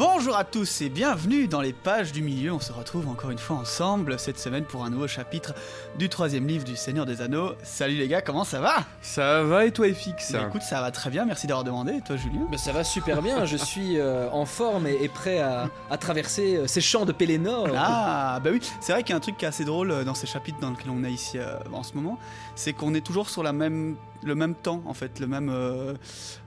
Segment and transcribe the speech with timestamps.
[0.00, 2.52] Bo Bonjour à tous et bienvenue dans les pages du milieu.
[2.52, 5.54] On se retrouve encore une fois ensemble cette semaine pour un nouveau chapitre
[5.98, 7.52] du troisième livre du Seigneur des Anneaux.
[7.62, 8.74] Salut les gars, comment ça va?
[9.00, 11.92] Ça va et toi FX Bah, Écoute, ça va très bien, merci d'avoir demandé.
[11.94, 12.42] Et toi Julien?
[12.52, 15.96] Bah, ça va super bien, je suis euh, en forme et, et prêt à, à
[15.96, 17.68] traverser euh, ces champs de Pélénor.
[17.74, 20.04] Ah, bah oui, c'est vrai qu'il y a un truc qui est assez drôle euh,
[20.04, 22.18] dans ces chapitres dans lesquels on est ici euh, en ce moment,
[22.56, 25.94] c'est qu'on est toujours sur la même, le même temps en fait, le même, euh,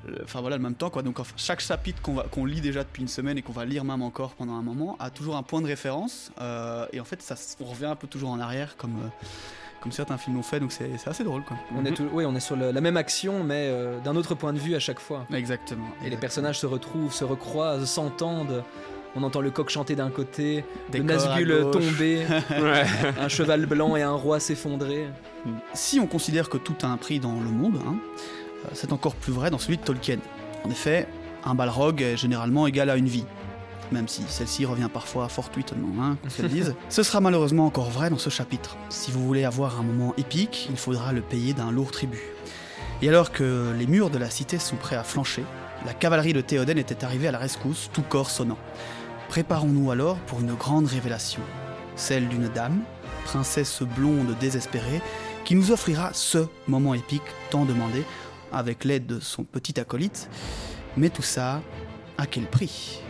[0.06, 1.02] le- enfin voilà, le même temps quoi.
[1.02, 3.63] Donc enfin, chaque chapitre qu'on va- qu'on lit déjà depuis une semaine et qu'on va
[3.66, 7.06] lire même encore pendant un moment a toujours un point de référence euh, et en
[7.06, 9.08] fait ça, on revient un peu toujours en arrière comme, euh,
[9.82, 11.58] comme certains films l'ont fait, donc c'est assez drôle quoi.
[11.78, 14.36] On est, tout- oui, on est sur le- la même action, mais euh, d'un autre
[14.36, 15.26] point de vue à chaque fois.
[15.34, 15.88] Exactement.
[16.06, 18.64] Et les personnages se retrouvent, se recroisent, s'entendent.
[19.16, 21.72] On entend le coq chanter d'un côté, Des le gauche.
[21.74, 22.84] tomber, Ouais.
[23.20, 25.06] un cheval blanc et un roi s'effondrer.
[25.76, 27.96] Si on considère que tout a un prix dans le monde, hein,
[28.74, 30.18] c'est encore plus vrai dans celui de Tolkien.
[30.64, 31.08] En effet,
[31.46, 33.26] un balrog est généralement égal à une vie.
[33.92, 36.76] Même si celle-ci revient parfois fortuitement, hein, qu'on dise.
[36.90, 38.78] Ce sera malheureusement encore vrai dans ce chapitre.
[38.90, 42.24] Si vous voulez avoir un moment épique, il faudra le payer d'un lourd tribut.
[43.02, 45.44] Et alors que les murs de la cité sont prêts à flancher,
[45.86, 48.58] la cavalerie de Théoden était arrivée à la rescousse, tout corps sonnant.
[49.28, 51.42] Préparons-nous alors pour une grande révélation,
[51.96, 52.82] celle d'une dame,
[53.26, 55.02] princesse blonde désespérée,
[55.44, 58.04] qui nous offrira ce moment épique tant demandé
[58.54, 60.30] avec l'aide de son petit acolyte.
[60.96, 61.62] Mais tout ça,
[62.18, 63.02] à quel prix?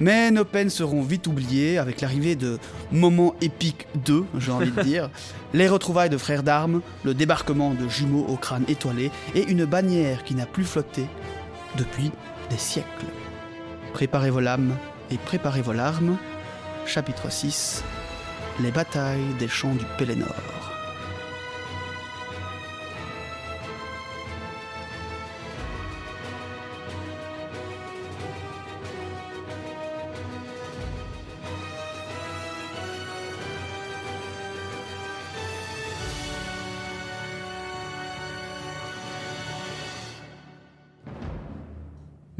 [0.00, 2.58] Mais nos peines seront vite oubliées avec l'arrivée de
[2.92, 5.10] Moment épique 2, j'ai envie de dire,
[5.54, 10.22] les retrouvailles de frères d'armes, le débarquement de jumeaux au crâne étoilé et une bannière
[10.24, 11.06] qui n'a plus flotté
[11.76, 12.12] depuis
[12.50, 13.06] des siècles.
[13.92, 14.76] Préparez vos lames
[15.10, 16.16] et préparez vos larmes.
[16.86, 17.82] Chapitre 6
[18.62, 20.57] Les batailles des champs du Pélénor.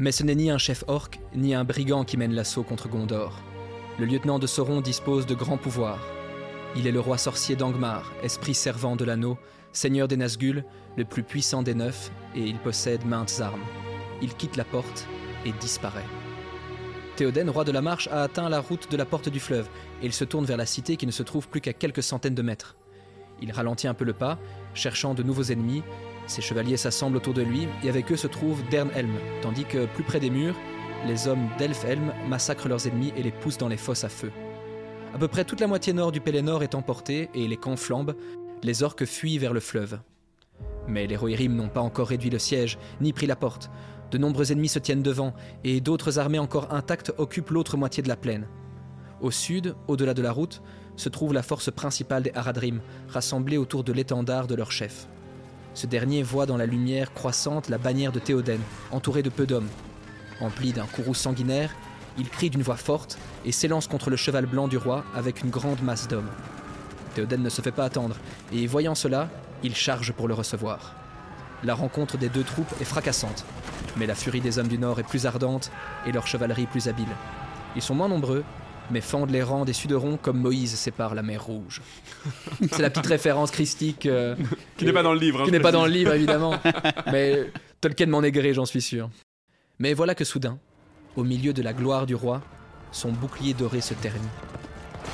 [0.01, 3.37] Mais ce n'est ni un chef orc, ni un brigand qui mène l'assaut contre Gondor.
[3.99, 5.99] Le lieutenant de Sauron dispose de grands pouvoirs.
[6.77, 9.37] Il est le roi sorcier d'Angmar, esprit servant de l'anneau,
[9.73, 10.63] seigneur des Nazgûl,
[10.95, 13.65] le plus puissant des neuf, et il possède maintes armes.
[14.21, 15.05] Il quitte la porte
[15.45, 16.07] et disparaît.
[17.17, 19.67] Théoden, roi de la Marche, a atteint la route de la porte du fleuve,
[20.01, 22.35] et il se tourne vers la cité qui ne se trouve plus qu'à quelques centaines
[22.35, 22.77] de mètres.
[23.41, 24.39] Il ralentit un peu le pas,
[24.73, 25.83] cherchant de nouveaux ennemis,
[26.29, 30.03] ses chevaliers s'assemblent autour de lui, et avec eux se trouve Dernhelm, tandis que plus
[30.03, 30.55] près des murs,
[31.07, 34.31] les hommes d'Elfhelm massacrent leurs ennemis et les poussent dans les fosses à feu.
[35.13, 38.15] À peu près toute la moitié nord du Pélénor est emportée et les camps flambent,
[38.61, 39.99] les orques fuient vers le fleuve.
[40.87, 43.71] Mais les Rohirrim n'ont pas encore réduit le siège, ni pris la porte.
[44.11, 48.07] De nombreux ennemis se tiennent devant, et d'autres armées encore intactes occupent l'autre moitié de
[48.07, 48.47] la plaine.
[49.21, 50.61] Au sud, au-delà de la route,
[50.95, 55.07] se trouve la force principale des Haradrim, rassemblée autour de l'étendard de leur chef.
[55.79, 58.59] Ce dernier voit dans la lumière croissante la bannière de Théoden,
[58.91, 59.69] entourée de peu d'hommes.
[60.41, 61.73] Empli d'un courroux sanguinaire,
[62.17, 65.49] il crie d'une voix forte et s'élance contre le cheval blanc du roi avec une
[65.49, 66.27] grande masse d'hommes.
[67.15, 68.17] Théoden ne se fait pas attendre,
[68.51, 69.29] et voyant cela,
[69.63, 70.95] il charge pour le recevoir.
[71.63, 73.45] La rencontre des deux troupes est fracassante,
[73.95, 75.71] mais la furie des hommes du Nord est plus ardente
[76.05, 77.15] et leur chevalerie plus habile.
[77.77, 78.43] Ils sont moins nombreux,
[78.91, 81.81] mais fendent les rangs des Suderons comme Moïse sépare la mer Rouge.
[82.71, 84.35] C'est la petite référence christique euh,
[84.77, 85.41] Qui n'est pas dans le livre.
[85.41, 86.55] hein, qui n'est pas dans le livre évidemment.
[87.11, 87.51] Mais
[87.81, 89.09] Tolkien m'en est gré, j'en suis sûr.
[89.79, 90.57] Mais voilà que soudain,
[91.15, 92.41] au milieu de la gloire du roi,
[92.91, 94.19] son bouclier doré se ternit.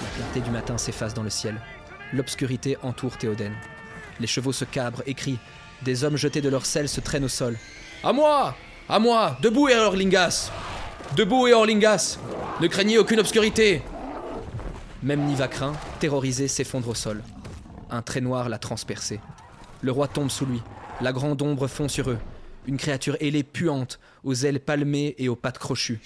[0.02, 1.60] La clarté du matin s'efface dans le ciel.
[2.14, 3.54] L'obscurité entoure Théoden.
[4.20, 5.40] Les chevaux se cabrent et crient.
[5.84, 7.58] Des hommes jetés de leur selle se traînent au sol.
[8.04, 8.56] À moi
[8.88, 10.52] À moi Debout et Orlingas
[11.16, 12.20] Debout et Orlingas
[12.60, 13.82] Ne craignez aucune obscurité
[15.02, 17.24] Même Nivacrin, terrorisé, s'effondre au sol.
[17.90, 19.22] Un trait noir l'a transpercé.
[19.82, 20.62] Le roi tombe sous lui.
[21.00, 22.18] La grande ombre fond sur eux.
[22.66, 26.02] Une créature ailée puante, aux ailes palmées et aux pattes crochues.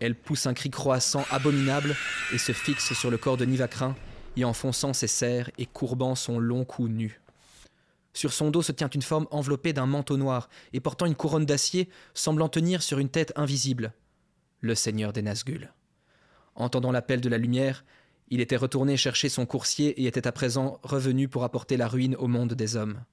[0.00, 1.96] Elle pousse un cri croissant abominable
[2.32, 3.96] et se fixe sur le corps de Nivacrin,
[4.36, 7.20] y enfonçant ses serres et courbant son long cou nu.
[8.12, 11.46] Sur son dos se tient une forme enveloppée d'un manteau noir et portant une couronne
[11.46, 13.92] d'acier semblant tenir sur une tête invisible.
[14.66, 15.72] Le seigneur des Nazgûl.
[16.56, 17.84] Entendant l'appel de la lumière,
[18.30, 22.16] il était retourné chercher son coursier et était à présent revenu pour apporter la ruine
[22.16, 23.04] au monde des hommes.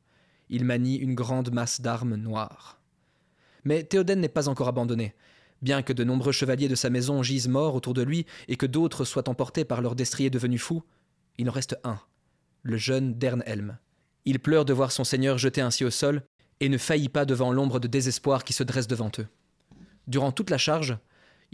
[0.49, 2.79] Il manie une grande masse d'armes noires.
[3.65, 5.13] Mais Théoden n'est pas encore abandonné.
[5.61, 8.65] Bien que de nombreux chevaliers de sa maison gisent morts autour de lui et que
[8.65, 10.81] d'autres soient emportés par leur destrier devenu fou,
[11.37, 11.99] il en reste un,
[12.63, 13.77] le jeune Dernhelm.
[14.25, 16.23] Il pleure de voir son seigneur jeté ainsi au sol
[16.61, 19.27] et ne faillit pas devant l'ombre de désespoir qui se dresse devant eux.
[20.07, 20.97] Durant toute la charge,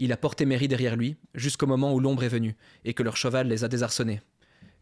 [0.02, 2.56] Il a porté Merry derrière lui, jusqu'au moment où l'ombre est venue,
[2.86, 4.22] et que leur cheval les a désarçonnés.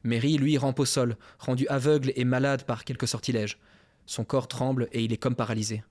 [0.04, 3.58] Merry, lui, rampe au sol, rendu aveugle et malade par quelque sortilège.
[4.06, 5.82] Son corps tremble et il est comme paralysé.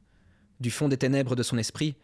[0.61, 1.97] Du fond des ténèbres de son esprit,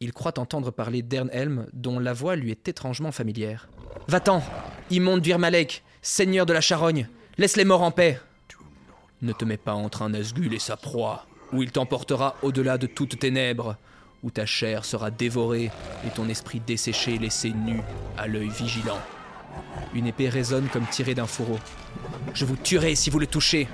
[0.00, 3.70] il croit entendre parler d'Ernhelm, dont la voix lui est étrangement familière.
[4.06, 4.42] Va-t'en,
[4.90, 7.08] immonde Durmalek, seigneur de la charogne,
[7.38, 8.20] laisse les morts en paix.
[9.22, 11.24] Ne te mets pas entre un Nazgûl et sa proie,
[11.54, 13.78] ou il t'emportera au-delà de toutes ténèbres,
[14.22, 15.70] où ta chair sera dévorée
[16.06, 17.80] et ton esprit desséché laissé nu
[18.16, 18.98] à l'œil vigilant.
[19.94, 21.58] Une épée résonne comme tirée d'un fourreau.
[22.34, 23.68] Je vous tuerai si vous le touchez.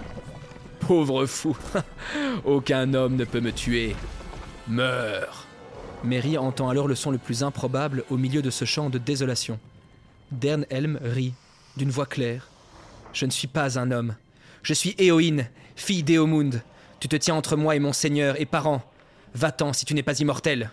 [0.80, 1.56] Pauvre fou,
[2.44, 3.94] aucun homme ne peut me tuer.
[4.68, 5.46] Meurs.
[6.04, 9.58] Mary entend alors le son le plus improbable au milieu de ce chant de désolation.
[10.32, 11.34] Dernhelm rit,
[11.76, 12.48] d'une voix claire.
[13.12, 14.16] Je ne suis pas un homme.
[14.62, 16.62] Je suis Éoïne, fille d'Éomund.
[17.00, 18.82] Tu te tiens entre moi et mon seigneur et parent.
[19.34, 20.70] Va-t'en si tu n'es pas immortel.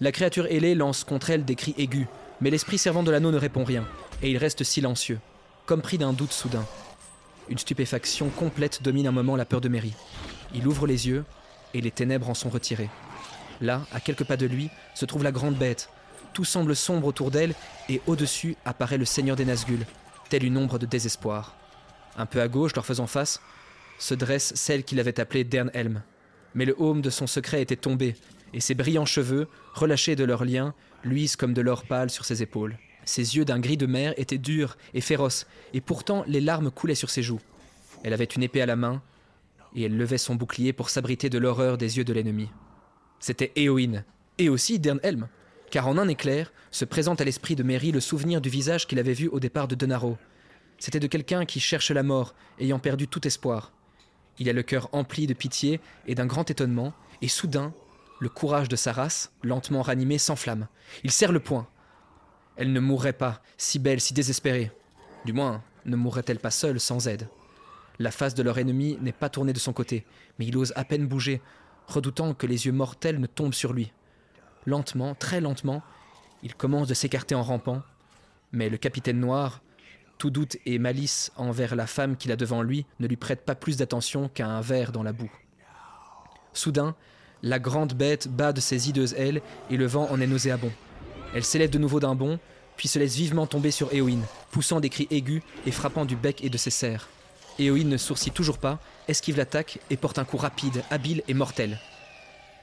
[0.00, 2.06] La créature ailée lance contre elle des cris aigus,
[2.40, 3.86] mais l'esprit servant de l'anneau ne répond rien,
[4.22, 5.18] et il reste silencieux,
[5.64, 6.66] comme pris d'un doute soudain.
[7.48, 9.94] Une stupéfaction complète domine un moment la peur de Mary.
[10.54, 11.24] Il ouvre les yeux,
[11.74, 12.90] et les ténèbres en sont retirées.
[13.60, 15.88] Là, à quelques pas de lui, se trouve la grande bête.
[16.34, 17.54] Tout semble sombre autour d'elle,
[17.88, 19.86] et au-dessus apparaît le seigneur des Nazgûl,
[20.28, 21.54] telle une ombre de désespoir.
[22.16, 23.40] Un peu à gauche, leur faisant face,
[23.98, 26.02] se dresse celle qu'il avait appelée Dernhelm.
[26.54, 28.16] Mais le haume de son secret était tombé,
[28.52, 32.42] et ses brillants cheveux, relâchés de leur lien, luisent comme de l'or pâle sur ses
[32.42, 32.78] épaules.
[33.04, 36.94] Ses yeux d'un gris de mer étaient durs et féroces, et pourtant les larmes coulaient
[36.94, 37.40] sur ses joues.
[38.04, 39.02] Elle avait une épée à la main,
[39.74, 42.48] et elle levait son bouclier pour s'abriter de l'horreur des yeux de l'ennemi.
[43.18, 44.04] C'était Éoïne,
[44.38, 45.28] et aussi Dernhelm,
[45.70, 48.98] car en un éclair se présente à l'esprit de Mary le souvenir du visage qu'il
[48.98, 50.18] avait vu au départ de Denaro.
[50.78, 53.72] C'était de quelqu'un qui cherche la mort, ayant perdu tout espoir.
[54.42, 57.72] Il a le cœur empli de pitié et d'un grand étonnement, et soudain,
[58.18, 60.66] le courage de sa race, lentement ranimé, s'enflamme.
[61.04, 61.68] Il serre le poing.
[62.56, 64.72] Elle ne mourrait pas, si belle, si désespérée.
[65.24, 67.28] Du moins, ne mourrait-elle pas seule, sans aide.
[68.00, 70.04] La face de leur ennemi n'est pas tournée de son côté,
[70.40, 71.40] mais il ose à peine bouger,
[71.86, 73.92] redoutant que les yeux mortels ne tombent sur lui.
[74.66, 75.84] Lentement, très lentement,
[76.42, 77.80] il commence de s'écarter en rampant,
[78.50, 79.62] mais le capitaine noir,
[80.22, 83.56] tout doute et malice envers la femme qu'il a devant lui, ne lui prête pas
[83.56, 85.32] plus d'attention qu'à un verre dans la boue.
[86.52, 86.94] Soudain,
[87.42, 90.70] la grande bête bat de ses hideuses ailes et le vent en est nauséabond.
[91.34, 92.38] Elle s'élève de nouveau d'un bond,
[92.76, 94.20] puis se laisse vivement tomber sur Éowyn,
[94.52, 97.08] poussant des cris aigus et frappant du bec et de ses serres.
[97.58, 98.78] Éowyn ne sourcille toujours pas,
[99.08, 101.80] esquive l'attaque et porte un coup rapide, habile et mortel.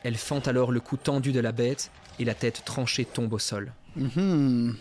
[0.06, 3.40] Elle fend alors le cou tendu de la bête et la tête tranchée tombe au
[3.40, 3.74] sol.
[3.98, 4.12] Mhm.
[4.18, 4.72] Euh,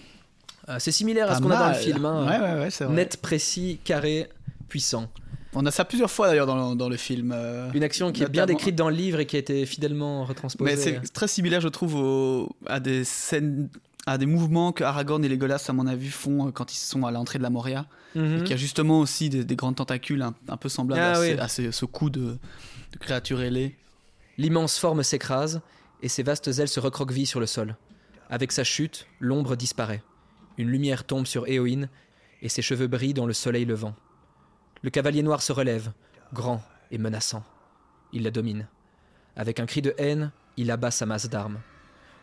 [0.79, 2.05] c'est similaire à ce qu'on a dans le film.
[2.05, 2.27] hein.
[2.27, 2.95] Ouais, ouais, ouais, c'est vrai.
[2.95, 4.29] Net, précis, carré,
[4.69, 5.09] puissant.
[5.55, 7.33] On a ça plusieurs fois d'ailleurs dans, le- dans le film.
[7.35, 10.25] euh, Une action qui est bien décrite dans le livre et qui a été fidèlement
[10.25, 10.71] retransposée.
[10.71, 13.71] Mais c'est très similaire, je trouve, au- à des scènes,
[14.07, 17.05] à des mouvements que Aragorn et Legolas, à mon avis, font euh, quand ils sont
[17.07, 17.87] à l'entrée de la Moria.
[18.15, 18.37] Mhm.
[18.37, 21.17] Et qu'il y a justement aussi des, des grandes tentacules un, un peu semblables Ah
[21.17, 21.29] à, oui.
[21.29, 22.21] ces- à ces- ce coup de,
[22.93, 23.75] de créature ailée.
[24.37, 25.61] L'immense forme s'écrase
[26.03, 27.75] et ses vastes ailes se recroquevillent sur le sol.
[28.31, 30.03] Avec sa chute, l'ombre disparaît.
[30.59, 31.89] Une lumière tombe sur Éowyn
[32.43, 33.95] et ses cheveux brillent dans le soleil levant.
[34.83, 35.93] Le cavalier noir se relève,
[36.33, 37.45] grand et menaçant.
[38.13, 38.67] Il la domine.
[39.37, 41.61] Avec un cri de haine, il abat sa masse d'armes.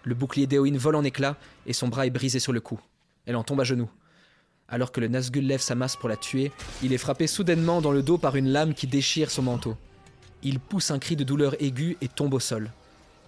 [0.04, 2.80] Le bouclier d'Éowyn vole en éclats et son bras est brisé sur le cou.
[3.26, 3.90] Elle en tombe à genoux.
[4.68, 6.52] Alors que le Nazgûl lève sa masse pour la tuer,
[6.84, 9.78] il est frappé soudainement dans le dos par une lame qui déchire son manteau.
[10.44, 12.70] Il pousse un cri de douleur aiguë et tombe au sol.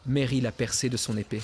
[0.06, 1.42] Mary l'a percé de son épée.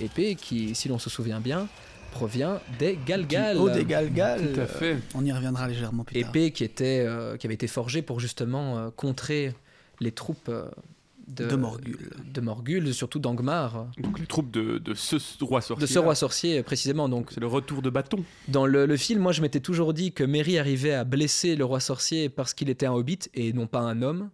[0.00, 1.68] Épée qui, si l'on se souvient bien,
[2.14, 3.56] provient des Galgal.
[3.58, 4.52] Oh, des Galgal.
[4.54, 4.96] Tout à fait.
[5.14, 6.30] On y reviendra légèrement plus tard.
[6.30, 9.52] Épée qui, était, euh, qui avait été forgée pour justement euh, contrer
[10.00, 10.68] les troupes euh,
[11.26, 12.10] de, De Morgul.
[12.32, 15.86] de Morgul, surtout d'Angmar, Donc les troupes de, de ce roi sorcier.
[15.86, 17.08] de ce roi sorcier euh, précisément.
[17.08, 18.22] Donc C'est le retour de bâton.
[18.48, 21.64] Dans le, le film, moi, je m'étais toujours dit que Merry arrivait à blesser le
[21.64, 24.30] roi sorcier parce qu'il était un hobbit et non pas un homme.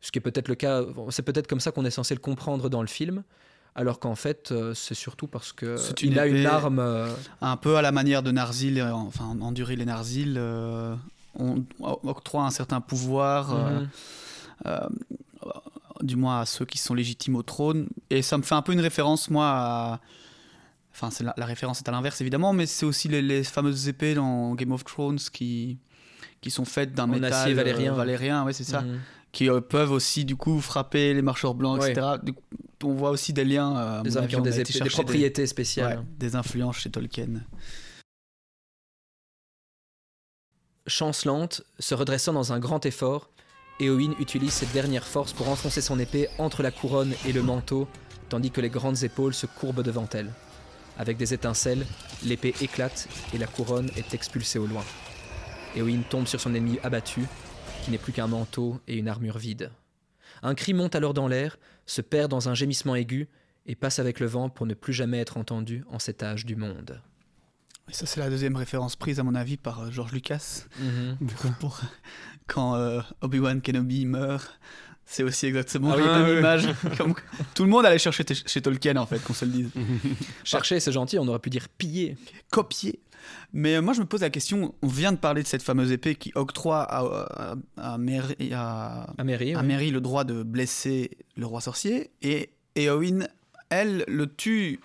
[0.00, 2.68] Ce qui est peut-être le cas, c'est peut-être comme ça qu'on est censé le comprendre
[2.70, 3.24] dans le film.
[3.74, 6.78] Alors qu'en fait, euh, c'est surtout parce que une il a une arme.
[6.80, 7.08] euh,
[7.40, 10.94] Un peu à la manière de Narzil, euh, enfin Enduril et Narzil, euh,
[11.38, 11.62] on
[12.02, 13.88] octroie un certain pouvoir, euh, mhm.
[14.66, 14.88] euh,
[16.02, 17.88] du moins à ceux qui sont légitimes au trône.
[18.10, 20.00] Et ça me fait un peu une référence, moi, à...
[20.92, 24.14] Enfin, la, la référence est à l'inverse, évidemment, mais c'est aussi les, les fameuses épées
[24.14, 25.78] dans Game of Thrones qui,
[26.40, 27.92] qui sont faites d'un métal acier valérien.
[27.92, 28.80] valérien, ouais, c'est ça.
[28.80, 28.98] Mhm.
[29.30, 31.92] Qui peuvent aussi, du coup, frapper les marcheurs blancs, Ouais.
[31.92, 32.16] etc.
[32.22, 32.42] Du coup,
[32.84, 33.76] on voit aussi des liens.
[33.76, 35.98] euh, Des mon hommes avis, qui ont des, épées- propriétés spéciales.
[35.98, 37.42] ouais, des influences chez Tolkien.
[40.86, 43.28] Chancelante, se redressant dans un grand effort,
[43.80, 47.86] Éowyn utilise cette dernière force pour enfoncer son épée entre la couronne et le manteau,
[48.28, 50.32] tandis que les grandes épaules se courbent devant elle.
[50.96, 51.86] Avec des étincelles,
[52.24, 54.84] l'épée éclate et la couronne est expulsée au loin.
[55.76, 57.24] Éowyn tombe sur son ennemi abattu,
[57.84, 59.70] qui n'est plus qu'un manteau et une armure vide.
[60.42, 61.58] Un cri monte alors dans l'air,
[61.88, 63.28] se perd dans un gémissement aigu
[63.66, 66.54] et passe avec le vent pour ne plus jamais être entendu en cet âge du
[66.54, 67.00] monde.
[67.90, 70.64] Et ça, c'est la deuxième référence prise, à mon avis, par euh, George Lucas.
[70.78, 71.16] Mhm.
[71.60, 71.80] Pour-
[72.46, 74.58] quand euh, Obi-Wan Kenobi meurt,
[75.06, 76.68] c'est aussi exactement Ah la oui, même oui, image.
[76.98, 77.14] Comme-
[77.54, 79.70] Tout le monde allait chercher chez Tolkien, en fait, qu'on se le dise.
[80.44, 82.16] Chercher, c'est gentil, on aurait pu dire piller.
[82.50, 83.00] Copier.
[83.52, 85.90] Mais euh, moi, je me pose la question, on vient de parler de cette fameuse
[85.92, 89.06] épée qui octroie à, à, à Merry- à-
[89.56, 89.90] oui.
[89.90, 93.26] Le droit de blesser le roi sorcier, et Éowyn,
[93.70, 94.80] elle, le tue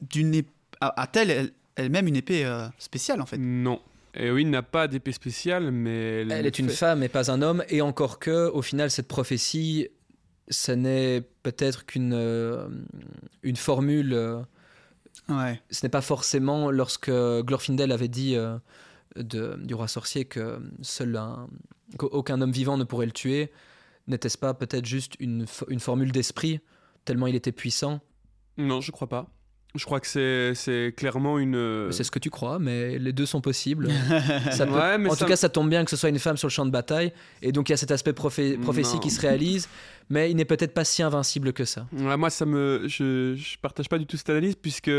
[0.00, 0.46] d'une ép-
[0.80, 3.80] a- A-t-elle elle- elle-même une épée euh, spéciale, en fait Non.
[4.14, 7.62] Eowyn n'a pas d'épée spéciale, mais elle, Elle est une femme et pas un homme,
[7.68, 9.88] et encore que, au final, cette prophétie,
[10.48, 12.66] ce n'est peut-être qu'une euh,
[13.42, 14.12] une formule.
[14.14, 14.40] euh,
[15.28, 15.60] Ouais.
[15.70, 18.56] ce n'est pas forcément lorsque Glorfindel avait dit euh,
[19.16, 21.48] de- du roi sorcier que seul un,
[21.98, 23.50] qu'aucun homme vivant ne pourrait le tuer.
[24.06, 26.60] N'était-ce pas peut-être juste une, fo- une formule d'esprit,
[27.04, 28.00] tellement il était puissant?
[28.56, 29.26] Non, je crois pas.
[29.74, 31.54] Je crois que c'est c'est clairement une.
[31.54, 33.90] euh, C'est ce que tu crois, mais les deux sont possibles.
[34.50, 36.18] Ça peut- Ouais, mais en ça- tout cas, ça tombe bien que ce soit une
[36.18, 38.94] femme sur le champ de bataille, et donc il y a cet aspect prophé- prophétie
[38.94, 39.00] Non.
[39.00, 39.68] qui se réalise,
[40.10, 41.86] mais il n'est peut-être pas si invincible que ça.
[41.92, 44.90] Ouais, moi, ça me, je, je partage pas du tout cette analyse puisque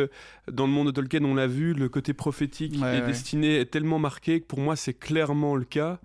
[0.51, 3.07] dans le monde de Tolkien, on l'a vu, le côté prophétique Ouais, et ouais.
[3.07, 5.99] destiné est tellement marqué que pour moi, c'est clairement le cas.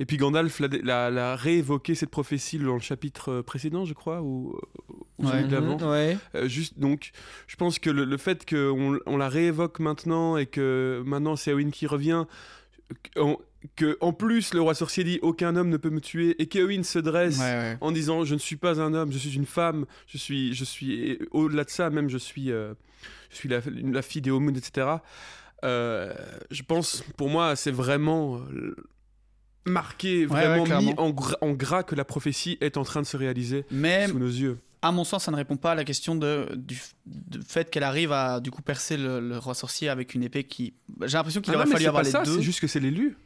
[0.00, 4.56] Et puis Gandalf l'a, réévoqué cette prophétie dans le chapitre euh, précédent, je crois, ou,
[5.18, 5.48] ou celui Ouais.
[5.48, 5.76] d'avant.
[5.76, 6.18] Mhm, ouais.
[6.36, 7.10] Euh, juste donc,
[7.48, 11.50] je pense que le, le fait qu'on on la réévoque maintenant et que maintenant c'est
[11.50, 12.26] Eowyn qui revient,
[13.14, 13.38] qu'en-
[13.76, 16.84] que en plus le roi sorcier dit aucun homme ne peut me tuer et qu'Eowyn
[16.84, 17.78] se dresse Ouais, ouais.
[17.80, 20.64] en disant je ne suis pas un homme, je suis une femme, je suis, je
[20.64, 22.74] suis au-delà de ça même je suis, euh,
[23.30, 24.86] je suis la, la fille des Homoun, etc.
[25.64, 26.14] Euh,
[26.52, 28.76] je pense, pour moi, c'est vraiment euh,
[29.66, 33.06] marqué, vraiment ouais, mis en, gra- en gras que la prophétie est en train de
[33.06, 33.64] se réaliser
[34.08, 34.58] sous nos yeux.
[34.82, 37.82] À mon sens, ça ne répond pas à la question de, du, du fait qu'elle
[37.82, 40.74] arrive à du coup percer le, le roi sorcier avec une épée qui.
[41.04, 42.36] J'ai l'impression qu'il Ah non, aurait mais fallu avoir les ça, deux.
[42.36, 43.16] c'est juste que c'est l'élu.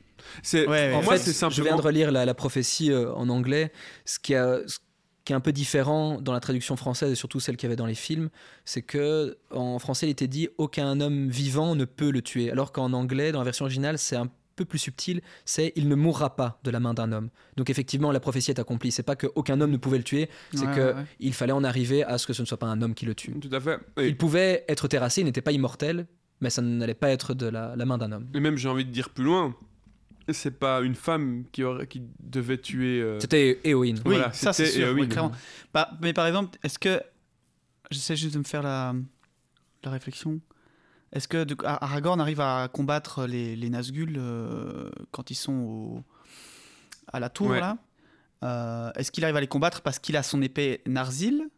[0.43, 0.95] C'est, Ouais, ouais.
[0.95, 1.57] En moi, fait, c'est simplement.
[1.57, 3.73] Je viens de relire la, la prophétie euh, en anglais.
[4.05, 4.79] Ce qui, a- ce
[5.25, 7.77] qui est un peu différent dans la traduction française et surtout celle qu'il y avait
[7.77, 8.29] dans les films,
[8.65, 12.73] c'est que en français, il était dit aucun homme vivant ne peut le tuer, alors
[12.73, 15.21] qu'en anglais, dans la version originale, c'est un peu plus subtil.
[15.45, 17.31] C'est il ne mourra pas de la main d'un homme.
[17.57, 18.91] Donc effectivement, la prophétie est accomplie.
[18.93, 21.05] C'est pas qu'aucun homme ne pouvait le tuer, c'est Ouais, que ouais, ouais.
[21.21, 23.15] il fallait en arriver à ce que ce ne soit pas un homme qui le
[23.15, 23.33] tue.
[23.41, 23.79] Tout à fait.
[23.99, 26.07] Et, Il pouvait être terrassé, il n'était pas immortel,
[26.41, 28.29] mais ça n'allait pas être de la, la main d'un homme.
[28.35, 29.55] et même, j'ai envie de dire plus loin.
[30.29, 33.01] C'est pas une femme qui, aurait, qui devait tuer.
[33.03, 33.95] euh, C'était Éowyn.
[33.97, 34.87] Oui, voilà, ça c'est sûr.
[34.89, 35.01] Eowyn.
[35.03, 35.33] oui, clairement.
[35.75, 37.01] Bah, mais par exemple, est-ce que.
[37.91, 38.95] J'essaie juste de me faire la,
[39.85, 40.41] la réflexion.
[41.13, 46.03] Est-ce que Aragorn arrive à combattre les, les Nazgûl euh, quand ils sont au-
[47.13, 47.61] à la tour Ouais.
[47.61, 47.77] là?
[48.45, 51.49] Euh, Est-ce qu'il arrive à les combattre parce qu'il a son épée Narzil?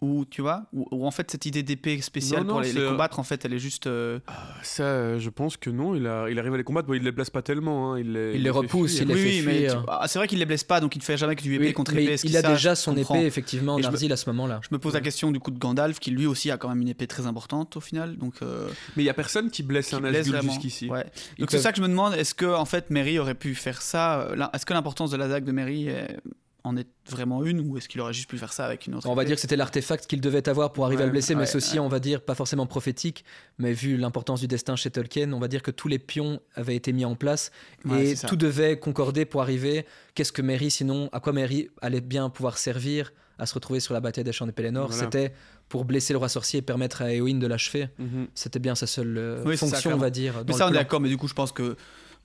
[0.00, 2.72] Ou tu vois ou, ou en fait cette idée d'épée spéciale Non, non, pour les,
[2.86, 4.20] combattre en fait elle est juste euh,
[4.62, 5.94] Ça, euh, je pense que non.
[5.94, 6.86] Il, a, il arrive à les combattre.
[6.88, 7.92] Bon, il les place pas tellement.
[7.94, 9.02] hein, Il les, Il les repousse, fuir.
[9.02, 9.80] il les oui, fait oui, mais fuir.
[9.82, 11.54] tu- ah, c'est vrai qu'il les blesse pas donc il ne fait jamais que du
[11.54, 13.16] épée Oui, contre mais épée il a ça, déjà son comprends.
[13.16, 14.60] épée, effectivement, me- Narzil à ce moment-là.
[14.62, 16.80] Je me pose la question du coup de Gandalf qui lui aussi a quand même
[16.82, 19.88] une épée très importante au final donc euh, Mais il y a personne qui blesse
[19.88, 20.88] qui un blesse Nazgûl jusqu'ici.
[20.88, 21.04] Ouais.
[21.38, 23.54] Donc c'est peuvent- ça que je me demande, est-ce que en fait Mary aurait pu
[23.54, 26.16] faire ça euh, là, Est-ce que l'importance de la dague de Mary est-
[26.64, 29.08] en est vraiment une ou est-ce qu'il aurait juste pu faire ça avec une autre
[29.08, 31.46] On va dire que c'était l'artefact qu'il devait avoir pour arriver à le blesser, mais
[31.46, 31.78] ceci, ouais.
[31.78, 33.24] on va dire, pas forcément prophétique,
[33.58, 36.76] mais vu l'importance du destin chez Tolkien, on va dire que tous les pions avaient
[36.76, 37.50] été mis en place
[37.90, 39.86] et tout devait concorder pour arriver.
[40.14, 43.94] Qu'est-ce que Mary, sinon, à quoi Mary allait bien pouvoir servir à se retrouver sur
[43.94, 45.04] la bataille des champs des Pélénor Voilà.
[45.04, 45.32] C'était
[45.68, 47.88] pour blesser le roi sorcier et permettre à Éowyn de l'achever.
[47.98, 48.28] Mhm.
[48.34, 50.42] C'était bien sa seule euh, Oui, c'est ça, fonction, on va dire.
[50.46, 51.76] Mais ça on est d'accord, mais du coup je pense que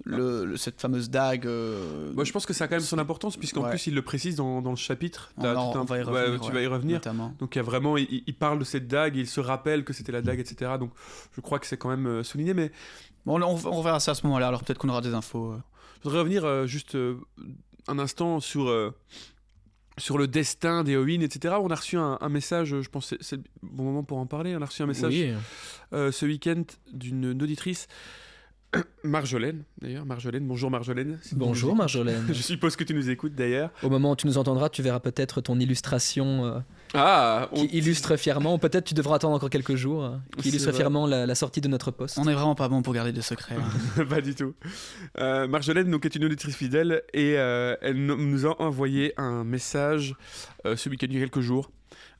[0.06, 1.46] le, le- cette fameuse dague.
[1.48, 3.70] euh, Moi, je pense que ça a quand même son importance, puisqu'en Ouais.
[3.70, 5.32] plus, il le précise dans, dans le chapitre.
[5.38, 5.44] un-
[5.84, 6.40] va y ouais, revenir.
[6.42, 6.96] tu ouais, vas y revenir.
[6.96, 7.36] Notamment.
[7.40, 9.94] Donc, il y a vraiment, il, il parle de cette dague, il se rappelle que
[9.94, 10.72] c'était la dague, etc.
[10.80, 10.92] Donc,
[11.36, 12.54] je crois que c'est quand même euh, souligné.
[12.54, 12.72] Mais
[13.26, 15.54] Bon, on, on reverra ça à ce moment-là, alors peut-être qu'on aura des infos.
[15.54, 15.58] euh.
[16.00, 17.16] je voudrais revenir euh, juste euh,
[17.88, 18.94] un instant sur, euh,
[19.98, 21.56] sur le destin d'Eowyn, etc.
[21.62, 24.26] On a reçu un, un message, je pense que c'est le bon moment pour en
[24.26, 24.56] parler.
[24.58, 25.32] On a reçu un message Oui.
[25.94, 27.88] euh, ce week-end d'une d'une auditrice,
[29.04, 30.06] Marjolaine, d'ailleurs.
[30.06, 31.20] Marjolaine, bonjour Marjolaine.
[31.34, 31.76] Bonjour.
[31.76, 32.26] Marjolaine.
[32.30, 33.70] Je suppose que tu nous écoutes d'ailleurs.
[33.84, 36.60] Au moment où tu nous entendras, tu verras peut-être ton illustration euh,
[36.94, 40.50] Ah, on- qui illustre fièrement, ou peut-être tu devras attendre encore quelques jours, euh, qui
[40.50, 40.78] illustre vrai.
[40.78, 42.18] fièrement la, la sortie de notre poste.
[42.18, 43.56] On est vraiment pas bon pour garder des secrets.
[43.56, 44.06] hein.
[44.10, 44.54] pas du tout.
[45.20, 49.44] Euh, Marjolaine donc, est une auditrice fidèle et euh, elle no- nous a envoyé un
[49.44, 50.16] message
[50.66, 51.72] euh, ce week-end il y a quelques jours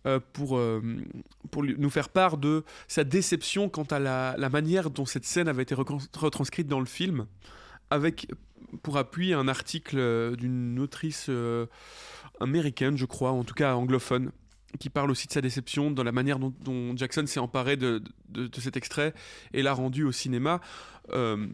[0.06, 0.82] euh, pour, euh,
[1.50, 5.48] pour nous faire part de sa déception quant à la, la manière dont cette scène
[5.48, 7.26] avait été retranscrite dans le film,
[7.90, 8.28] avec
[8.82, 11.32] pour appui un article euh, d'une autrice
[12.42, 14.32] américaine, je crois, en tout cas anglophone,
[14.80, 18.02] qui parle aussi de sa déception dans la manière dont, Jackson s'est emparé de,
[18.58, 19.14] cet extrait
[19.54, 20.62] et l'a rendu au cinéma,
[21.12, 21.48] euh,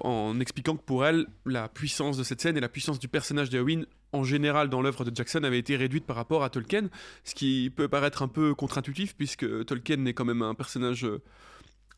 [0.00, 3.08] en, en expliquant que pour elle, la puissance de cette scène et la puissance du
[3.08, 6.88] personnage d'Eowyn en général dans l'œuvre de Jackson avait été réduite par rapport à Tolkien,
[7.24, 11.20] ce qui peut paraître un peu contre-intuitif puisque Tolkien est quand même un personnage euh,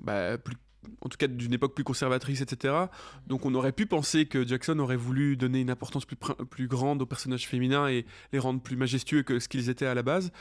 [0.01, 0.57] bah, plus
[1.01, 2.75] en tout cas d'une époque plus conservatrice, etc.
[3.27, 7.07] Donc on aurait pu penser que Jackson aurait voulu donner une importance plus, grande aux
[7.07, 10.33] personnages féminins et les rendre plus majestueux que ce qu'ils étaient à la base.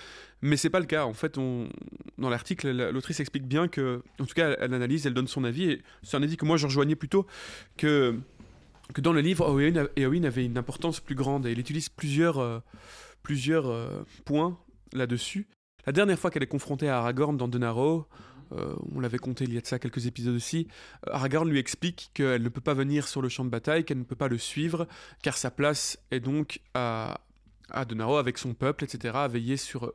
[0.42, 1.06] Mais c'est pas le cas.
[1.06, 5.14] En fait, dans l'article, la- l'autrice explique bien que, en tout cas, elle, analyse, elle
[5.14, 5.72] donne son avis.
[5.72, 7.26] Et c'est un avis que moi je rejoignais plutôt
[7.78, 8.20] que,
[8.94, 11.90] que dans le livre, Eowyn, a- Eowyn avait une importance plus grande et il utilise
[11.90, 12.60] plusieurs, euh,
[13.24, 14.58] plusieurs euh, points
[14.94, 15.48] là-dessus.
[15.86, 18.08] La dernière fois qu'elle est confrontée à Aragorn dans Denaro,
[18.56, 20.68] euh, on l'avait compté il y a de ça quelques épisodes aussi,
[21.08, 24.00] euh, Aragorn lui explique qu'elle ne peut pas venir sur le champ de bataille, qu'elle
[24.00, 24.88] ne peut pas le suivre,
[25.22, 27.22] car sa place est donc à,
[27.70, 29.94] à Denaro avec son peuple, etc., à veiller sur,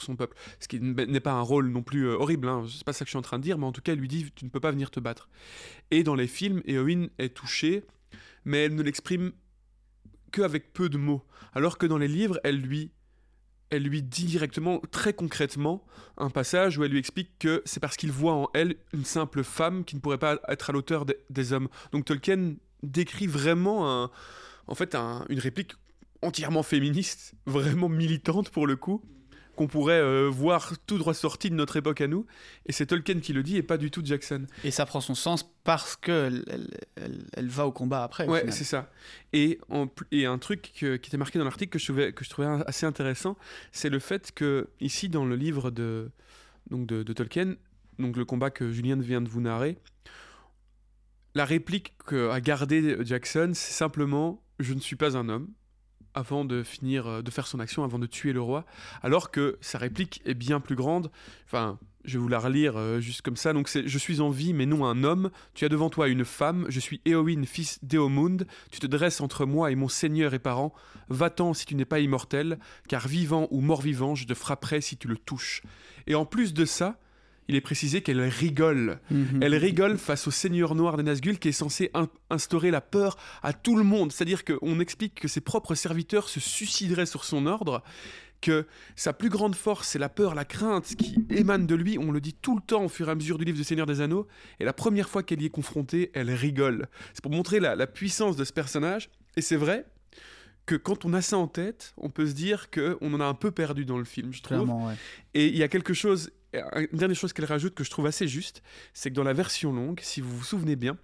[0.00, 0.36] son peuple.
[0.60, 3.08] Ce qui n'est pas un rôle non plus euh, horrible, hein, c'est pas ça que
[3.08, 4.50] je suis en train de dire, mais en tout cas, elle lui dit Tu ne
[4.50, 5.28] peux pas venir te battre.
[5.90, 7.84] Et dans les films, Eowyn est touchée,
[8.44, 9.32] mais elle ne l'exprime
[10.32, 11.24] que avec peu de mots.
[11.54, 12.90] Alors que dans les livres, elle lui,
[13.70, 15.84] elle lui dit directement, très concrètement,
[16.16, 19.44] un passage où elle lui explique que c'est parce qu'il voit en elle une simple
[19.44, 21.68] femme qui ne pourrait pas être à l'auteur des, hommes.
[21.92, 24.10] Donc Tolkien décrit vraiment un,
[24.66, 25.72] en fait un- une réplique
[26.22, 29.02] entièrement féministe, vraiment militante pour le coup,
[29.58, 32.26] qu'on pourrait euh, voir tout droit sorti de notre époque à nous.
[32.66, 34.46] Et c'est Tolkien qui le dit et pas du tout Jackson.
[34.64, 38.26] Et ça prend son sens parce qu'elle elle, elle, elle va au combat après.
[38.26, 38.90] au Ouais, c'est ça.
[39.32, 42.24] Et, en et un truc que- qui était marqué dans l'article que je trouvais, que
[42.24, 43.36] je trouvais assez intéressant,
[43.72, 46.10] c'est le fait que, ici, dans le livre de,
[46.70, 47.56] donc de, de Tolkien,
[47.98, 49.76] donc le combat que Julien vient de vous narrer,
[51.34, 55.48] la réplique qu'a gardée Jackson, c'est simplement Je ne suis pas un homme
[56.14, 58.64] avant de finir euh, de faire son action, avant de tuer le roi,
[59.02, 61.10] alors que sa réplique est bien plus grande.
[61.46, 63.52] Enfin, je vais vous la relire euh, juste comme ça.
[63.52, 65.30] Donc c'est Je suis en vie, mais non un homme.
[65.54, 66.66] Tu as devant toi une femme.
[66.68, 68.46] Je suis Éowyn, fils d'Éomund.
[68.70, 70.72] Tu te dresses entre moi et mon seigneur et parent.
[71.08, 75.08] Va-t'en si tu n'es pas immortel, car vivant ou mort-vivant, je te frapperai si tu
[75.08, 75.62] le touches.
[76.06, 76.98] Et en plus de ça,
[77.48, 79.00] il est précisé qu'elle rigole.
[79.10, 79.40] Mhm.
[79.42, 83.16] Elle rigole face au seigneur noir des Nazgûl qui est censé in- instaurer la peur
[83.42, 84.12] à tout le monde.
[84.12, 87.82] C'est-à-dire qu'on explique que ses propres serviteurs se suicideraient sur son ordre,
[88.40, 91.98] que sa plus grande force, c'est la peur, la crainte qui émane de lui.
[91.98, 93.86] On le dit tout le temps au fur et à mesure du livre du Seigneur
[93.86, 94.28] des Anneaux.
[94.60, 96.86] Et la première fois qu'elle y est confrontée, elle rigole.
[97.14, 99.10] C'est pour montrer la, la puissance de ce personnage.
[99.36, 99.86] Et c'est vrai
[100.66, 103.34] que quand on a ça en tête, on peut se dire qu'on en a un
[103.34, 104.68] peu perdu dans le film, je trouve.
[104.68, 104.94] Ouais.
[105.34, 108.26] Et il y a quelque chose, une dernière chose qu'elle rajoute que je trouve assez
[108.28, 108.62] juste,
[108.94, 110.96] c'est que dans la version longue, si vous vous souvenez bien,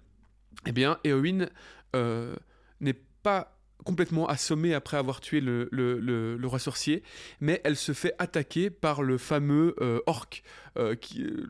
[0.65, 1.47] eh bien, Eowyn
[1.95, 2.35] euh,
[2.79, 3.51] n'est pas
[3.83, 7.03] complètement assommée après avoir tué le, le- le- le roi sorcier,
[7.39, 10.41] mais elle se fait attaquer par le fameux euh, orc,
[10.77, 11.45] euh, qui, euh,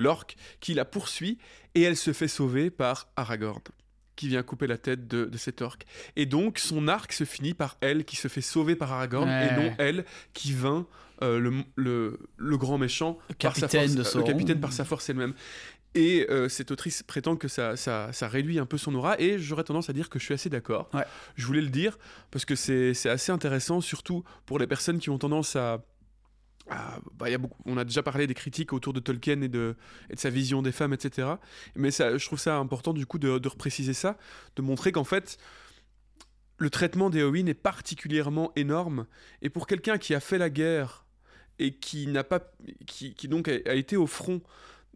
[0.00, 1.38] l'orc, qui la poursuit,
[1.76, 3.60] et elle se fait sauver par Aragorn
[4.16, 5.78] qui vient couper la tête de, de cet orc.
[6.16, 9.48] Et donc, son arc se finit par elle qui se fait sauver par Aragorn, Ouais.
[9.52, 10.86] et non elle qui vainc
[11.22, 14.72] euh, le, le, le grand méchant, par sa capitaine force- de euh, le capitaine par
[14.72, 15.34] sa force elle-même.
[15.94, 19.38] Et euh, cette autrice prétend que ça, ça, ça réduit un peu son aura, et
[19.38, 20.88] j'aurais tendance à dire que je suis assez d'accord.
[20.94, 21.04] Ouais.
[21.36, 21.98] Je voulais le dire,
[22.30, 25.84] parce que c'est assez intéressant, surtout pour les personnes qui ont tendance à...
[26.70, 27.26] à- bah,
[27.66, 29.76] on a déjà parlé des critiques autour de Tolkien et de,
[30.14, 31.28] sa vision des femmes, etc.
[31.74, 34.16] Mais je trouve ça important du coup de, de repréciser ça,
[34.56, 35.38] de montrer qu'en fait,
[36.58, 39.06] le traitement d'Eowyn est particulièrement énorme.
[39.42, 41.04] Et pour quelqu'un qui a fait la guerre
[41.58, 42.40] et qui n'a pas,
[42.86, 44.40] qui, qui donc a, a été au front,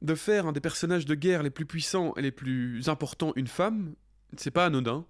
[0.02, 3.46] de faire un des personnages de guerre les plus puissants et les plus importants une
[3.46, 3.94] femme,
[4.36, 5.06] c'est pas anodin.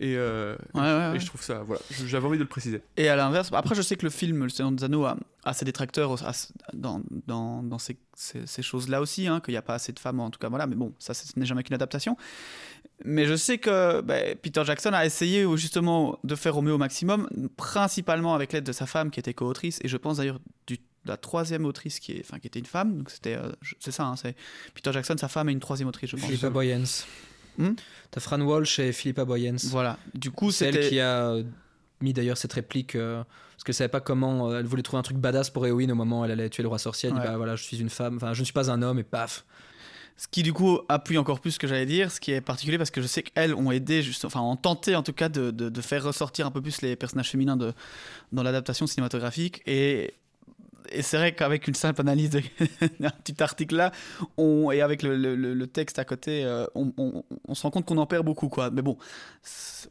[0.00, 1.16] Et, euh, Ouais, ouais, ouais.
[1.16, 2.82] et je trouve ça, voilà, j'avais envie de le préciser.
[2.96, 5.52] Et à l'inverse, après, je sais que le film Le Seigneur des Anneaux a, a
[5.54, 6.32] ses détracteurs a-
[6.72, 9.98] dans, dans, dans ces, ces- ces choses-là aussi, hein, qu'il n'y a pas assez de
[9.98, 12.16] femmes, en tout cas, voilà, mais bon, ça, ce n'est jamais qu'une adaptation.
[13.04, 16.78] Mais je sais que ben, Peter Jackson a essayé justement de faire au mieux au
[16.78, 20.76] maximum, principalement avec l'aide de sa femme qui était co-autrice, et je pense d'ailleurs du-
[20.76, 23.92] de la troisième autrice qui, est, enfin, qui était une femme, donc c'était, euh, c'est
[23.92, 24.36] ça, hein, c'est
[24.74, 26.26] Peter Jackson, sa femme et une troisième autrice, je pense.
[26.26, 26.84] Philippa Boyens.
[27.58, 27.74] Hmm
[28.10, 29.56] T'as Fran Walsh et Philippa Boyens.
[29.70, 30.88] Voilà, du coup, Celle c'était...
[30.88, 31.42] qui a euh,
[32.00, 35.02] mis d'ailleurs cette réplique euh, parce qu'elle savait pas comment euh, elle voulait trouver un
[35.02, 37.08] truc badass pour Eowyn au moment où elle allait tuer le roi sorcier.
[37.08, 38.16] Elle dit bah voilà je suis une femme.
[38.16, 39.44] Enfin je ne suis pas un homme et paf.
[40.16, 42.76] Ce qui du coup appuie encore plus ce que j'allais dire, ce qui est particulier
[42.76, 45.52] parce que je sais qu'elles ont aidé, juste, enfin ont tenté en tout cas de,
[45.52, 47.72] de- de faire ressortir un peu plus les personnages féminins de,
[48.32, 49.62] dans l'adaptation cinématographique.
[49.66, 50.14] Et
[50.92, 52.38] et c'est vrai qu'avec une simple analyse de
[53.04, 53.92] un petit article là,
[54.36, 57.70] on, et avec le, le- le texte à côté, euh, on, on- on se rend
[57.70, 58.70] compte qu'on en perd beaucoup, quoi.
[58.70, 58.96] Mais bon,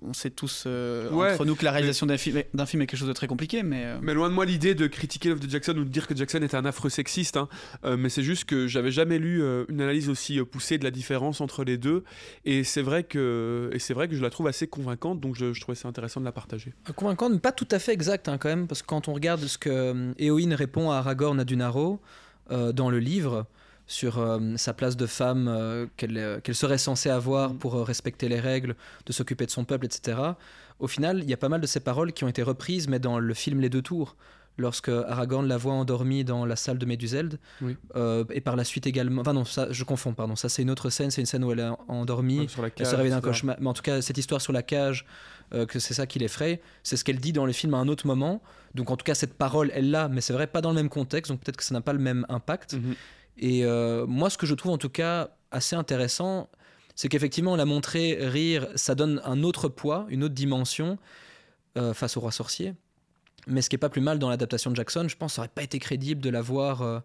[0.02, 2.82] on sait tous euh, Ouais, entre nous que la réalisation d'un film, est- d'un film
[2.82, 3.84] est quelque chose de très compliqué, mais.
[3.86, 6.16] euh, Mais loin de moi l'idée de critiquer l'œuvre de Jackson ou de dire que
[6.16, 7.48] Jackson est un affreux sexiste, hein.
[7.86, 10.92] Euh, mais c'est juste que j'avais jamais lu euh, une analyse aussi poussée de la
[10.92, 12.04] différence entre les deux,
[12.46, 15.54] et c'est vrai que et c'est vrai que je la trouve assez convaincante, donc je,
[15.54, 16.74] je trouvais ça intéressant de la partager.
[16.96, 19.42] Convaincant, mais pas tout à fait exact hein, quand même, parce que quand on regarde
[19.46, 20.54] ce que euh, Éowyn
[20.88, 22.00] répond à Aragorn à Dunaro
[22.52, 23.46] euh, dans le livre
[23.88, 28.76] sur euh, sa place de femme euh, qu'elle serait censée avoir pour respecter les règles,
[29.06, 30.18] de s'occuper de son peuple, etc.
[30.80, 33.00] Au final, il y a pas mal de ces paroles qui ont été reprises, mais
[33.00, 34.16] dans le film Les Deux Tours,
[34.58, 37.78] lorsque Aragorn la voit endormie dans la salle de Méduseld, Oui.
[37.96, 39.22] euh, et par la suite également.
[39.22, 40.36] Enfin non, ça, je confonds, pardon.
[40.36, 42.42] Ça c'est une autre scène, c'est une scène où elle est endormie.
[42.42, 43.56] Ouais, sur la Elle se réveille d'un cauchemar.
[43.60, 45.06] Mais en tout cas, cette histoire sur la cage,
[45.54, 47.88] euh, que c'est ça qui l'effraie, c'est ce qu'elle dit dans le film à un
[47.88, 48.42] autre moment.
[48.78, 50.88] Donc en tout cas, cette parole, elle l'a, mais c'est vrai, pas dans le même
[50.88, 52.74] contexte, donc peut-être que ça n'a pas le même impact.
[52.74, 52.96] Mhm.
[53.40, 56.50] Et euh, moi, ce que je trouve en tout cas assez intéressant,
[56.96, 60.98] c'est qu'effectivement, la montrer rire, ça donne un autre poids, une autre dimension
[61.78, 62.76] euh, face au roi sorcier.
[63.48, 65.50] Mais ce qui est pas plus mal dans l'adaptation de Jackson, je pense, ça aurait
[65.50, 67.00] pas été crédible de la voir euh,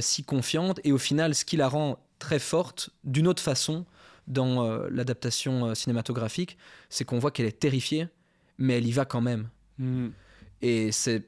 [0.00, 0.80] si confiante.
[0.82, 3.84] Et au final, ce qui la rend très forte, d'une autre façon,
[4.26, 6.58] dans l'adaptation cinématographique,
[6.90, 8.08] c'est qu'on voit qu'elle est terrifiée,
[8.58, 9.48] mais elle y va quand même.
[9.78, 10.12] Mhm.
[10.66, 11.22] Et c'est,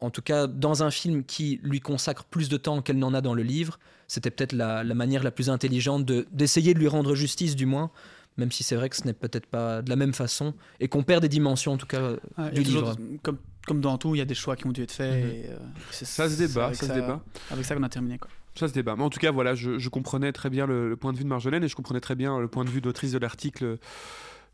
[0.00, 3.20] en tout cas, dans un film qui lui consacre plus de temps qu'elle n'en a
[3.20, 3.78] dans le livre,
[4.08, 7.66] c'était peut-être la, la manière la plus intelligente de, d'essayer de lui rendre justice, du
[7.66, 7.90] moins,
[8.36, 11.02] même si c'est vrai que ce n'est peut-être pas de la même façon, et qu'on
[11.02, 12.12] perd des dimensions, en tout cas,
[12.52, 13.18] du toujours- livre.
[13.22, 15.24] comme, comme dans tout, il y a des choix qui ont dû être faits.
[15.24, 15.30] Mhm.
[15.30, 15.56] et, euh,
[15.90, 17.22] c'est- Ça se débat, ça se débat.
[17.50, 18.28] Avec ça qu'on a terminé, quoi.
[18.56, 18.94] Ça se débat.
[18.96, 21.24] Mais en tout cas, voilà, je, je comprenais très bien le, le point de vue
[21.24, 23.78] de Marjolaine et je comprenais très bien le point de vue d'autrice de l'article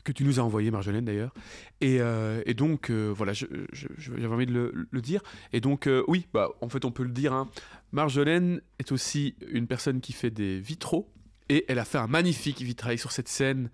[0.03, 1.33] que tu nous as envoyé, Marjolaine d'ailleurs.
[1.81, 5.21] Et, euh, et donc, euh, voilà, j'avais envie de le, le dire.
[5.53, 7.33] Et donc, euh, oui, bah, en fait, on peut le dire.
[7.33, 7.49] hein.
[7.91, 11.09] Marjolaine est aussi une personne qui fait des vitraux
[11.49, 13.69] et elle a fait un magnifique vitrail sur cette scène.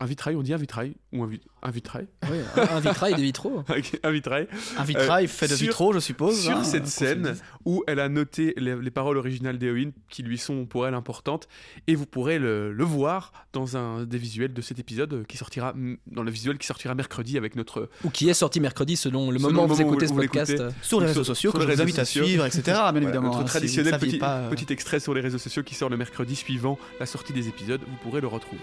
[0.00, 3.14] Un vitrail, on dit un vitrail Ou un, vi- un vitrail Oui, un, un vitrail
[3.16, 3.62] des vitraux.
[4.02, 4.48] Un vitrail.
[4.78, 6.40] Un vitrail fait de Euh, sur- vitraux, je suppose.
[6.40, 10.38] sur hein, cette scène où elle a noté les, les paroles originales d'Eowyn qui lui
[10.38, 11.48] sont pour elle importantes
[11.86, 15.36] et vous pourrez le, le voir dans un des visuels de cet épisode euh, qui
[15.36, 15.74] sortira
[16.06, 19.38] dans le visuel qui sortira mercredi avec notre Ou qui est sorti mercredi selon le
[19.38, 20.52] Selon moment où vous où écoutez ce vous podcast.
[20.58, 22.62] euh, Sur les réseaux sociaux, sur que les je vous invite à suivre, etc.
[22.64, 23.28] Bien voilà, évidemment.
[23.28, 25.74] notre hein, si traditionnel saviez petit, pas, euh, petit extrait sur les réseaux sociaux qui
[25.74, 28.62] sort le mercredi suivant la sortie des épisodes vous pourrez le retrouver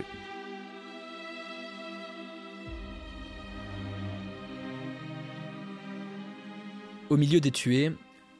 [7.11, 7.91] Au milieu des tués,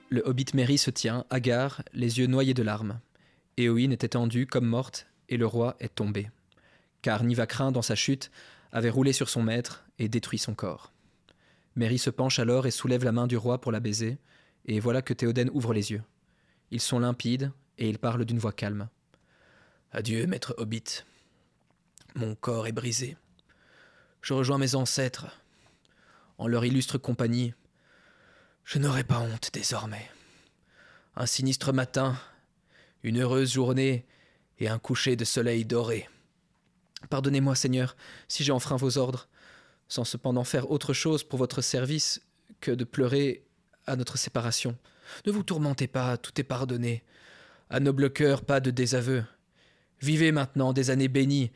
[0.08, 3.02] le hobbit Merry se tient, hagard, les yeux noyés de larmes.
[3.58, 6.30] Éowyn est étendue comme morte, et le roi est tombé.
[7.02, 8.32] Car Nivacrin, dans sa chute,
[8.72, 10.94] avait roulé sur son maître et détruit son corps.
[11.76, 14.20] Merry se penche alors et soulève la main du roi pour la baiser,
[14.64, 16.04] et voilà que Théoden ouvre les yeux.
[16.72, 18.88] Ils sont limpides, et il parle d'une voix calme.
[19.92, 21.04] Adieu, maître hobbit.
[22.16, 23.18] Mon corps est brisé.
[24.22, 25.28] Je rejoins mes ancêtres.
[26.38, 27.54] En leur illustre compagnie,
[28.66, 30.10] je n'aurai pas honte désormais.
[31.16, 32.18] Un sinistre matin,
[33.04, 34.06] une heureuse journée
[34.60, 36.08] et un coucher de soleil doré.
[37.10, 37.96] Pardonnez-moi, Seigneur,
[38.28, 39.28] si j'ai enfreint vos ordres,
[39.88, 42.22] sans cependant faire autre chose pour votre service
[42.62, 43.44] que de pleurer
[43.88, 44.78] à notre séparation.
[45.26, 47.04] Ne vous tourmentez pas, tout est pardonné.
[47.70, 49.24] À noble cœur, pas de désaveu.
[50.00, 51.52] Vivez maintenant des années bénies,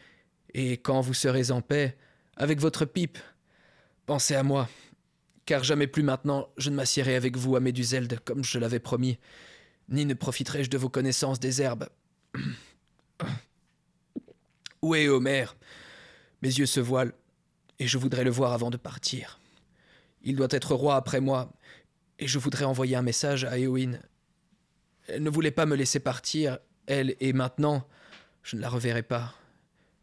[0.53, 1.97] et quand vous serez en paix,
[2.37, 3.17] avec votre pipe,
[4.05, 4.67] pensez à moi,
[5.45, 9.17] car jamais plus maintenant je ne m'assierai avec vous à Méduselde comme je l'avais promis,
[9.89, 11.89] ni ne profiterai-je de vos connaissances des herbes.
[14.81, 15.45] Où est Homer?
[16.41, 17.13] Mes yeux se voilent,
[17.79, 19.39] et je voudrais le voir avant de partir.
[20.23, 21.51] Il doit être roi après moi,
[22.19, 23.99] et je voudrais envoyer un message à Éowyn.
[25.07, 27.87] Elle ne voulait pas me laisser partir, elle, et maintenant,
[28.43, 29.33] je ne la reverrai pas.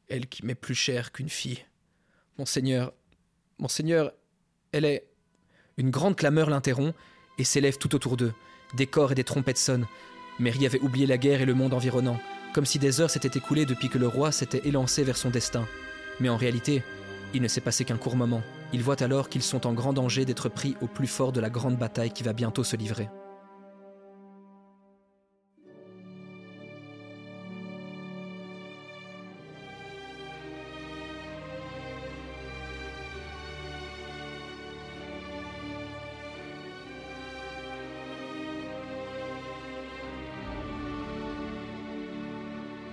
[0.08, 1.64] Elle qui m'est plus chère qu'une fille.
[2.38, 2.92] Monseigneur,
[3.58, 4.12] Monseigneur,
[4.72, 5.11] elle est.
[5.78, 6.94] Une grande clameur l'interrompt
[7.38, 8.32] et s'élève tout autour d'eux.
[8.74, 9.86] Des corps et des trompettes sonnent.
[10.38, 12.20] Mary avait oublié la guerre et le monde environnant,
[12.54, 15.66] comme si des heures s'étaient écoulées depuis que le roi s'était élancé vers son destin.
[16.20, 16.82] Mais en réalité,
[17.34, 18.42] il ne s'est passé qu'un court moment.
[18.72, 21.50] Ils voient alors qu'ils sont en grand danger d'être pris au plus fort de la
[21.50, 23.08] grande bataille qui va bientôt se livrer.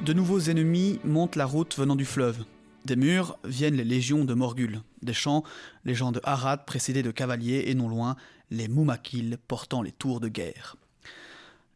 [0.09, 2.43] De nouveaux ennemis montent la route venant du fleuve.
[2.83, 4.81] Des murs viennent les légions de Morgul.
[5.03, 5.43] Des champs,
[5.85, 8.15] les gens de Harad précédés de cavaliers et non loin,
[8.49, 10.77] les Moumakil portant les tours de guerre.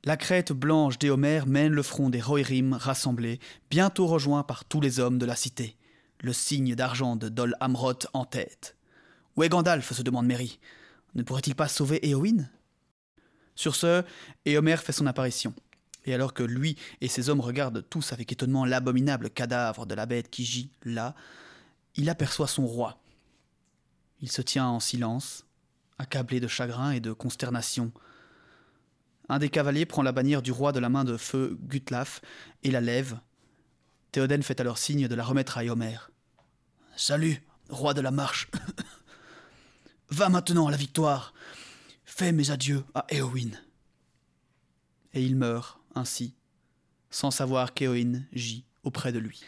[0.04, 5.00] La crête blanche d'Éomer mène le front des Rohirrim rassemblés, bientôt rejoints par tous les
[5.00, 5.76] hommes de la cité.
[6.19, 8.76] Le signe d'argent de Dol Amroth en tête.
[9.36, 9.93] Où est Gandalf?
[9.93, 10.58] se demande Merry.
[11.13, 12.50] Ne pourrait-il pas sauver Éowyn
[13.54, 14.04] Sur ce,
[14.43, 15.54] Éomer fait son apparition.
[16.06, 20.06] Et alors que lui et ses hommes regardent tous avec étonnement l'abominable cadavre de la
[20.06, 21.16] bête qui gît là,
[21.96, 23.00] il aperçoit son roi.
[24.22, 25.46] Il se tient en silence,
[25.98, 27.92] accablé de chagrin et de consternation.
[29.30, 32.22] Un des cavaliers prend la bannière du roi de la main de feu Gutlaf
[32.63, 33.20] et la lève.
[34.12, 35.98] Théoden fait alors signe de la remettre à Éomer.
[36.96, 38.50] Salut, roi de la marche.
[40.10, 41.34] Va maintenant à la victoire.
[42.06, 43.50] Fais mes adieux à Éowyn.
[45.13, 46.36] Et il meurt ainsi,
[47.10, 49.41] sans savoir qu'Éowyn gît auprès de lui.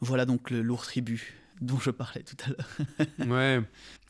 [0.00, 3.28] Voilà donc le lourd tribut dont je parlais tout à l'heure.
[3.28, 3.60] ouais,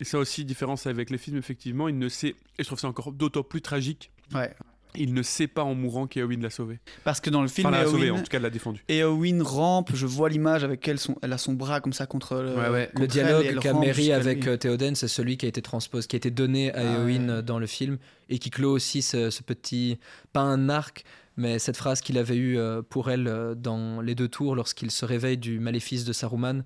[0.00, 2.88] et ça aussi, différence avec les films, effectivement, il ne sait, et je trouve ça
[2.88, 4.10] encore d'autant plus tragique.
[4.34, 4.54] Ouais.
[4.94, 6.78] Il ne sait pas en mourant qu'Eowyn l'a sauvé.
[7.04, 8.82] Parce que dans le film, Enfin, l'a sauvé, en tout cas, l'a défendu.
[8.88, 12.36] Éowyn rampe, je vois l'image avec elle, son, elle a son bras comme ça contre
[12.36, 12.54] le.
[12.54, 12.86] Ouais, ouais.
[12.88, 14.48] contre Le dialogue qu'a rampe Mary avec lui.
[14.50, 17.18] euh, Théoden, c'est celui qui a été transposé, qui a été donné à Ah ouais.
[17.20, 17.98] euh, dans le film
[18.28, 19.98] et qui clôt aussi ce, ce petit,
[20.32, 21.04] pas un arc,
[21.38, 24.90] mais cette phrase qu'il avait eue euh, pour elle euh, dans les deux tours lorsqu'il
[24.90, 26.64] se réveille du maléfice de Saruman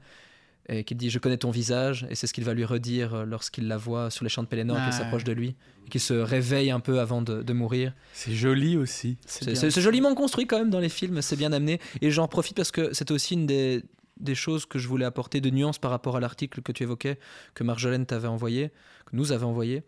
[0.68, 3.24] et qu'il dit je connais ton visage et c'est ce qu'il va lui redire euh,
[3.24, 4.92] lorsqu'il la voit sur les champs de Pélénor Ah ouais.
[4.92, 5.56] s'approche de lui
[5.87, 9.18] et qu'il se réveille un peu avant de, de mourir C'est joli aussi.
[9.26, 11.78] c'est joliment construit quand même dans les films, c'est bien amené.
[12.00, 13.82] Et j'en profite parce que c'est aussi une des,
[14.20, 17.18] des choses que je voulais apporter de nuances par rapport à l'article que tu évoquais,
[17.54, 18.70] que Marjolaine t'avait envoyé,
[19.06, 19.82] que nous avait envoyé.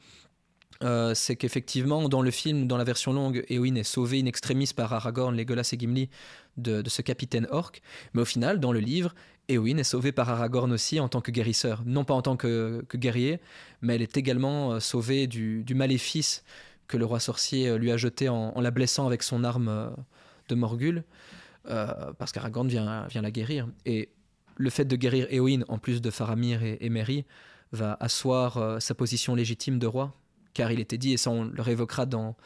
[0.82, 4.70] Euh, c'est qu'effectivement, dans le film, dans la version longue, Éowyn est sauvée in extremis
[4.74, 6.10] par Aragorn, Legolas et Gimli
[6.56, 7.72] de, ce capitaine orc.
[8.12, 9.14] Mais au final, dans le livre,
[9.48, 11.82] Éowyn est sauvée par Aragorn aussi en tant que guérisseur.
[11.86, 13.40] Non pas en tant que, guerrier,
[13.82, 16.44] mais elle est également euh, sauvée du, maléfice
[16.88, 19.94] que le roi sorcier euh, lui a jeté en, la blessant avec son arme
[20.48, 21.04] de Morgul,
[21.64, 23.68] parce qu'Aragorn vient, la guérir.
[23.86, 24.10] Et
[24.56, 27.24] le fait de guérir Éowyn, en plus de Faramir et, et Merry,
[27.72, 30.12] va asseoir sa position légitime de roi,
[30.54, 32.36] car il était dit, et ça on le réévoquera dans,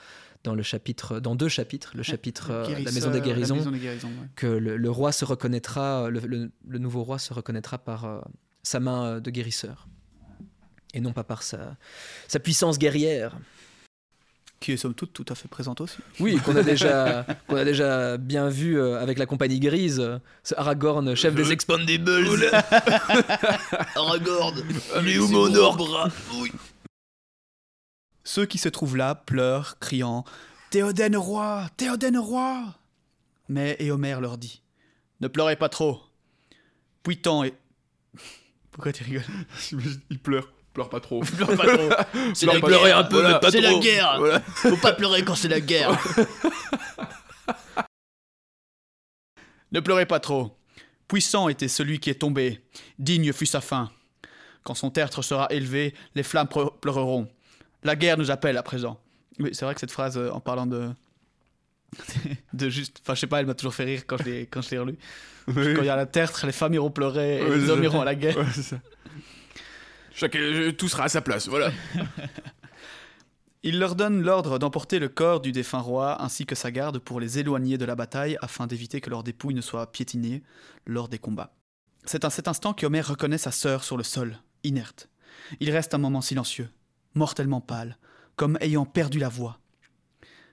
[0.44, 3.61] dans, le chapitre, dans deux chapitres, le chapitre euh, La Guérisseur, Maison des Guérisons, La
[3.61, 4.29] maison des guérisons, ouais.
[4.35, 8.21] que le, le roi se reconnaîtra, le, le- le nouveau roi se reconnaîtra par euh,
[8.62, 9.87] sa main euh, de guérisseur,
[10.94, 11.77] et non pas par sa,
[12.27, 13.37] sa puissance guerrière.
[14.61, 15.99] Qui est somme toute tout à fait présente aussi.
[16.18, 20.18] Oui, qu'on a déjà, qu'on a déjà bien vu euh, avec la compagnie grise, euh,
[20.42, 22.51] ce Aragorn, chef des Expandables.
[23.94, 24.55] Aragorn,
[25.03, 26.11] il est où mon ordre
[28.29, 30.23] Ceux qui se trouvent là pleurent, criant
[30.69, 32.75] Théoden roi Théoden roi
[33.49, 34.61] Mais Éomer leur dit
[35.23, 36.03] Ne pleurez pas trop.
[37.03, 37.55] Puitan et.
[38.71, 39.23] Pourquoi tu rigoles?
[40.11, 40.53] Il pleure.
[40.75, 41.21] Pleure pas trop.
[41.37, 41.88] Pleure pas trop.
[42.35, 42.61] C'est la un
[43.41, 44.19] peu, C'est la guerre.
[44.19, 44.41] Voilà.
[44.41, 45.99] Faut pas pleurer quand c'est la guerre.
[49.73, 50.55] ne pleurez pas trop.
[51.09, 52.62] Puissant était celui qui est tombé.
[52.99, 53.91] Digne fut sa fin.
[54.64, 56.49] Quand son tertre sera élevé, les flammes
[56.83, 57.27] pleureront.
[57.85, 59.01] La guerre nous appelle à présent.
[59.38, 60.91] Oui, c'est vrai que cette phrase, euh, en parlant de.
[62.53, 62.99] de juste.
[63.03, 64.79] Enfin, je sais pas, elle m'a toujours fait rire quand je l'ai, quand je l'ai
[64.79, 64.99] relu.
[65.49, 65.75] Oui.
[65.75, 67.85] Quand il y a la tertre, les femmes iront pleurer et Ouais, les hommes ça.
[67.85, 68.37] iront à la guerre.
[68.37, 68.81] Ouais, c'est ça.
[70.35, 71.71] Euh, tout sera à sa place, voilà.
[73.62, 77.19] Il leur donne l'ordre d'emporter le corps du défunt roi ainsi que sa garde pour
[77.21, 80.43] les éloigner de la bataille afin d'éviter que leurs dépouilles ne soient piétinées
[80.87, 81.53] lors des combats.
[82.05, 85.09] C'est à cet instant qu'Homer reconnaît sa sœur sur le sol, inerte.
[85.61, 86.69] Il reste un moment silencieux,
[87.18, 87.98] mortellement pâle,
[88.37, 89.59] comme ayant perdu la voix.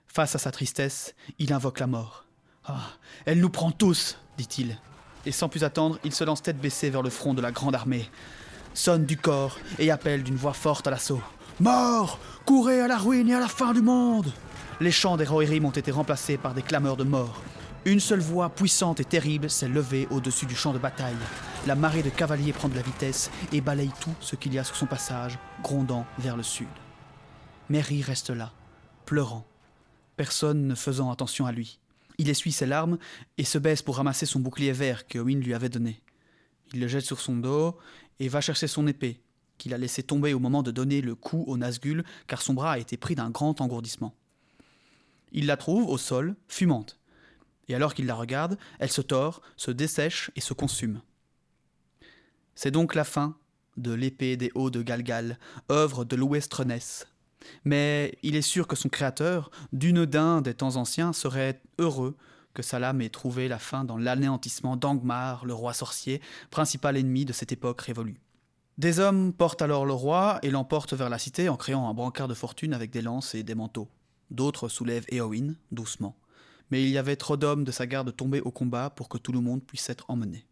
[0.06, 2.26] Face à sa tristesse, il invoque la mort.
[2.66, 2.88] Ah,
[3.24, 4.78] elle nous prend tous, dit-il.
[5.24, 7.74] Et sans plus attendre, il se lance tête baissée vers le front de la grande
[7.74, 8.10] armée,
[8.74, 11.22] sonne du corps et appelle d'une voix forte à l'assaut.
[11.60, 14.32] Mort Courez à la ruine et à la fin du monde
[14.80, 17.42] Les chants des Rohirrim ont été remplacés par des clameurs de mort.
[17.86, 21.14] Une seule voix puissante et terrible s'est levée au-dessus du champ de bataille.
[21.68, 24.64] La marée de cavaliers prend de la vitesse et balaye tout ce qu'il y a
[24.64, 26.66] sur son passage, grondant vers le sud.
[27.68, 28.52] Merry reste là,
[29.04, 29.46] pleurant,
[30.16, 31.78] personne ne faisant attention à lui.
[32.18, 32.98] Il essuie ses larmes
[33.38, 36.02] et se baisse pour ramasser son bouclier vert que Owen lui avait donné.
[36.74, 37.78] Il le jette sur son dos
[38.18, 39.20] et va chercher son épée,
[39.58, 42.72] qu'il a laissé tomber au moment de donner le coup au Nazgûl, car son bras
[42.72, 44.12] a été pris d'un grand engourdissement.
[45.30, 46.98] Il la trouve au sol, fumante,
[47.68, 51.00] et alors qu'il la regarde, elle se tord, se dessèche et se consume.
[52.54, 53.36] C'est donc la fin
[53.76, 55.38] de l'épée des hauts de Galgal,
[55.70, 57.06] œuvre de Louestrenesse.
[57.64, 62.16] Mais il est sûr que son créateur, Dunedain des temps anciens, serait heureux
[62.54, 67.26] que sa lame ait trouvé la fin dans l'anéantissement d'Angmar, le roi sorcier, principal ennemi
[67.26, 68.20] de cette époque révolue.
[68.78, 72.28] Des hommes portent alors le roi et l'emportent vers la cité en créant un brancard
[72.28, 73.88] de fortune avec des lances et des manteaux.
[74.30, 76.16] D'autres soulèvent Éowyn, doucement.
[76.70, 79.32] Mais il y avait trop d'hommes de sa garde tombés au combat pour que tout
[79.32, 80.46] le monde puisse être emmené.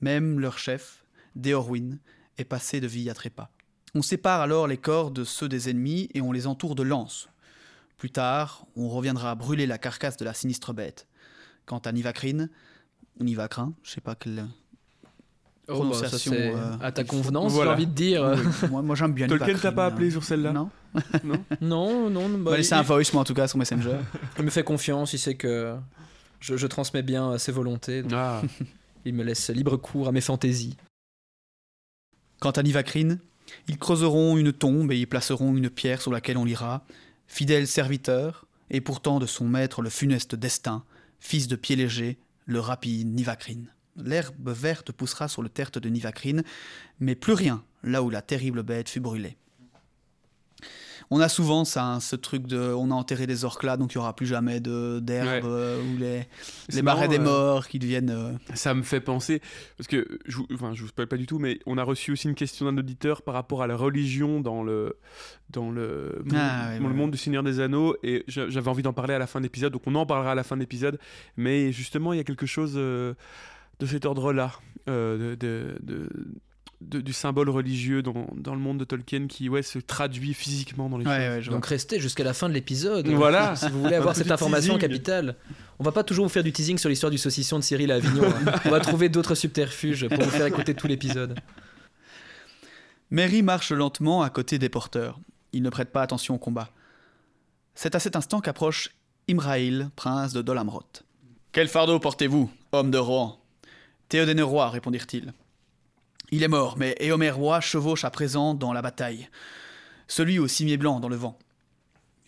[0.00, 1.04] Même leur chef,
[1.36, 1.98] Deorwin,
[2.38, 3.50] est passé de vie à trépas.
[3.94, 7.28] On sépare alors les corps de ceux des ennemis et on les entoure de lances.
[7.96, 11.06] Plus tard, on reviendra brûler la carcasse de la sinistre bête.
[11.64, 12.50] Quant à Nivacrine,
[13.20, 14.48] Nivacrin, je sais pas quelle
[15.68, 17.70] Oh, bah, ça, c'est euh, à ta convenance, Voilà.
[17.70, 18.36] j'ai envie de dire.
[18.62, 19.88] Oui, moi, moi, j'aime bien Tolkien t'a pas hein.
[19.88, 20.70] appelé sur celle-là Non.
[21.24, 23.96] Non Non, non, On bah, un voice, moi, en tout cas, sur Messenger.
[24.38, 25.74] il me fait confiance, il sait que
[26.40, 28.42] je, je transmets bien ses volontés, donc Ah,
[29.06, 30.76] il me laisse libre cours à mes fantaisies.
[32.40, 33.18] Quant à Nivacrine,
[33.68, 36.84] ils creuseront une tombe et y placeront une pierre sur laquelle on lira
[37.26, 40.84] Fidèle serviteur, et pourtant de son maître le funeste destin,
[41.20, 43.68] fils de pied léger, le rapide Nivacrine.
[43.96, 46.42] L'herbe verte poussera sur le tertre de Nivacrine,
[47.00, 49.36] mais plus rien là où la terrible bête fut brûlée.
[51.10, 53.94] On a souvent ça, hein, ce truc de on a enterré des orques là, donc
[53.94, 55.40] il n'y aura plus jamais de- d'herbe Ouais.
[55.44, 56.26] euh, ou les,
[56.70, 58.08] les marais des euh, morts qui deviennent.
[58.10, 59.42] euh, Ça me fait penser,
[59.76, 62.26] parce que je enfin, je vous spoil pas du tout, mais on a reçu aussi
[62.26, 64.96] une question d'un auditeur par rapport à la religion dans le,
[65.50, 66.92] dans le, Ah, ouais, ouais.
[66.94, 69.44] monde du Seigneur des Anneaux, et j'a- j'avais envie d'en parler à la fin de
[69.44, 70.98] l'épisode, donc on en parlera à la fin de l'épisode,
[71.36, 72.78] mais justement, il y a quelque chose
[73.80, 74.52] de cet ordre-là,
[74.88, 76.08] euh, de, de- de-
[76.80, 80.88] de- du symbole religieux dans, dans le monde de Tolkien qui ouais, se traduit physiquement
[80.90, 81.48] dans les Ouais, choses.
[81.48, 81.54] ouais.
[81.54, 83.06] Donc restez jusqu'à la fin de l'épisode.
[83.14, 83.56] Voilà.
[83.56, 84.88] Si vous voulez avoir cette information teasing.
[84.90, 85.36] capitale.
[85.78, 87.96] On va pas toujours vous faire du teasing sur l'histoire du saucisson de Cyril à
[87.96, 88.24] Avignon.
[88.46, 88.52] hein.
[88.66, 91.38] On va trouver d'autres subterfuges pour vous faire écouter tout l'épisode.
[93.10, 95.18] Merry marche lentement à côté des porteurs.
[95.52, 96.68] Il ne prête pas attention au combat.
[97.74, 98.90] C'est à cet instant qu'approche
[99.28, 101.04] Imraïl, prince de Dolamroth.
[101.52, 103.40] Quel fardeau portez-vous, homme de Rohan?
[104.08, 105.32] Théodène roi, répondirent-ils.
[106.30, 109.28] Il est mort, mais Éomer roi chevauche à présent dans la bataille.
[110.08, 111.38] Celui au cimier blanc dans le vent.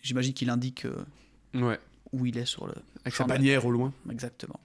[0.01, 0.95] J'imagine qu'il indique euh,
[1.53, 1.79] Ouais,
[2.13, 2.73] où il est sur le.
[3.03, 3.91] avec sa bannière au loin.
[4.11, 4.59] Exactement.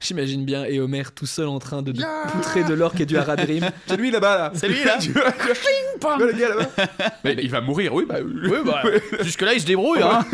[0.00, 3.70] J'imagine bien Éomer tout seul en train de, de poutrer de l'orque et du haradrim.
[3.86, 4.98] C'est lui là-bas là C'est lui là
[6.18, 8.82] le gars là-bas Mais il va mourir, oui, bah Oui, bah,
[9.20, 10.24] jusque-là il se débrouille, hein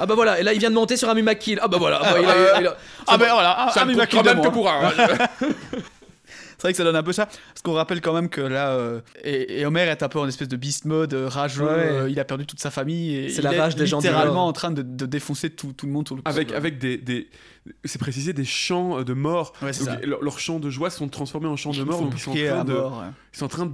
[0.00, 1.58] Ah bah voilà, et là il vient de monter sur un Mumakil.
[1.62, 4.06] Ah bah voilà, bah, il a- il a- Ah ben voilà, Ça un me Mima
[4.06, 4.88] coûte quand même que pour un.
[4.88, 4.92] hein.
[6.58, 7.26] C'est vrai que ça donne un peu ça.
[7.26, 10.28] Parce qu'on rappelle quand même que là, euh, et, et Homer est un peu en
[10.28, 11.64] espèce de beast mode, euh, rageux.
[11.64, 11.70] Ouais.
[11.70, 13.16] euh, il a perdu toute sa famille.
[13.16, 15.72] et C'est il la est rage des gens littéralement en train de, de défoncer tout,
[15.72, 17.28] tout le monde sur le avec, avec des, des
[17.84, 20.06] c'est précisé des chants euh, de mort Ouais, c'est Donc, ça.
[20.06, 22.34] leur- leurs chants de joie sont transformés en chants de mort donc ils sont en
[22.36, 23.06] train de mort, ouais.
[23.34, 23.72] ils sont en train de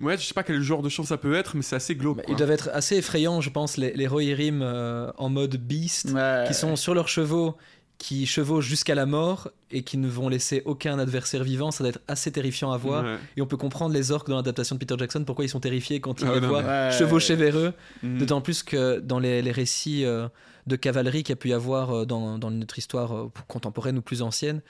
[0.00, 2.18] ouais je sais pas quel genre de chant ça peut être mais c'est assez glauque
[2.18, 6.10] Bah, ils doivent être assez effrayants, je pense, les, les Rohirrim euh, en mode beast,
[6.12, 6.44] Ouais.
[6.46, 7.56] qui sont sur leurs chevaux,
[7.98, 11.70] qui chevauchent jusqu'à la mort et qui ne vont laisser aucun adversaire vivant.
[11.70, 13.04] Ça doit être assez terrifiant à voir.
[13.04, 13.16] Ouais.
[13.36, 16.00] Et on peut comprendre les orques dans l'adaptation de Peter Jackson, pourquoi ils sont terrifiés
[16.00, 16.90] quand ils Ah les non, voient mais- Ouais.
[16.98, 17.72] chevaucher vers eux.
[18.02, 18.18] Mhm.
[18.18, 20.28] D'autant plus que dans les, les récits euh,
[20.66, 23.96] de cavalerie qu'il y a pu y avoir euh, dans, dans notre histoire euh, contemporaine
[23.98, 24.60] ou plus ancienne,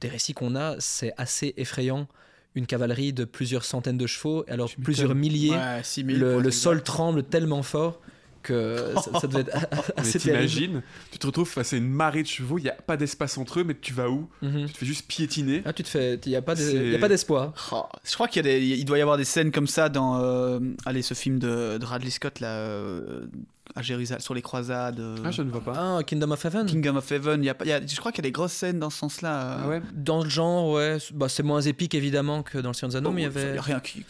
[0.00, 2.08] des récits qu'on a, c'est assez effrayant.
[2.54, 5.50] Une cavalerie de plusieurs centaines de chevaux, alors Tu plusieurs milliers.
[5.52, 8.00] Ouais, 6000 le, sol tremble tellement fort
[8.42, 10.48] que ça, ça devait être mais assez terrible.
[10.48, 13.38] t'imagines tu te retrouves face à une marée de chevaux il y a pas d'espace
[13.38, 14.28] entre eux mais tu vas où?
[14.42, 14.66] Mhm.
[14.66, 16.88] tu te fais juste piétiner Ah, tu te fais, il y a pas, de- C'est-
[16.90, 17.54] y a pas d'espoir.
[17.70, 19.88] Oh, je crois qu'il y a des, il doit y avoir des scènes comme ça
[19.88, 23.26] dans, euh, allez, ce film de, de Radley Scott là, euh,
[23.74, 24.98] à Jérusalem, sur les croisades.
[25.00, 26.66] euh, ah je ne vois pas Ah, Kingdom of Heaven.
[26.66, 27.42] Kingdom of Heaven.
[27.42, 28.78] Il y a, pas- il y a- je crois qu'il y a des grosses scènes
[28.78, 29.42] dans ce sens-là.
[29.42, 32.70] euh, ah ouais Dans le genre, ouais, c'est- bah, c'est moins épique évidemment que dans
[32.70, 33.54] le Seigneur des Anneaux, Oh, mais il y avait.
[33.54, 34.04] y a rien qui.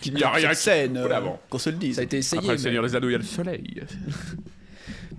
[0.00, 0.96] qui, Il y a rien qui- scène.
[0.96, 1.38] Euh, bon.
[1.50, 1.96] Qu'on se le dise.
[1.96, 2.38] Ça a été essayé.
[2.38, 3.82] après le mais- Seigneur des Anneaux il y a le soleil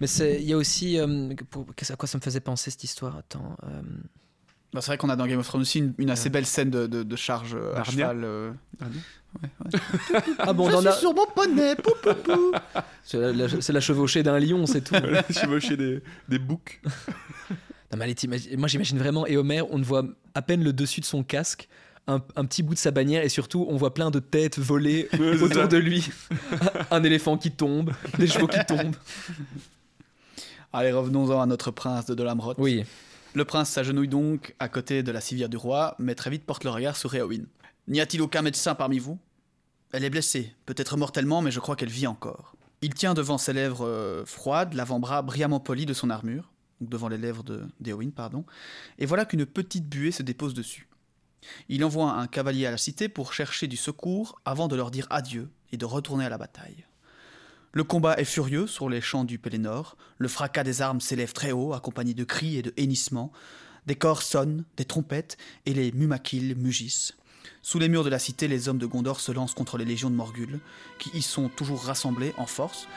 [0.02, 1.00] Mais c'est- il y a aussi.
[1.00, 3.56] euh, pour- qu'est-ce- à quoi ça me faisait penser cette histoire Attends.
[4.76, 6.70] Bah, c'est vrai qu'on a dans Game of Thrones aussi une, une assez belle scène
[6.70, 7.92] de, de, de charge euh, à Narnia.
[8.10, 8.24] cheval.
[8.26, 8.52] euh.
[8.82, 9.80] Ah non
[10.40, 12.52] Ah bon, Je suis la- sur mon poney, pou, pou, pou.
[13.04, 14.96] c'est la, la- la chevauchée d'un lion, c'est tout.
[15.00, 16.82] Voilà, chevaucher des, des boucs
[17.92, 18.16] Non, mais allez,
[18.58, 20.04] moi j'imagine vraiment, et Homer, on ne voit
[20.34, 21.70] à peine le dessus de son casque,
[22.08, 24.56] un, un petit bout de sa bannière, et surtout on voit plein de têtes
[25.12, 25.68] c'est autour ça.
[25.68, 26.10] de lui.
[26.92, 28.96] un éléphant qui tombe, des chevaux qui tombent.
[30.74, 32.58] Allez, revenons-en à notre prince de Dolamroth.
[32.60, 32.84] Oui,
[33.36, 36.64] Le prince s'agenouille donc à côté de la civière du roi, mais très vite porte
[36.64, 37.44] le regard sur Éowyn.
[37.90, 39.20] N'y a-t-il aucun médecin parmi vous?
[39.92, 42.56] Elle est blessée, peut-être mortellement, mais je crois qu'elle vit encore.
[42.82, 47.10] Il tient devant ses lèvres euh, froides l'avant-bras brillamment poli de son armure, donc devant
[47.10, 47.44] les lèvres
[47.82, 48.46] d'Éowyn, pardon,
[49.00, 50.88] et voilà qu'une petite buée se dépose dessus.
[51.68, 55.08] Il envoie un cavalier à la cité pour chercher du secours avant de leur dire
[55.10, 56.86] adieu et de retourner à la bataille.
[57.76, 61.52] Le combat est furieux sur les champs du Pélénor, le fracas des armes s'élève très
[61.52, 63.34] haut, accompagné de cris et de hennissements.
[63.86, 67.16] Des corps sonnent, des trompettes, et les mumakils mugissent.
[67.62, 70.10] Sous les murs de la cité, les hommes de Gondor se lancent contre les légions
[70.10, 70.62] de Morgul,
[71.00, 72.88] qui y sont toujours rassemblés en force,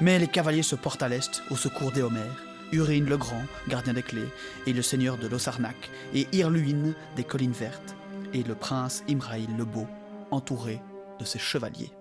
[0.00, 2.30] mais les cavaliers se portent à l'est, au secours d'Éomer,
[2.72, 4.30] Urin le Grand, gardien des clés,
[4.66, 7.94] et le seigneur de Losarnac, et Irluin des collines vertes,
[8.32, 9.86] et le prince Imraïl le Beau,
[10.30, 10.80] entouré
[11.20, 11.92] de ses chevaliers.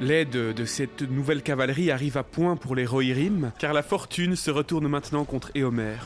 [0.00, 4.50] L'aide de cette nouvelle cavalerie arrive à point pour les Rohirrim, car la fortune se
[4.50, 5.98] retourne maintenant contre Éomer.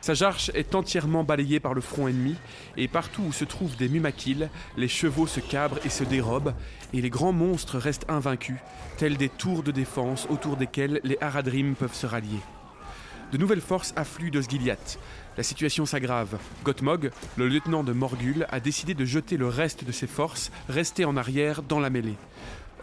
[0.00, 2.36] Sa jarche est entièrement balayée par le front ennemi,
[2.78, 6.54] et partout où se trouvent des Mumakil, les chevaux se cabrent et se dérobent,
[6.94, 8.56] et les grands monstres restent invaincus,
[8.96, 12.40] tels des tours de défense autour desquelles les Haradrim peuvent se rallier.
[13.30, 14.98] De nouvelles forces affluent d'Osgiliath.
[15.36, 16.38] La situation s'aggrave.
[16.64, 21.04] Gottmog, le lieutenant de Morgul, a décidé de jeter le reste de ses forces, restées
[21.04, 22.16] en arrière, dans la mêlée.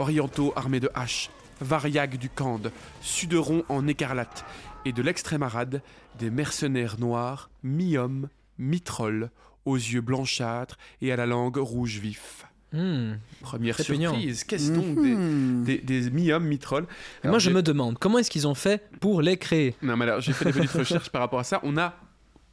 [0.01, 1.29] Orientaux armés de haches,
[1.61, 2.71] Variag du Kand,
[3.01, 4.43] Suderon en écarlate,
[4.83, 5.81] et de l'extrême arade,
[6.17, 8.27] des mercenaires noirs, mi-hommes,
[8.57, 9.29] mi-trolls,
[9.65, 12.45] aux yeux blanchâtres et à la langue rouge vif.
[12.73, 13.13] Hmm.
[13.41, 15.63] Première surprise, qu'est-ce donc des, Mhm.
[15.65, 16.87] des, des mi-hommes, mi-trolls
[17.21, 19.75] Alors, moi, je me demande, comment est-ce qu'ils ont fait pour les créer?
[19.83, 21.59] Non, mais alors, j'ai fait des petites recherches par rapport à ça.
[21.63, 21.93] On a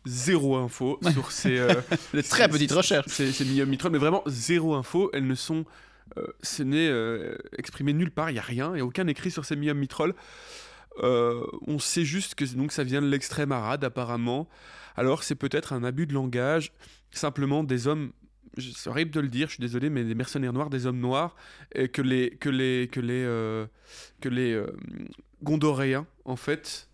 [0.04, 1.72] zéro info sur ces, euh,
[2.28, 3.06] très petites recherches.
[3.10, 5.08] ces, ces mi-hommes, mi-trolls, mais vraiment zéro info.
[5.14, 5.64] Elles ne sont.
[6.18, 9.44] Euh, ce n'est euh, exprimé nulle part, il n'y a rien, a aucun écrit sur
[9.44, 10.14] ces mi-hommes, mi-trolls.
[11.00, 14.48] Euh, on sait juste que donc, ça vient de l'extrême arade, apparemment.
[14.96, 16.72] Alors, c'est peut-être un abus de langage,
[17.10, 18.12] simplement des hommes.
[18.58, 21.36] C'est horrible de le dire, je suis désolé, mais des mercenaires noirs, des hommes noirs,
[21.74, 23.66] et que les que les que les euh,
[24.20, 24.60] que les
[25.44, 26.88] Gondoréens en fait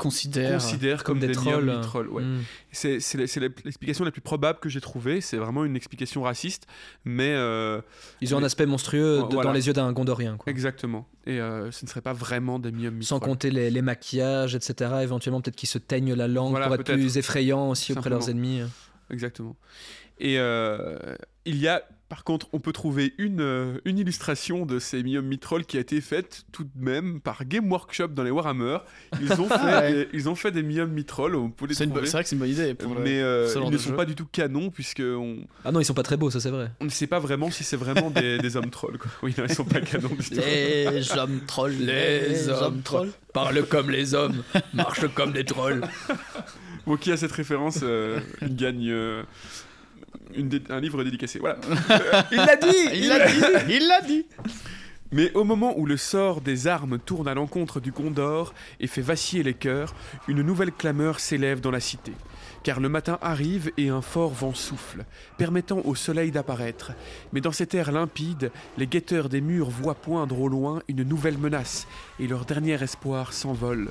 [0.00, 0.52] Considère.
[0.60, 1.64] considèrent comme, Comme des des, trolls.
[1.64, 2.22] mi-hommes, mi-trolls, ouais.
[2.22, 2.40] Hmm.
[2.72, 2.98] C'est
[3.40, 5.20] l'explication la plus probable que j'ai trouvée.
[5.20, 6.66] C'est vraiment une explication raciste,
[7.04, 7.80] mais euh,
[8.20, 9.42] Ils ont un Mais- aspect monstrueux Voilà.
[9.44, 10.36] dans les yeux d'un gondorien.
[10.36, 10.50] Quoi.
[10.50, 11.06] exactement.
[11.26, 14.90] Et euh, ce ne serait pas vraiment des mi-hommes, Sans compter les, les maquillages, etc.
[15.02, 18.14] Éventuellement, peut-être qu'ils se teignent la langue Voilà, pour être plus effrayants aussi auprès de
[18.14, 18.44] leurs Simplement.
[18.46, 18.70] ennemis.
[19.10, 19.56] Exactement.
[20.18, 20.96] Et euh,
[21.44, 25.26] il y a, par contre, on peut trouver une, euh, une illustration de ces mi-hommes
[25.28, 28.78] mi-trolls qui a été faite tout de même par Game Workshop dans les Warhammer.
[29.22, 29.92] Ils ont fait, Ouais.
[29.92, 32.40] des, ils ont fait des mi-hommes mi-trolls, on peut les C'est vrai que c'est une
[32.40, 32.74] bonne idée.
[32.74, 33.96] Pour le- mais euh, ce genre ils ne sont jeu.
[33.96, 36.50] pas du tout canons puisque on, Ah non, ils sont pas très beaux, ça c'est
[36.50, 36.72] vrai.
[36.80, 38.98] on ne sait pas vraiment si c'est vraiment des, des hommes trolls.
[38.98, 39.10] Quoi.
[39.22, 40.34] Oui, non, ils sont pas canons du tout.
[40.34, 41.74] Les hommes trolls.
[41.78, 43.12] Les hommes trolls.
[43.32, 44.42] Parle comme les hommes,
[44.74, 45.82] marche comme des trolls.
[46.86, 49.22] Bon, qui a cette référence euh, il gagne euh,
[50.34, 51.38] une un livre dédicacé.
[51.38, 51.58] Voilà.
[52.32, 54.26] Il l'a dit Il l'a dit Il l'a dit
[55.12, 59.00] Mais au moment où le sort des armes tourne à l'encontre du Gondor et fait
[59.00, 59.94] vaciller les cœurs,
[60.28, 62.12] une nouvelle clameur s'élève dans la cité.
[62.62, 65.04] Car le matin arrive et un fort vent souffle,
[65.38, 66.92] permettant au soleil d'apparaître.
[67.32, 71.38] Mais dans cet air limpide, les guetteurs des murs voient poindre au loin une nouvelle
[71.38, 71.86] menace,
[72.18, 73.90] et leur dernier espoir s'envole.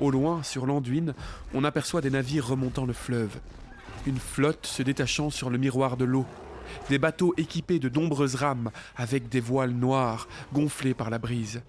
[0.00, 1.14] Au loin, sur l'Anduin,
[1.54, 3.38] on aperçoit des navires remontant le fleuve.
[4.08, 6.24] Une flotte se détachant sur le miroir de l'eau.
[6.88, 11.60] Des bateaux équipés de nombreuses rames, avec des voiles noires, gonflées par la brise.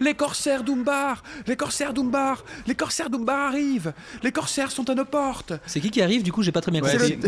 [0.00, 5.04] Les corsaires d'Umbar Les corsaires d'Umbar Les corsaires d'Umbar arrivent Les corsaires sont à nos
[5.04, 7.18] portes C'est qui qui arrive Du coup, j'ai pas très bien Ouais, compris.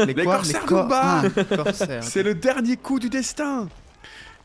[0.00, 1.24] les, les Les quoi- corsaires cor- d'Umbar.
[1.50, 2.02] Ah, corsaires.
[2.02, 3.68] C'est le dernier coup du destin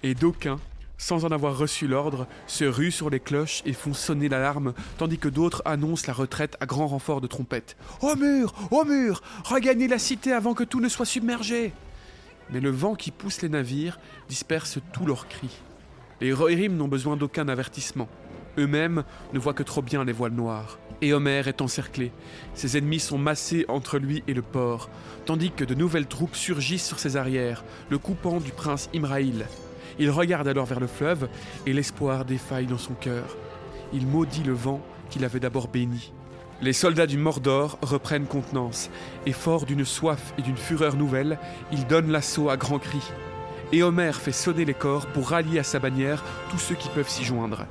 [0.04, 0.60] Et d'aucuns,
[0.98, 5.18] sans en avoir reçu l'ordre, se ruent sur les cloches et font sonner l'alarme, tandis
[5.18, 7.78] que d'autres annoncent la retraite à grand renfort de trompettes.
[8.02, 11.74] Au mur Au mur Regagnez la cité avant que tout ne soit submergé
[12.50, 15.62] Mais le vent qui pousse les navires disperse tous leurs cris.
[16.20, 18.10] Les Rohirrim n'ont besoin d'aucun avertissement.
[18.58, 20.80] Eux-mêmes ne voient que trop bien les voiles noires.
[21.02, 22.12] Et Homer est encerclé.
[22.56, 24.90] Ses ennemis sont massés entre lui et le port,
[25.26, 29.46] tandis que de nouvelles troupes surgissent sur ses arrières, le coupant du prince Imraïl.
[30.00, 31.28] Il regarde alors vers le fleuve
[31.66, 33.36] et l'espoir défaille dans son cœur.
[33.94, 36.14] Il maudit le vent qu'il avait d'abord béni.
[36.62, 38.90] Les soldats du Mordor reprennent contenance,
[39.26, 41.38] et fort d'une soif et d'une fureur nouvelle,
[41.72, 43.12] ils donnent l'assaut à grands cris.
[43.72, 47.10] Et Homer fait sonner les corps pour rallier à sa bannière tous ceux qui peuvent
[47.10, 47.66] s'y joindre.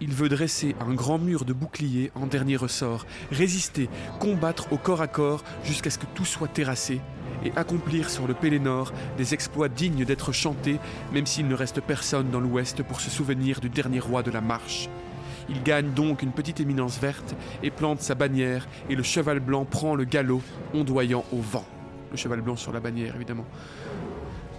[0.00, 5.02] Il veut dresser un grand mur de boucliers en dernier ressort, résister, combattre au corps
[5.02, 7.02] à corps jusqu'à ce que tout soit terrassé,
[7.44, 10.78] et accomplir sur le Pélénor des exploits dignes d'être chantés,
[11.12, 14.40] même s'il ne reste personne dans l'Ouest pour se souvenir du dernier roi de la
[14.40, 14.88] marche.
[15.48, 19.64] Il gagne donc une petite éminence verte et plante sa bannière, et le cheval blanc
[19.64, 20.42] prend le galop,
[20.74, 21.64] ondoyant au vent.
[22.12, 23.46] Le cheval blanc sur la bannière, évidemment.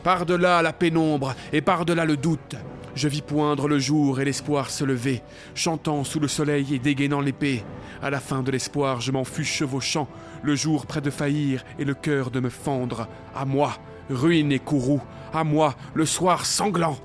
[0.03, 2.55] Par-delà la pénombre et par-delà le doute,
[2.95, 5.21] je vis poindre le jour et l'espoir se lever,
[5.55, 7.63] chantant sous le soleil et dégainant l'épée.
[8.01, 10.07] À la fin de l'espoir, je m'en fus chevauchant,
[10.43, 13.07] le jour près de faillir et le cœur de me fendre.
[13.35, 13.73] À moi,
[14.09, 15.01] ruine et courroux,
[15.33, 16.97] à moi, le soir sanglant.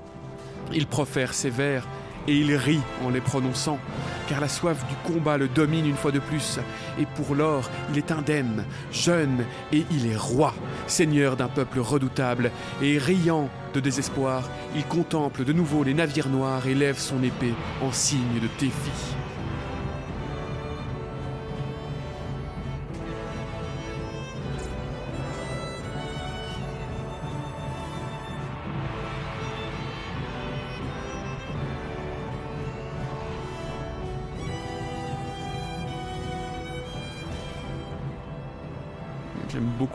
[0.73, 1.87] Il profère ses vers,
[2.27, 3.79] et il rit en les prononçant,
[4.27, 6.59] car la soif du combat le domine une fois de plus,
[6.99, 10.53] et pour l'or, il est indemne, jeune, et il est roi,
[10.87, 16.65] seigneur d'un peuple redoutable, et riant de désespoir, il contemple de nouveau les navires noirs
[16.65, 17.53] et lève son épée
[17.83, 18.91] en signe de défi.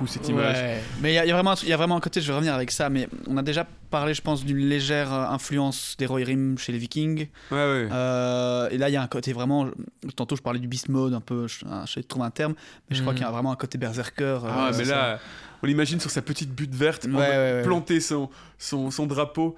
[0.03, 0.57] Beaucoup cette image.
[0.57, 0.80] Ouais.
[1.00, 2.00] Mais il y, a- il y a vraiment un truc- il y a vraiment un
[2.00, 5.12] côté, je vais revenir avec ça, mais on a déjà parlé, je pense, d'une légère
[5.12, 7.28] euh, influence des Rohirrim chez les Vikings.
[7.50, 7.88] Ouais, ouais.
[7.92, 9.68] Euh, et là, il y a un côté vraiment.
[10.16, 11.46] Tantôt, je parlais du beast mode, un peu.
[11.48, 12.55] Je, je vais trouver un terme,
[12.90, 13.18] mais je crois Mhm.
[13.18, 14.24] qu'il y a vraiment un côté berserker.
[14.44, 14.90] euh, Ah, mais ça.
[14.96, 15.18] là,
[15.62, 17.62] on l'imagine sur sa petite butte verte, Ouais, en- ouais, ouais.
[17.62, 19.57] planter son, son, son drapeau,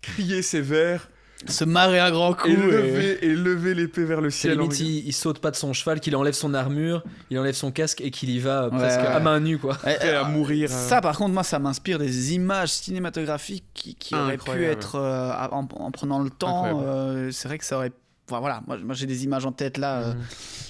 [0.00, 1.08] crier ses vers,
[1.46, 2.48] se marrer un grand coup.
[2.48, 4.52] et, lever, et lever l'épée vers le ciel.
[4.58, 7.70] limite, il, il saute pas de son cheval, qu'il enlève son armure, il enlève son
[7.70, 9.06] casque et qu'il y va euh, Ouais, presque ouais.
[9.06, 9.76] à main nue, quoi.
[9.84, 10.70] Ouais, à euh, mourir.
[10.72, 10.88] euh.
[10.88, 15.68] Ça, par contre, moi, ça m'inspire des images cinématographiques qui, qui auraient pu être en,
[15.76, 16.80] en prenant le temps.
[16.82, 17.92] Euh, c'est vrai que ça aurait.
[18.28, 19.98] Enfin, voilà, moi, moi, j'ai des images en tête là.
[20.00, 20.20] euh, Mhm.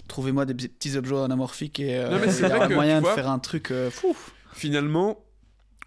[0.09, 2.75] Trouvez-moi des petits objets anamorphiques et euh, Non, mais c'est il y vrai aura que,
[2.75, 3.71] moyen de vois, faire un truc.
[3.73, 4.15] euh, fou.
[4.53, 5.19] Finalement,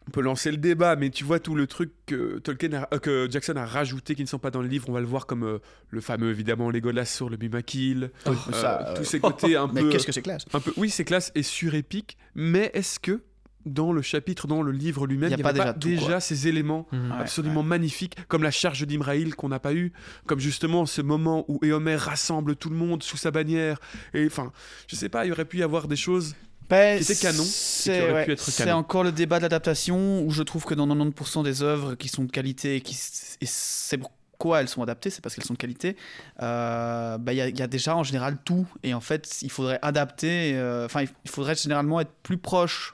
[0.09, 2.97] on peut lancer le débat, mais tu vois tout le truc que Tolkien, a- euh,
[2.97, 4.89] que Jackson a rajouté qui ne sont pas dans le livre.
[4.89, 5.59] On va le voir comme euh,
[5.91, 8.09] le fameux évidemment Legolas sur le Bumakil.
[8.25, 10.59] Oui, Euh, ça, euh, tous ces côtés un Mais peu, qu'est-ce que c'est classe un
[10.59, 12.17] peu, oui, c'est classe et surépique.
[12.33, 13.21] Mais est-ce que
[13.67, 15.73] dans le chapitre, dans le livre lui-même, Y a il n'y pas avait pas déjà
[15.73, 16.19] tout, déjà quoi.
[16.21, 17.11] ces éléments Mhm.
[17.11, 19.91] Ouais, absolument magnifiques, comme la charge d'Imraïl qu'on n'a pas eu,
[20.25, 23.77] comme justement ce moment où Éomer rassemble tout le monde sous sa bannière.
[24.15, 24.51] Et enfin,
[24.87, 26.35] je sais pas, il aurait pu y avoir des choses.
[26.69, 28.25] Ben, qui était canon C'est ouais,
[28.71, 32.23] encore le débat de l'adaptation où je trouve que dans 90% des œuvres qui sont
[32.25, 32.95] de qualité et, qui,
[33.41, 35.95] et c'est pourquoi elles sont adaptées, c'est parce qu'elles sont de qualité.
[36.41, 39.41] euh, bah, Il y, a- il y a déjà en général tout et en fait
[39.41, 40.53] il faudrait adapter.
[40.55, 42.93] euh, Enfin, il faudrait généralement être plus proche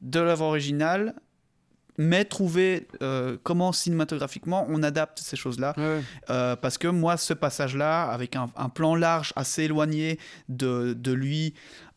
[0.00, 1.14] de l'œuvre originale.
[1.98, 5.74] Mais trouver euh, comment cinématographiquement on adapte ces choses-là.
[6.30, 11.12] Euh, parce que moi, ce passage-là, avec un, un plan large, assez éloigné de, de
[11.12, 11.52] lui,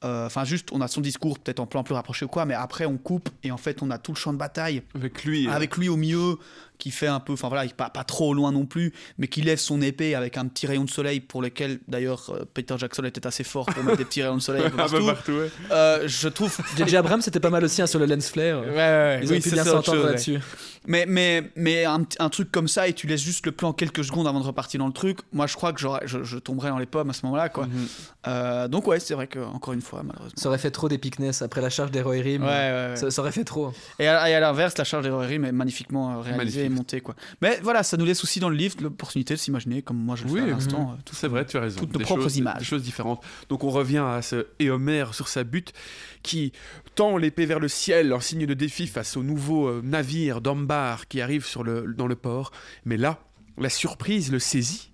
[0.06, 2.54] euh, enfin juste, on a son discours peut-être en plan plus rapproché ou quoi, mais
[2.54, 5.48] après on coupe et en fait on a tout le champ de bataille Avec lui.
[5.48, 6.38] euh, avec lui au milieu
[6.78, 9.42] qui fait un peu, enfin voilà, il pas, pas trop loin non plus, mais qui
[9.42, 13.04] lève son épée avec un petit rayon de soleil pour lequel d'ailleurs euh, Peter Jackson
[13.04, 15.06] était assez fort pour mettre des petits rayons de soleil un peu partout.
[15.06, 15.50] partout, ouais.
[15.72, 16.98] Euh, je trouve J.J.
[16.98, 18.62] Abrams, c'était pas mal aussi hein, sur le lens flare.
[18.62, 19.20] Ouais, ouais, ouais.
[19.24, 20.40] Ils Oui, ont pu bien s'entendre là-dessus.
[20.88, 24.04] Mais, mais, mais un, un truc comme ça et tu laisses juste le plan quelques
[24.04, 26.70] secondes avant de repartir dans le truc, moi je crois que j'aurais- je, je tomberais
[26.70, 27.50] dans les pommes à ce moment-là.
[27.50, 27.66] quoi.
[27.66, 27.88] Mhm.
[28.28, 30.34] Euh, donc ouais, c'est vrai que encore une fois, malheureusement.
[30.38, 32.44] Ça aurait fait trop d'épicness après la charge des Rohirrim.
[32.44, 32.96] Ouais, ouais, ouais.
[32.96, 33.74] Ça, ça aurait fait trop.
[34.00, 36.65] Et à, l'inverse, la charge des Rohirrim est magnifiquement réalisée Magnifique.
[36.94, 37.02] Et.
[37.02, 37.16] Quoi.
[37.42, 40.24] Mais voilà, ça nous laisse aussi dans le livre l'opportunité de s'imaginer, comme moi je
[40.26, 40.92] le Oui, fais à l'instant.
[40.92, 41.80] euh, tout C'est vrai, tu as raison.
[41.80, 42.60] Toutes nos propres images.
[42.60, 43.24] Des choses différentes.
[43.50, 45.74] Donc on revient à ce Éomer sur sa butte
[46.24, 46.52] qui
[46.96, 51.08] tend l'épée vers le ciel en signe de défi face au nouveau euh, navire d'Ambar
[51.08, 52.52] qui arrive sur le, dans le port.
[52.86, 53.20] Mais là,
[53.58, 54.92] la surprise le saisit,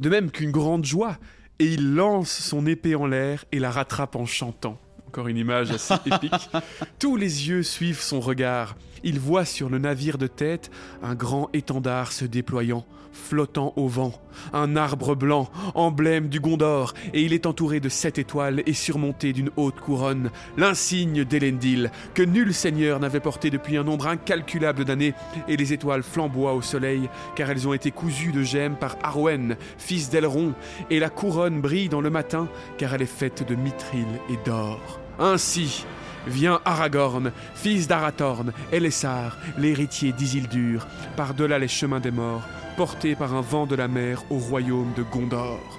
[0.00, 1.18] de même qu'une grande joie,
[1.58, 4.80] et il lance son épée en l'air et la rattrape en chantant.
[5.08, 6.50] Encore une image assez épique.
[6.98, 8.76] Tous les yeux suivent son regard.
[9.02, 10.70] Il voit sur le navire de tête
[11.02, 14.12] un grand étendard se déployant, flottant au vent.
[14.52, 19.32] Un arbre blanc, emblème du Gondor, et il est entouré de sept étoiles et surmonté
[19.32, 25.14] d'une haute couronne, l'insigne d'Elendil, que nul seigneur n'avait porté depuis un nombre incalculable d'années,
[25.48, 29.56] et les étoiles flamboient au soleil, car elles ont été cousues de gemmes par Arwen,
[29.78, 30.54] fils d'Elron,
[30.90, 35.00] et la couronne brille dans le matin, car elle est faite de mithril et d'or.
[35.18, 35.84] Ainsi,
[36.26, 42.42] vient Aragorn, fils d'Arathorn, Elessar, l'héritier d'Isildur, par-delà les chemins des morts,
[42.76, 45.78] porté par un vent de la mer au royaume de Gondor.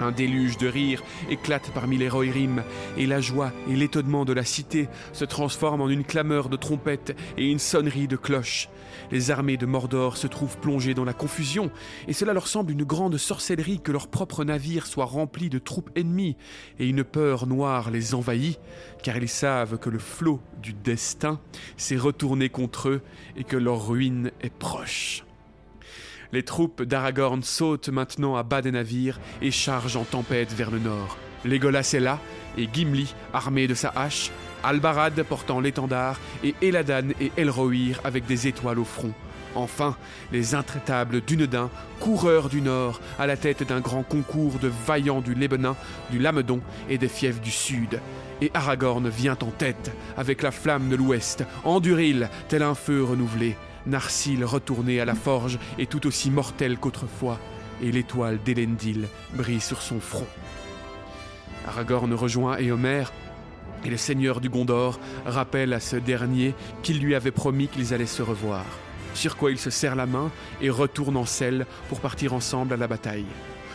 [0.00, 2.62] Un déluge de rire éclate parmi les Rohirrim,
[2.96, 7.14] et la joie et l'étonnement de la cité se transforment en une clameur de trompettes
[7.36, 8.70] et une sonnerie de cloches.
[9.10, 11.70] Les armées de Mordor se trouvent plongées dans la confusion,
[12.08, 15.90] et cela leur semble une grande sorcellerie que leur propre navire soit rempli de troupes
[15.96, 16.36] ennemies,
[16.78, 18.58] et une peur noire les envahit,
[19.02, 21.40] car ils savent que le flot du destin
[21.76, 23.02] s'est retourné contre eux
[23.36, 25.24] et que leur ruine est proche.
[26.32, 30.78] Les troupes d'Aragorn sautent maintenant à bas des navires et chargent en tempête vers le
[30.78, 31.16] nord.
[31.44, 32.18] Legolas est là,
[32.56, 34.30] et Gimli, armé de sa hache,
[34.62, 39.12] Albarad portant l'étendard, et Eladan et Elrohir avec des étoiles au front.
[39.56, 39.96] Enfin,
[40.30, 45.34] les intraitables Dunedain, coureurs du nord, à la tête d'un grand concours de vaillants du
[45.34, 45.74] Lébenin,
[46.10, 48.00] du Lamedon et des fiefs du sud.
[48.40, 53.56] Et Aragorn vient en tête, avec la flamme de l'ouest, Anduril, tel un feu renouvelé.
[53.86, 57.38] Narsil retourné à la forge et tout aussi mortel qu'autrefois.
[57.82, 60.26] et l'étoile d'Elendil brille sur son front.
[61.66, 63.04] Aragorn rejoint Éomer
[63.84, 68.06] et le seigneur du Gondor rappelle à ce dernier qu'il lui avait promis qu'ils allaient
[68.06, 68.64] se revoir.
[69.14, 72.76] Sur quoi il se serre la main et retourne en selle pour partir ensemble à
[72.76, 73.26] la bataille.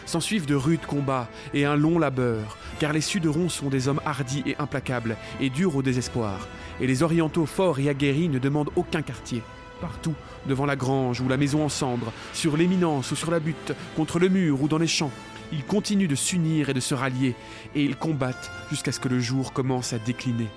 [0.05, 4.43] S'ensuivent de rudes combats et un long labeur, car les Suderons sont des hommes hardis
[4.45, 6.47] et implacables, et durs au désespoir,
[6.79, 9.41] et les Orientaux forts et aguerris ne demandent aucun quartier.
[9.81, 10.15] Partout,
[10.47, 14.19] devant la grange ou la maison en cendres, sur l'éminence ou sur la butte, contre
[14.19, 15.11] le mur ou dans les champs,
[15.51, 17.35] ils continuent de s'unir et de se rallier,
[17.75, 20.47] et ils combattent jusqu'à ce que le jour commence à décliner.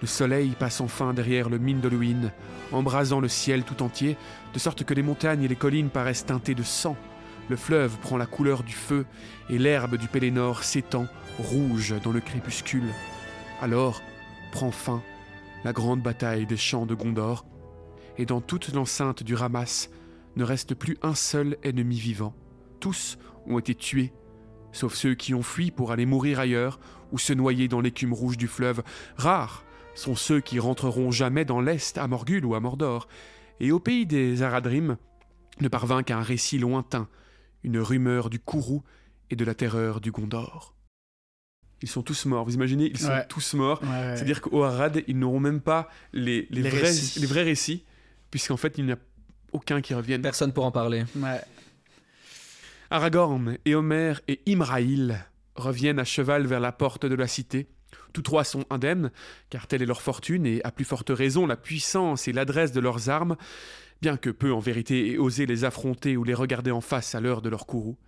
[0.00, 2.30] Le soleil passe enfin derrière le Mindoluin,
[2.72, 4.16] embrasant le ciel tout entier,
[4.52, 6.96] de sorte que les montagnes et les collines paraissent teintées de sang.
[7.48, 9.04] Le fleuve prend la couleur du feu,
[9.50, 11.06] et l'herbe du Pélénor s'étend,
[11.38, 12.88] rouge dans le crépuscule.
[13.60, 14.00] Alors
[14.52, 15.02] prend fin
[15.64, 17.44] la grande bataille des champs de Gondor,
[18.18, 19.88] et dans toute l'enceinte du Ramas
[20.36, 22.34] ne reste plus un seul ennemi vivant.
[22.80, 24.12] Tous ont été tués,
[24.72, 26.78] sauf ceux qui ont fui pour aller mourir ailleurs
[27.12, 28.82] ou se noyer dans l'écume rouge du fleuve.
[29.16, 33.06] Rares sont ceux qui rentreront jamais dans l'Est, à Morgul ou à Mordor,
[33.60, 34.96] et au pays des Aradrim
[35.60, 37.08] ne parvint qu'un récit lointain,
[37.62, 38.82] une rumeur du Kourou
[39.30, 40.74] et de la terreur du Gondor.
[41.82, 43.26] Ils sont tous morts, vous imaginez, ils sont Ouais.
[43.28, 43.80] tous morts.
[43.82, 44.16] Ouais, ouais.
[44.16, 47.20] C'est-à-dire qu'au Harad, ils n'auront même pas les, les Les vrais, récits.
[47.20, 47.84] les vrais récits,
[48.34, 48.98] puisqu'en fait, il n'y a
[49.52, 50.20] aucun qui revienne.
[50.20, 51.04] Personne pour en parler.
[51.14, 51.40] Ouais.
[52.90, 55.24] Aragorn, Éomer et Imraïl
[55.54, 57.68] reviennent à cheval vers la porte de la cité.
[58.12, 59.12] Tous trois sont indemnes,
[59.50, 62.80] car telle est leur fortune et à plus forte raison la puissance et l'adresse de
[62.80, 63.36] leurs armes,
[64.02, 67.20] bien que peu en vérité aient osé les affronter ou les regarder en face à
[67.20, 67.98] l'heure de leur courroux.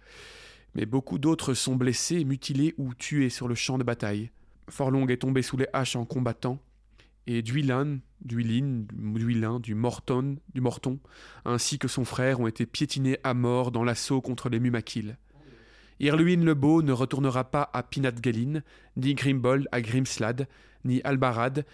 [0.75, 4.33] Mais beaucoup d'autres sont blessés, mutilés ou tués sur le champ de bataille.
[4.71, 6.59] Forlong est tombé sous les haches en combattant,
[7.27, 10.99] et Duilan, Duilin, Duilin, du Morton, du Morton,
[11.45, 15.17] ainsi que son frère ont été piétinés à mort dans l'assaut contre les Mumakil.
[15.99, 18.61] Irluin le Beau ne retournera pas à Pinatgelin,
[18.97, 20.47] ni Grimbold à Grimslad,
[20.85, 21.65] ni Albarad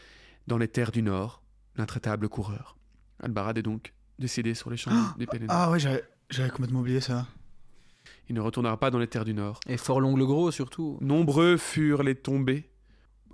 [0.47, 1.43] dans les terres du Nord,
[1.77, 2.77] l'intraitable coureur.
[3.21, 5.57] Albarad est donc décédé sur les champs des Pélénors.
[5.57, 7.27] Ah ouais, j'avais j'avais complètement oublié ça.
[8.29, 9.61] Il ne retournera pas dans les terres du Nord.
[9.67, 10.99] Et Forlong le Gros surtout.
[11.01, 12.71] Nombreux furent les tombés,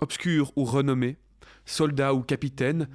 [0.01, 1.17] obscurs ou renommés,
[1.65, 2.87] soldats ou capitaines,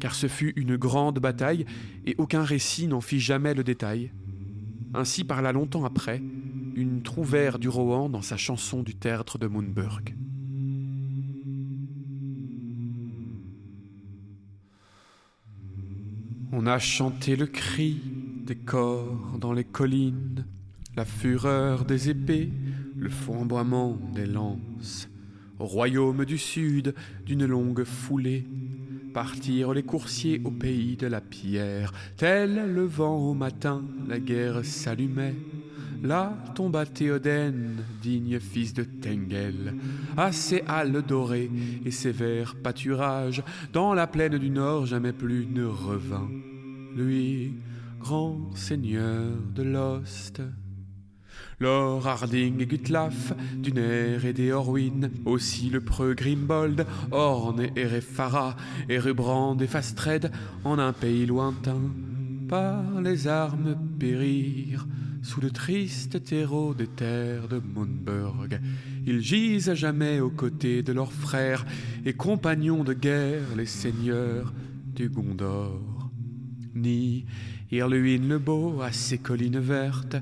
[0.00, 1.66] car ce fut une grande bataille,
[2.06, 4.12] et aucun récit n'en fit jamais le détail.
[4.94, 6.22] Ainsi parla longtemps après
[6.74, 10.14] une trouvère du Rohan dans sa chanson du tertre de Moonburg.
[16.52, 18.00] On a chanté le cri
[18.44, 20.46] des corps dans les collines,
[20.96, 22.50] la fureur des épées,
[22.96, 25.09] le flamboiement des lances.
[25.60, 26.94] Au royaume du sud,
[27.26, 28.46] d'une longue foulée,
[29.12, 31.92] partirent les coursiers au pays de la pierre.
[32.16, 35.36] Tel le vent au matin, la guerre s'allumait.
[36.02, 39.74] Là tomba Théoden, digne fils de Tengel,
[40.16, 41.50] à ses halles dorées
[41.84, 43.42] et ses verts pâturages,
[43.74, 46.30] dans la plaine du Nord jamais plus ne revint.
[46.96, 47.52] Lui,
[48.00, 50.40] grand seigneur de l'Ost.
[51.62, 54.50] Lord Harding et Gutlaf, Duner et des
[55.26, 58.56] aussi le preux Grimbold, Orne et Erefara,
[58.88, 60.30] et Rubrand et Fastred,
[60.64, 61.82] en un pays lointain,
[62.48, 64.86] par les armes périrent,
[65.22, 68.58] sous le triste terreau des terres de Moonburg.
[69.06, 71.66] Ils gisent à jamais aux côtés de leurs frères
[72.06, 74.54] et compagnons de guerre, les seigneurs
[74.94, 76.10] du Gondor.
[76.74, 77.26] Ni
[77.72, 80.16] Irluin le Beau à ses collines vertes,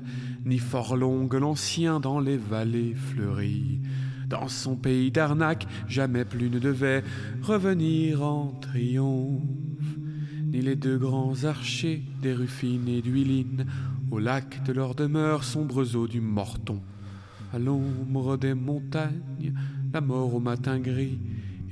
[0.45, 3.79] ni Forlong l'ancien dans les vallées fleuries.
[4.27, 7.03] Dans son pays d'arnaque, jamais plus ne devait
[7.41, 9.41] revenir en triomphe.
[10.45, 13.65] Ni les deux grands archers des Ruffines et d'Huiline,
[14.11, 16.79] au lac de leur demeure sombres eaux du Morton.
[17.51, 19.53] À l'ombre des montagnes,
[19.91, 21.17] la mort au matin gris,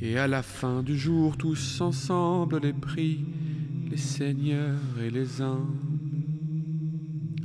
[0.01, 3.25] et à la fin du jour, tous ensemble les pris,
[3.89, 5.77] les seigneurs et les hommes.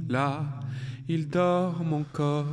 [0.09, 0.61] Là,
[1.09, 2.47] ils dorment encore,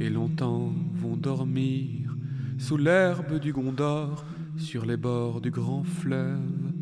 [0.00, 2.14] et longtemps vont dormir,
[2.58, 4.24] sous l'herbe du Gondor,
[4.56, 6.72] sur les bords du grand fleuve.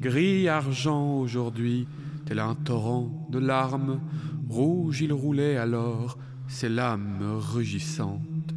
[0.00, 1.86] Gris argent aujourd'hui,
[2.26, 4.00] tel un torrent de larmes,
[4.48, 6.18] rouge il roulait alors,
[6.48, 8.54] ses lames rugissantes.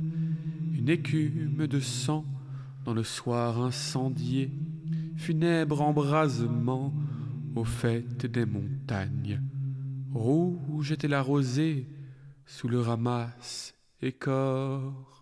[0.74, 2.26] Une écume de sang
[2.84, 4.52] dans le soir incendié,
[5.16, 6.94] funèbre embrasement
[7.58, 9.42] au fait des montagnes.
[10.14, 11.88] Rouge était la rosée
[12.46, 15.17] sous le ramasse écor.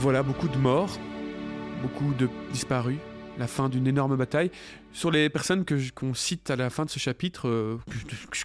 [0.00, 0.96] Voilà, beaucoup de morts,
[1.82, 2.98] beaucoup de disparus,
[3.38, 4.50] la fin d'une énorme bataille.
[4.92, 7.76] Sur les personnes que je- qu'on cite à la fin de ce chapitre, euh,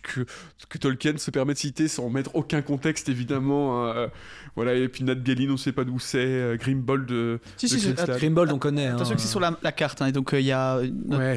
[0.04, 0.26] que, que-
[0.70, 3.86] que Tolkien se permet de citer sans mettre aucun contexte évidemment.
[3.88, 4.08] hein, euh,
[4.56, 7.66] voilà, et puis Nat Gellin, on ne sait pas d'où c'est, euh, Grimbold de, Si,
[7.66, 7.94] de si.
[7.94, 8.88] Grimbold, on connaît.
[8.88, 8.96] hein.
[8.96, 10.88] Attention que c'est sur la, la carte, hein, et donc euh, il y a Ouais,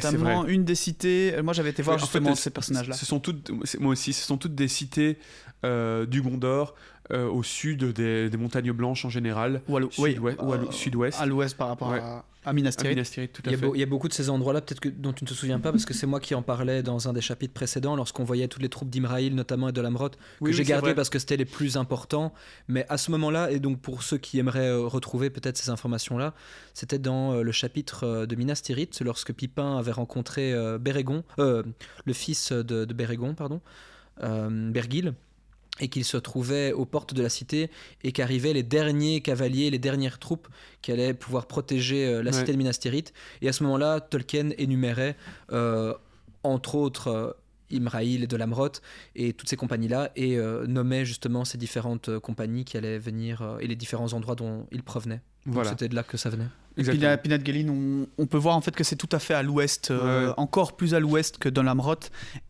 [0.03, 0.53] c'est notamment vrai.
[0.53, 1.35] une des cités.
[1.43, 2.95] Moi j'avais été voir En fait, justement ces personnages-là.
[2.95, 3.51] Ce sont toutes,
[3.81, 5.19] moi aussi, ce sont toutes des cités
[5.65, 6.75] euh, du Gondor,
[7.13, 10.57] euh, au sud des, des montagnes blanches en général, Ou à l'ou- sud-ouest, ou à
[10.59, 12.01] l'ou- euh, à l'ouest par rapport Ouais.
[12.01, 12.97] à, à Minas à Tirith.
[12.97, 13.66] Minas Tirith, tout Il à y, a fait.
[13.66, 15.61] beau- il y a beaucoup de ces endroits-là, peut-être que dont tu ne te souviens
[15.61, 18.49] pas, parce que c'est moi qui en parlais dans un des chapitres précédents, lorsqu'on voyait
[18.49, 21.18] toutes les troupes d'Imraïl, notamment et de Lamrot, que Oui, j'ai oui, gardé parce que
[21.18, 22.32] c'était les plus importants.
[22.68, 26.32] Mais à ce moment-là, et donc pour ceux qui aimeraient euh, retrouver peut-être ces informations-là,
[26.72, 31.62] c'était dans euh, le chapitre euh, de Minas Tirith, lorsque Pipin avait rencontré Bérégon, euh,
[32.05, 33.61] le fils de, de Bérégon, pardon,
[34.22, 35.12] euh, Bergil,
[35.81, 37.70] et qu'il se trouvait aux portes de la cité
[38.03, 40.49] et qu'arrivaient les derniers cavaliers, les dernières troupes
[40.83, 42.39] qui allaient pouvoir protéger euh, la Ouais.
[42.39, 43.12] cité de Minas Tirith.
[43.43, 45.16] Et à ce moment-là, Tolkien énumérait,
[45.53, 45.93] euh,
[46.43, 47.31] entre autres, euh,
[47.70, 48.68] Imraïl et de Lamrot
[49.16, 53.43] et toutes ces compagnies-là, et euh, nommait justement ces différentes euh, compagnies qui allaient venir
[53.43, 55.20] euh, et les différents endroits dont ils provenaient.
[55.47, 56.45] Voilà, C'était de là que ça venait.
[56.45, 57.11] Et puis exactement.
[57.11, 59.43] la Pinat Gellin, on, on peut voir en fait que c'est tout à fait à
[59.43, 60.35] l'ouest, euh, Ouais.
[60.37, 61.97] encore plus à l'ouest que dans l'Amrot,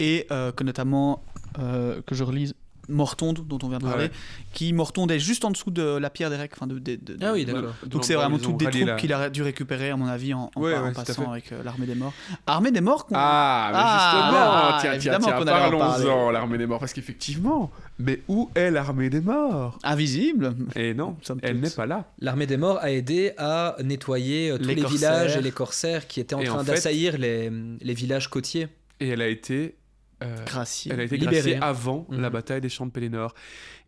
[0.00, 1.24] et euh, que notamment,
[1.58, 2.54] euh, que je relise,
[2.88, 4.10] Mortonde, dont on vient de parler, Ouais.
[4.52, 6.36] qui Mortonde est juste en dessous de la pierre des.
[6.52, 7.74] Enfin de, de- de- Ah oui, de- d'accord.
[7.86, 10.78] Donc c'est vraiment toutes des troupes qu'il a dû récupérer, à mon avis, en, Ouais,
[10.78, 12.12] ouais, passant avec euh, l'armée des morts.
[12.46, 16.32] Armée des morts qu'on- Ah, mais Ah, justement, tiens, tiens, tiens, en parlons-en, parler.
[16.32, 19.78] l'armée des morts, parce qu'effectivement, mais où est l'armée des morts?
[19.82, 20.54] Invisible.
[20.74, 22.04] Et non, Somme elle n'est pas là.
[22.20, 26.06] L'armée des morts a aidé à nettoyer euh, tous Les les, villages et les corsaires
[26.06, 28.68] qui étaient en Et train en fait- d'assaillir les, les villages côtiers.
[29.00, 29.74] Et elle a été,
[30.22, 30.44] euh,
[30.90, 31.34] elle a été Libérée.
[31.36, 32.20] graciée avant Mhm.
[32.20, 33.34] la bataille des champs de Pélénor.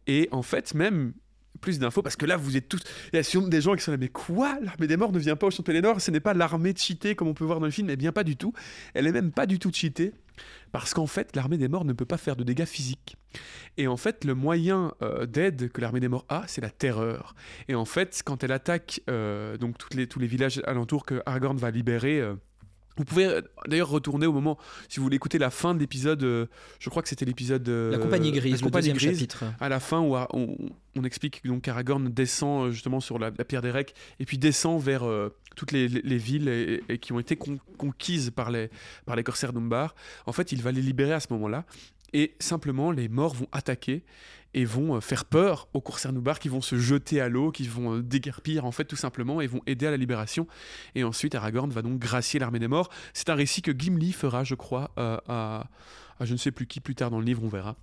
[0.07, 1.13] Et en fait, même
[1.61, 2.81] plus d'infos, parce que là, vous êtes tous.
[3.13, 4.59] Il y a sûrement des gens qui sont là, mais quoi?
[4.63, 7.15] L'armée des morts ne vient pas au champ de Pélénor Ce n'est pas l'armée cheatée
[7.17, 8.53] comme on peut voir dans le film, mais bien pas du tout.
[8.95, 10.13] Elle est même pas du tout cheatée.
[10.71, 13.17] Parce qu'en fait, l'armée des morts ne peut pas faire de dégâts physiques.
[13.77, 17.35] Et en fait, le moyen euh, d'aide que l'armée des morts a, c'est la terreur.
[17.67, 21.23] Et en fait, quand elle attaque euh, donc toutes les, tous les villages alentours que
[21.27, 22.35] Aragorn va libérer, euh,
[22.99, 26.23] vous pouvez euh, d'ailleurs retourner au moment, si vous voulez écouter la fin de l'épisode,
[26.23, 26.47] euh,
[26.79, 27.67] je crois que c'était l'épisode...
[27.69, 29.45] euh, la compagnie grise, la le compagnie deuxième grise, chapitre.
[29.61, 30.57] à la fin où on,
[30.97, 34.37] on explique que donc Aragorn descend justement sur la, la pierre des Recs et puis
[34.39, 38.31] descend vers euh, toutes les, les- les villes et, et qui ont été con- conquises
[38.31, 38.71] par les,
[39.07, 39.95] par les corsaires d'Umbar.
[40.27, 41.65] En fait, il va les libérer à ce moment-là
[42.13, 44.05] et simplement les morts vont attaquer
[44.55, 47.69] et vont euh, faire peur aux corsaires d'Umbar qui vont se jeter à l'eau, qui
[47.69, 50.47] vont euh, déguerpir en fait tout simplement et vont aider à la libération.
[50.95, 52.89] Et ensuite Aragorn va donc gracier l'armée des morts.
[53.13, 55.69] C'est un récit que Gimli fera, je crois, euh, à,
[56.19, 57.77] à je ne sais plus qui plus tard dans le livre, on verra.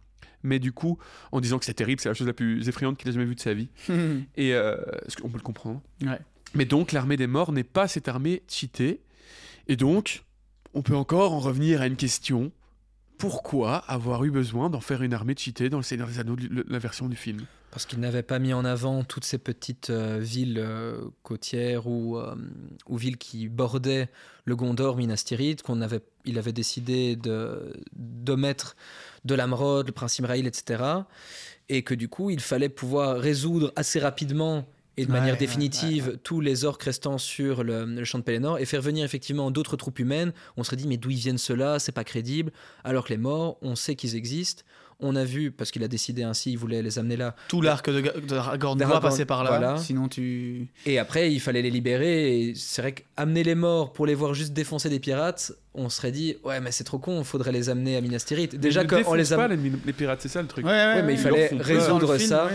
[0.46, 1.00] Mais du coup,
[1.32, 3.36] en disant que c'est terrible, c'est la chose la plus effrayante qu'il a jamais vue
[3.36, 3.70] de sa vie.
[4.36, 4.78] Et euh,
[5.20, 5.82] qu'on peut le comprendre?
[6.04, 6.20] Ouais.
[6.54, 9.02] Mais donc, l'armée des morts n'est pas cette armée cheatée.
[9.68, 10.24] Et donc,
[10.74, 12.52] on peut encore en revenir à une question.
[13.18, 16.36] Pourquoi avoir eu besoin d'en faire une armée cheatée dans le Seigneur des Anneaux,
[16.68, 17.46] la version du film?
[17.72, 22.18] Parce qu'il n'avait pas mis en avant toutes ces petites euh, villes euh, côtières ou,
[22.18, 22.34] euh,
[22.88, 24.08] ou villes qui bordaient
[24.46, 28.78] le Gondor, Minas Tirith, qu'on avait, il avait décidé de d'omettre
[29.26, 30.84] de l'Amrod, le Prince Imraïl, etc.
[31.68, 34.66] Et que du coup, il fallait pouvoir résoudre assez rapidement
[34.98, 36.20] et de Ouais, manière ouais, définitive ouais, ouais.
[36.24, 39.76] tous les orques restant sur le, le champ de Pelennor et faire venir effectivement d'autres
[39.78, 40.32] troupes humaines.
[40.58, 41.80] On serait dit, mais d'où ils viennent ceux-là?
[41.80, 42.52] C'est pas crédible.
[42.84, 44.64] Alors que les morts, on sait qu'ils existent.
[45.02, 47.90] On a vu, parce qu'il a décidé ainsi, il voulait les amener là, Tout l'arc
[47.90, 49.78] de, de Aragorn doit D'Aragorn, passer par là, voilà.
[49.78, 50.70] sinon tu...
[50.86, 52.40] Et après, il fallait les libérer.
[52.40, 56.14] Et c'est vrai qu'amener les morts pour les voir juste défoncer des pirates, on serait
[56.14, 58.56] dit, ouais, mais c'est trop con, il faudrait les amener à Minas Tirith.
[58.58, 59.36] Déjà qu'on les défoncent a.
[59.36, 60.64] pas les, les pirates, c'est ça le truc.
[60.64, 61.66] mais il ils fallait leur font peur.
[61.66, 62.50] résoudre film, ça.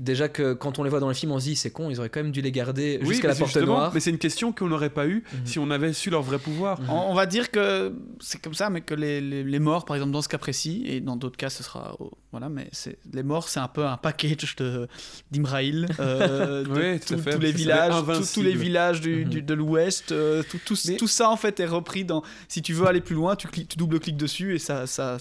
[0.00, 1.98] Déjà que quand on les voit dans le film, on se dit, c'est con, ils
[2.00, 3.90] auraient quand même dû les garder Oui, jusqu'à la porte noire.
[3.92, 5.40] Mais c'est une question qu'on n'aurait pas eue Mhm.
[5.46, 6.80] si on avait su leur vrai pouvoir.
[6.80, 6.88] Mhm.
[6.88, 9.96] On, on va dire que c'est comme ça, mais que les, les- les morts, par
[9.96, 11.96] exemple, dans ce cas précis, et dans d'autres cas, ce sera.
[12.00, 14.88] oh, voilà, mais c'est les morts, c'est un peu un package de-
[15.30, 15.86] d'Imraïl.
[16.00, 16.64] euh,
[17.06, 20.76] tout tous les villages, tout- tous les villages du, du- de l'Ouest, euh, tout, tout,
[20.88, 22.22] Mais- tout ça, en fait, est repris dans.
[22.48, 24.86] Si tu veux aller plus loin, tu, cliques- tu double-cliques dessus et ça.
[24.86, 25.18] ça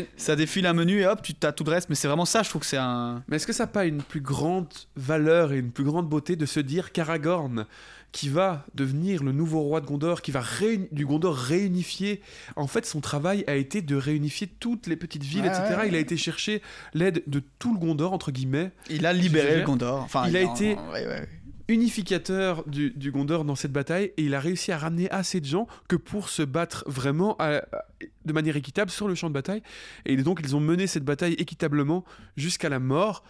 [0.00, 2.24] Mais- ça défile un menu et hop, tu as tout le reste, mais c'est vraiment
[2.24, 3.22] ça, je trouve que c'est un.
[3.28, 6.36] Mais est-ce que ça n'a pas une plus grande valeur et une plus grande beauté
[6.36, 7.66] de se dire qu'Aragorn,
[8.12, 12.22] qui va devenir le nouveau roi de Gondor, qui va réuni- du Gondor réunifier,
[12.54, 15.74] en fait son travail a été de réunifier toutes les petites villes, Ouais, etc.
[15.80, 16.62] ouais, Il a été chercher
[16.94, 20.02] l'aide de tout le Gondor, entre guillemets, Il a libéré le Gondor.
[20.02, 21.28] Enfin, il a en- été- ouais, ouais.
[21.68, 25.46] Unificateur du, du Gondor dans cette bataille, et il a réussi à ramener assez de
[25.46, 27.84] gens que pour se battre vraiment à- à-
[28.24, 29.62] de manière équitable sur le champ de bataille.
[30.04, 32.04] Et donc ils ont mené cette bataille équitablement
[32.36, 33.22] jusqu'à la mort.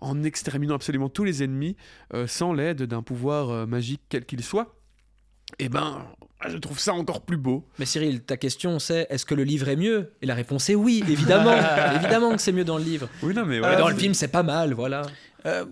[0.00, 1.74] en exterminant absolument tous les ennemis
[2.14, 4.76] euh, sans l'aide d'un pouvoir euh, magique quel qu'il soit.
[5.58, 6.04] Eh ben,
[6.48, 7.66] je trouve ça encore plus beau.
[7.80, 10.12] Mais Cyril, ta question c'est est-ce que le livre est mieux?
[10.22, 11.52] Et la réponse est oui, évidemment.
[11.96, 13.08] évidemment que c'est mieux dans le livre.
[13.24, 15.02] Oui, non, mais dans le film, c'est pas mal, voilà.
[15.46, 15.64] Euh,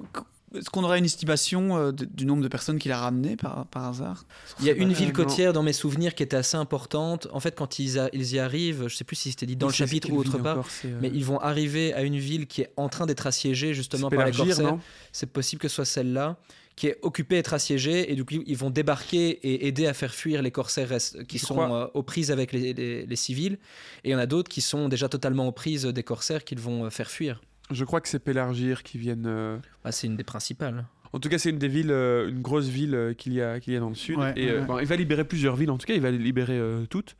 [0.59, 3.67] Est-ce qu'on aurait une estimation euh, de- du nombre de personnes qu'il a ramené par,
[3.67, 4.25] par hasard?
[4.61, 7.29] Il y a une ville côtière dans mes souvenirs qui était assez importante.
[7.33, 9.67] En fait, quand ils, a- ils y arrivent, je sais plus si c'était dit dans
[9.69, 12.63] le chapitre ou autre part, encore, euh, mais ils vont arriver à une ville qui
[12.63, 14.33] est en train d'être assiégée justement par les
[14.73, 14.81] non?
[15.13, 16.37] C'est possible que ce soit celle-là
[16.77, 20.15] qui est occupée, être assiégée, et du coup ils vont débarquer et aider à faire
[20.15, 20.91] fuir les corsaires
[21.27, 23.55] qui Je sont euh, aux prises avec les, les- les civils.
[24.05, 26.61] Et il y en a d'autres qui sont déjà totalement aux prises des corsaires qu'ils
[26.61, 27.41] vont faire fuir.
[27.71, 29.27] Je crois que c'est Pélargir qui viennent.
[29.27, 30.85] euh, Ah, c'est une des principales.
[31.13, 33.59] En tout cas, c'est une des villes, euh, une grosse ville euh, qu'il y, a,
[33.61, 34.19] qu'il y a dans le sud.
[34.19, 34.67] Ouais, et euh, ouais.
[34.67, 37.17] bon, il va libérer plusieurs villes, en tout cas, il va les libérer euh, toutes.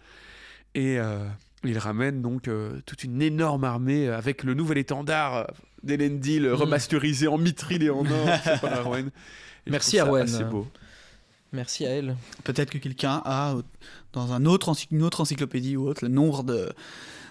[0.75, 1.25] Et euh,
[1.65, 5.47] il ramène donc euh, toute une énorme armée avec le nouvel étendard
[5.83, 6.53] d'Elendil Mhm.
[6.53, 8.29] remasterisé en mithril et en or.
[8.45, 9.05] c'est
[9.67, 10.23] Merci, Arwen.
[10.25, 10.67] assez beau.
[11.53, 12.17] Merci à elle.
[12.45, 13.55] Peut-être que quelqu'un a,
[14.13, 16.71] dans un autre une autre encyclopédie ou autre, le nombre de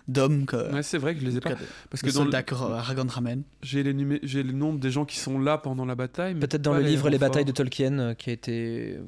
[0.08, 1.56] d'hommes que Ouais, c'est vrai que je les ai pas.
[1.89, 2.30] Parce que dans
[2.74, 3.43] Aragorn ramène.
[3.64, 6.36] j'ai les, numé- j'ai le nombre des gens qui sont là pendant la bataille.
[6.36, 9.03] Peut-être dans le livre Les batailles de Tolkien, euh, qui a été euh,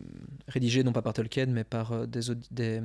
[0.47, 2.21] rédigé non pas par Tolkien, mais par euh, des,
[2.51, 2.81] des,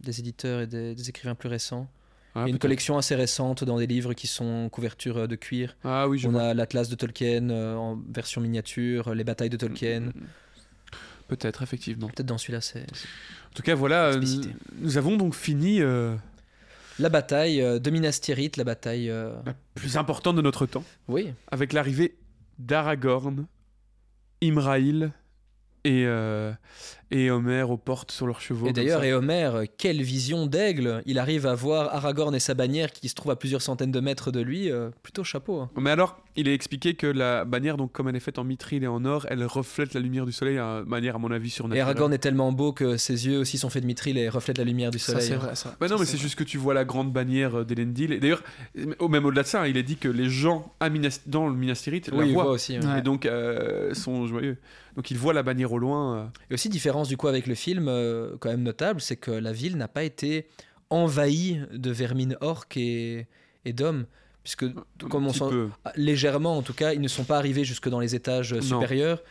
[0.00, 1.88] des éditeurs et des, des écrivains plus récents.
[2.34, 5.26] Ah, Il y a une collection assez récente dans des livres qui sont en couverture
[5.26, 5.74] de cuir.
[5.84, 6.42] Ah oui, je On vois.
[6.42, 10.00] a l'Atlas de Tolkien euh, en version miniature, Les batailles de Tolkien.
[10.00, 10.12] Mm,
[11.28, 12.06] Peut-être, effectivement.
[12.06, 14.50] Peut-être dans celui-là, c'est En tout cas, voilà, Explicité.
[14.80, 16.14] nous avons donc fini euh,
[16.98, 19.10] la bataille euh, de Minas Tirith, la bataille.
[19.10, 20.84] euh, la plus importante de notre temps.
[21.08, 22.16] Oui, avec l'arrivée
[22.58, 23.46] d'Aragorn,
[24.40, 25.12] Imraïl
[25.84, 26.52] et, euh,
[27.10, 28.66] et Homer aux portes sur leurs chevaux.
[28.66, 29.06] et d'ailleurs, ça.
[29.06, 33.14] Éomer, euh, quelle vision d'aigle Il arrive à voir Aragorn et sa bannière qui se
[33.14, 34.70] trouve à plusieurs centaines de mètres de lui.
[34.70, 35.60] euh, plutôt chapeau.
[35.60, 35.70] hein.
[35.78, 38.82] Mais alors, il est expliqué que la bannière, donc comme elle est faite en mithril
[38.82, 41.50] et en or, elle reflète la lumière du soleil à manière, à mon avis, Et
[41.50, 41.82] surnaturelle.
[41.84, 44.64] Aragorn est tellement beau que ses yeux aussi sont faits de mithril et reflètent la
[44.64, 45.28] lumière du Ça, soleil.
[45.28, 45.76] c'est vrai, ça.
[45.80, 48.12] Bah non, Ça, mais c'est juste que tu vois la grande bannière euh, d'Elendil.
[48.12, 48.42] Et d'ailleurs,
[48.98, 51.48] au- même au-delà de ça, hein, il est dit que les gens à Minas- dans
[51.48, 52.44] le Minas Tirith la Oui, il voient.
[52.44, 52.78] voit aussi.
[52.78, 52.98] ouais.
[52.98, 54.56] Et donc, euh, sont joyeux.
[54.96, 56.16] Donc, ils voient la bannière au loin.
[56.16, 56.24] euh.
[56.50, 59.52] Et aussi, différence du coup avec le film, euh, quand même notable, c'est que la
[59.52, 60.46] ville n'a pas été
[60.90, 63.26] envahie de vermines orques et,
[63.64, 64.06] et d'hommes.
[64.42, 64.64] Puisque,
[65.10, 65.68] comme on petit s'en- peu.
[65.84, 68.56] ah, légèrement en tout cas, ils ne sont pas arrivés jusque dans les étages euh,
[68.60, 68.80] Non.
[68.80, 69.22] supérieurs.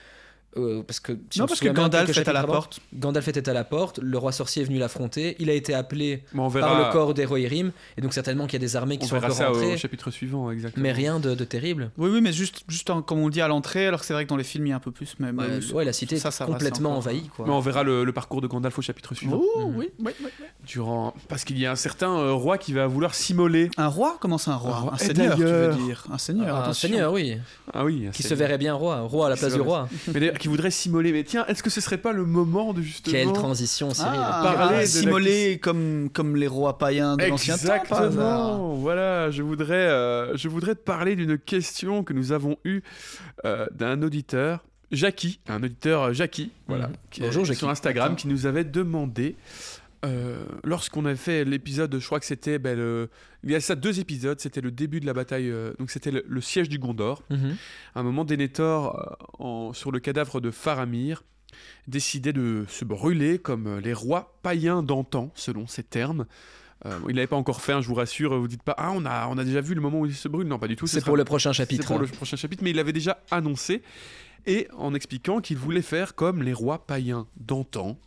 [0.58, 2.80] Euh, parce que, si Non, parce que Gandalf est à la avant, porte.
[2.94, 6.24] Gandalf était à la porte, le roi sorcier est venu l'affronter, il a été appelé
[6.36, 6.50] par
[6.88, 9.16] le corps des Rohirrim, et donc certainement qu'il y a des armées qui on sont
[9.20, 10.82] verra encore ça au, chapitre suivant, exactement.
[10.84, 11.92] mais rien de, de terrible.
[11.98, 14.14] Oui, oui, mais juste, juste en- comme on le dit à l'entrée, alors que c'est
[14.14, 15.16] vrai que dans les films, il y a un peu plus.
[15.20, 15.32] Mais,
[15.74, 17.28] Ouais, la cité ça, est ça complètement envahie.
[17.36, 17.46] Quoi.
[17.48, 19.42] Mais on verra le, le parcours de Gandalf au chapitre suivant.
[19.56, 19.76] Oh, Mhm.
[19.78, 20.30] oui, oui, oui.
[20.66, 21.14] Durant...
[21.28, 23.70] Parce qu'il y a un certain euh, roi qui va vouloir s'immoler.
[23.78, 24.18] Un roi?
[24.20, 24.76] Comment c'est un roi?
[24.76, 24.94] Un roi.
[24.94, 27.38] Un Et seigneur, tu veux dire Un seigneur, Ah, un seigneur, oui,
[27.74, 29.88] Ah oui, un qui se verrait bien roi, roi à la place du roi.
[30.14, 31.12] Mais qui voudrait s'immoler.
[31.12, 33.12] Mais tiens, est-ce que ce serait pas le moment de justement.
[33.18, 34.12] Quelle transition, Cyril.
[34.16, 37.62] Ah, Parler de la- s'immoler comme, comme les rois païens de l'ancien temps.
[37.64, 38.76] Exactement.
[38.76, 42.82] Voilà, je voudrais, euh, je voudrais te parler d'une question que nous avons eue
[43.44, 46.94] euh, d'un auditeur, Jackie, un auditeur euh, Jackie, voilà, Mhm.
[47.10, 47.58] qui est Bonjour, Jackie.
[47.58, 48.16] sur Instagram, Attends.
[48.16, 49.36] qui nous avait demandé.
[50.06, 53.10] Euh, lorsqu'on a fait l'épisode, je crois que c'était ben, le-
[53.44, 56.12] il y a ça deux épisodes, c'était le début de la bataille, euh, donc c'était
[56.12, 57.22] le, le siège du Gondor.
[57.30, 57.56] Mhm.
[57.96, 61.24] À un moment, Denethor, euh, en- sur le cadavre de Faramir,
[61.88, 66.26] décidait de se brûler comme les rois païens d'antan, selon ses termes.
[66.86, 69.06] Euh, il l'avait pas encore fait, hein, je vous rassure, vous dites pas Ah, on
[69.06, 70.48] a, on a déjà vu le moment où il se brûle.
[70.48, 70.86] Non, pas du tout.
[70.88, 71.88] ce C'est sera- pour le prochain c'est chapitre.
[71.88, 73.82] pour le prochain chapitre, mais il l'avait déjà annoncé,
[74.46, 77.98] et en expliquant qu'il voulait faire comme les rois païens d'antan,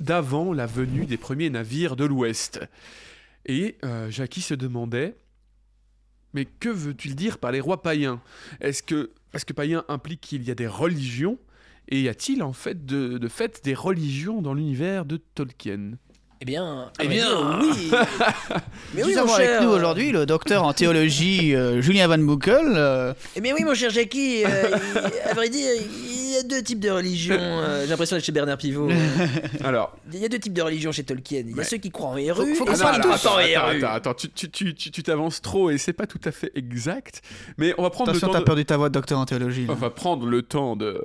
[0.00, 2.60] d'avant la venue des premiers navires de l'Ouest.
[3.46, 5.16] Et euh, Jackie se demandait,
[6.32, 8.20] mais que veut-il dire par les rois païens?
[8.60, 11.38] Est-ce que, parce païen implique qu'il y a des religions,
[11.88, 15.98] et y a-t-il en fait de fait des religions dans l'univers de Tolkien?
[16.46, 17.90] Eh bien, Eh bien, oui.
[18.94, 22.74] Mais Nous oui, avons avec nous aujourd'hui le docteur en théologie euh, Julien Van Buckel.
[22.76, 24.68] euh, Eh bien oui, mon cher Jackie, euh,
[25.24, 27.34] il- à vrai dire, il y a deux types de religions.
[27.40, 28.90] euh, J'ai l'impression d'être chez Bernard Pivot.
[29.64, 31.44] Alors, Il y a deux types de religions chez Tolkien.
[31.48, 33.38] Il y a ceux qui croient en Héru Faut- faut qu'on parle tous attends, en
[33.38, 36.30] attends, attends, attends, tu tu- tu- tu- tu t'avances trop et c'est pas tout à
[36.30, 37.22] fait exact.
[37.56, 38.42] Mais on va prendre Attention, le t'as temps.
[38.42, 39.64] de- perdu ta voix de docteur en théologie.
[39.64, 39.72] là.
[39.72, 41.02] On va prendre le temps de,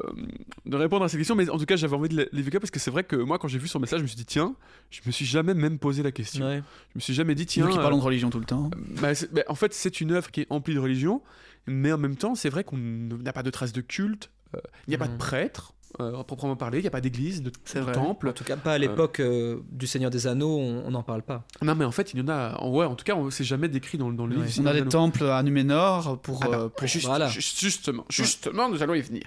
[0.65, 2.79] de répondre à ces questions, mais en tout cas, j'avais envie de l'évoquer parce que
[2.79, 4.53] c'est vrai que moi, quand j'ai vu son message, je me suis dit, tiens,
[4.91, 6.45] je me suis jamais même posé la question.
[6.45, 6.61] Ouais.
[6.93, 7.65] Je me suis jamais dit, tiens.
[7.65, 8.69] Nous qui euh, parlons de religion tout le temps.
[9.01, 11.21] bah, bah, en fait, c'est une œuvre qui est emplie de religion,
[11.67, 14.91] mais en même temps, c'est vrai qu'on n'a pas de traces de culte, euh, il
[14.91, 15.17] n'y a pas de Mhm.
[15.19, 15.73] prêtre.
[15.99, 16.79] Euh, à proprement parler.
[16.79, 18.29] Il n'y a pas d'église, de, C'est temple.
[18.29, 21.43] En tout cas, pas à l'époque euh, du Seigneur des Anneaux, on n'en parle pas.
[21.61, 22.63] Non, mais en fait, il y en a.
[22.65, 24.47] Ouais, en tout cas, on- c'est jamais décrit dans, dans le livre.
[24.61, 26.41] On a des temples à Numénor pour.
[26.43, 27.27] Ah bah, euh, pour- juste- voilà.
[27.27, 29.23] juste- justement, justement, nous allons y venir.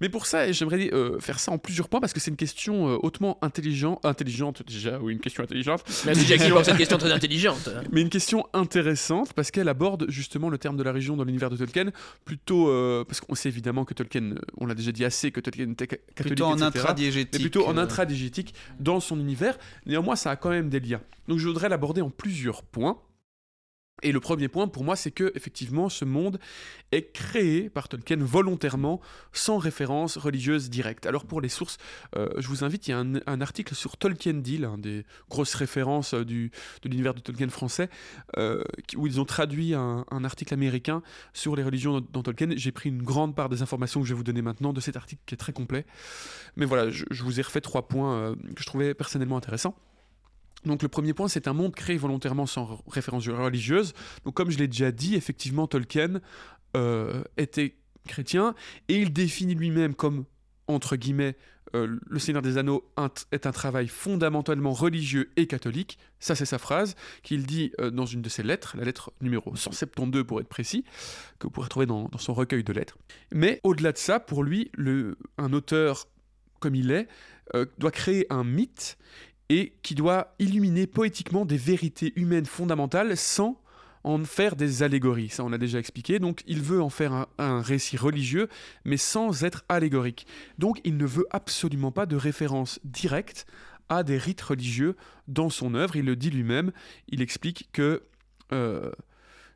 [0.00, 2.88] Mais pour ça, j'aimerais euh, faire ça en plusieurs points parce que c'est une question
[2.88, 7.12] euh, hautement intelligent, intelligente déjà, oui, une question intelligente, Merci Jackie pour cette question très
[7.12, 7.68] intelligente.
[7.92, 11.50] mais une question intéressante parce qu'elle aborde justement le terme de la région dans l'univers
[11.50, 11.90] de Tolkien,
[12.24, 15.40] plutôt euh, parce qu'on sait évidemment que Tolkien, euh, on l'a déjà dit assez, que
[15.40, 15.74] Tolkien
[16.14, 16.66] catholique, plutôt en etc.
[16.66, 17.40] intradiégétique.
[17.40, 19.58] plutôt en euh, intradigétique dans son univers.
[19.86, 21.00] Néanmoins, ça a quand même des liens.
[21.28, 22.98] Donc je voudrais l'aborder en plusieurs points.
[24.02, 26.38] Et le premier point pour moi, c'est que effectivement, ce monde
[26.92, 29.00] est créé par Tolkien volontairement,
[29.32, 31.06] sans référence religieuse directe.
[31.06, 31.78] Alors pour les sources,
[32.14, 35.54] euh, je vous invite, il y a un, article sur Tolkien Deal, un des grosses
[35.54, 36.50] références euh, de
[36.84, 37.88] l'univers de Tolkien français,
[38.36, 38.62] euh,
[38.96, 42.50] où ils ont traduit un, article américain sur les religions dans, Tolkien.
[42.54, 44.96] J'ai pris une grande part des informations que je vais vous donner maintenant de cet
[44.96, 45.86] article qui est très complet.
[46.56, 49.74] Mais voilà, je, vous ai refait trois points que je trouvais personnellement intéressants.
[50.66, 53.92] Donc le premier point, c'est un monde créé volontairement sans référence religieuse.
[54.24, 56.20] Donc comme je l'ai déjà dit, effectivement, Tolkien
[56.76, 58.54] euh, était chrétien
[58.88, 60.24] et il définit lui-même comme,
[60.66, 61.36] entre guillemets,
[61.74, 62.88] euh, le Seigneur des Anneaux
[63.32, 65.98] est un travail fondamentalement religieux et catholique.
[66.20, 69.54] Ça, c'est sa phrase qu'il dit euh, dans une de ses lettres, la lettre numéro
[69.54, 70.84] 172 pour être précis,
[71.38, 72.98] que vous pourrez trouver dans, son recueil de lettres.
[73.32, 74.70] Mais au-delà de ça, pour lui,
[75.38, 76.06] un auteur
[76.60, 77.08] comme il est
[77.78, 78.98] doit créer un mythe
[79.48, 83.60] et qui doit illuminer poétiquement des vérités humaines fondamentales sans
[84.04, 85.30] en faire des allégories.
[85.30, 86.20] Ça, on a déjà expliqué.
[86.20, 88.48] Donc, il veut en faire un, un récit religieux,
[88.84, 90.26] mais sans être allégorique.
[90.58, 93.46] Donc, il ne veut absolument pas de référence directe
[93.88, 95.96] à des rites religieux dans son œuvre.
[95.96, 96.70] Il le dit lui-même.
[97.08, 98.04] Il explique que
[98.52, 98.92] euh,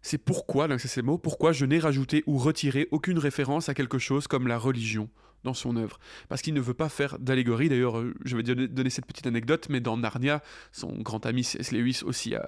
[0.03, 3.75] c'est pourquoi, là, c'est ces mots, pourquoi je n'ai rajouté ou retiré aucune référence à
[3.75, 5.09] quelque chose comme la religion
[5.45, 5.99] dans son œuvre.
[6.29, 7.69] Parce qu'il ne veut pas faire d'allégorie.
[7.69, 11.73] D'ailleurs, euh, je vais donner, cette petite anecdote, mais dans Narnia, son grand ami C.S.
[11.73, 12.41] Lewis, aussi euh,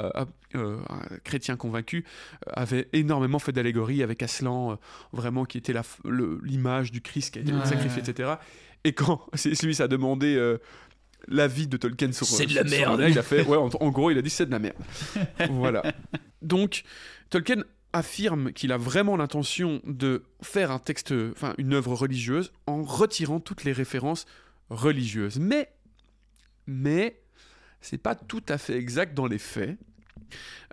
[0.00, 2.04] euh, un chrétien convaincu,
[2.46, 4.78] avait énormément fait d'allégories avec Aslan,
[5.12, 5.74] vraiment qui était
[6.04, 7.66] l'image du Christ qui a été Ouais.
[7.66, 8.34] sacrifié, etc.
[8.84, 9.62] Et quand C.S.
[9.62, 10.58] Lewis a demandé euh,
[11.28, 12.90] l'avis de Tolkien sur C'est de la merde.
[12.98, 14.76] Narnia, il a fait, ouais, en, en gros, il a dit c'est de la merde.
[15.50, 15.82] voilà.
[16.40, 16.82] Donc,
[17.30, 17.62] Tolkien
[17.92, 23.40] affirme qu'il a vraiment l'intention de faire un texte, enfin une œuvre religieuse, en retirant
[23.40, 24.26] toutes les références
[24.70, 25.38] religieuses.
[25.38, 25.72] Mais,
[26.66, 27.20] mais,
[27.80, 29.78] c'est pas tout à fait exact dans les faits.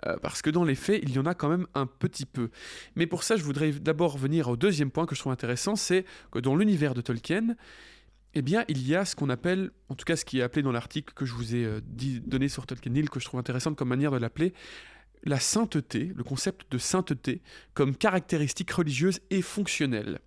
[0.06, 2.50] euh, parce que dans les faits, il y en a quand même un petit peu.
[2.96, 6.04] Mais pour ça, je voudrais d'abord venir au deuxième point que je trouve intéressant, c'est
[6.30, 7.56] que dans l'univers de Tolkien,
[8.34, 10.62] eh bien, il y a ce qu'on appelle, en tout cas ce qui est appelé
[10.62, 13.76] dans l'article que je vous ai euh, donné sur Tolkien Hill, que je trouve intéressante
[13.76, 14.54] comme manière de l'appeler,
[15.24, 17.42] la sainteté, le concept de sainteté,
[17.74, 20.20] comme caractéristique religieuse et fonctionnelle.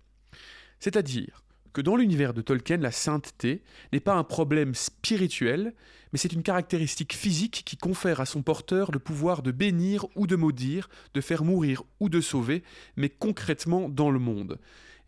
[0.80, 1.42] C'est-à-dire
[1.72, 5.74] que dans l'univers de Tolkien, la sainteté n'est pas un problème spirituel,
[6.12, 10.28] mais c'est une caractéristique physique qui confère à son porteur le pouvoir de bénir ou
[10.28, 12.62] de maudire, de faire mourir ou de sauver,
[12.96, 14.60] mais concrètement dans le monde.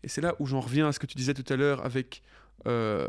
[0.03, 2.21] Et c'est là où j'en reviens à ce que tu disais tout à l'heure avec...
[2.65, 3.07] euh,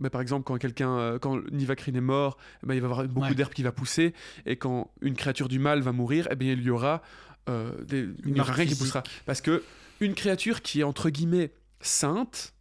[0.00, 3.08] bah, par exemple, quand quelqu'un, euh, quand Nivakrin est mort, ben, il va y avoir
[3.08, 3.34] beaucoup Ouais.
[3.34, 4.14] d'herbe qui va pousser,
[4.46, 7.02] et quand une créature du mal va mourir, eh bien, il y aura,
[7.48, 9.02] euh, des, il n'y aura marque rien qui poussera.
[9.26, 9.62] Parce que
[10.00, 12.54] une créature qui est entre guillemets sainte,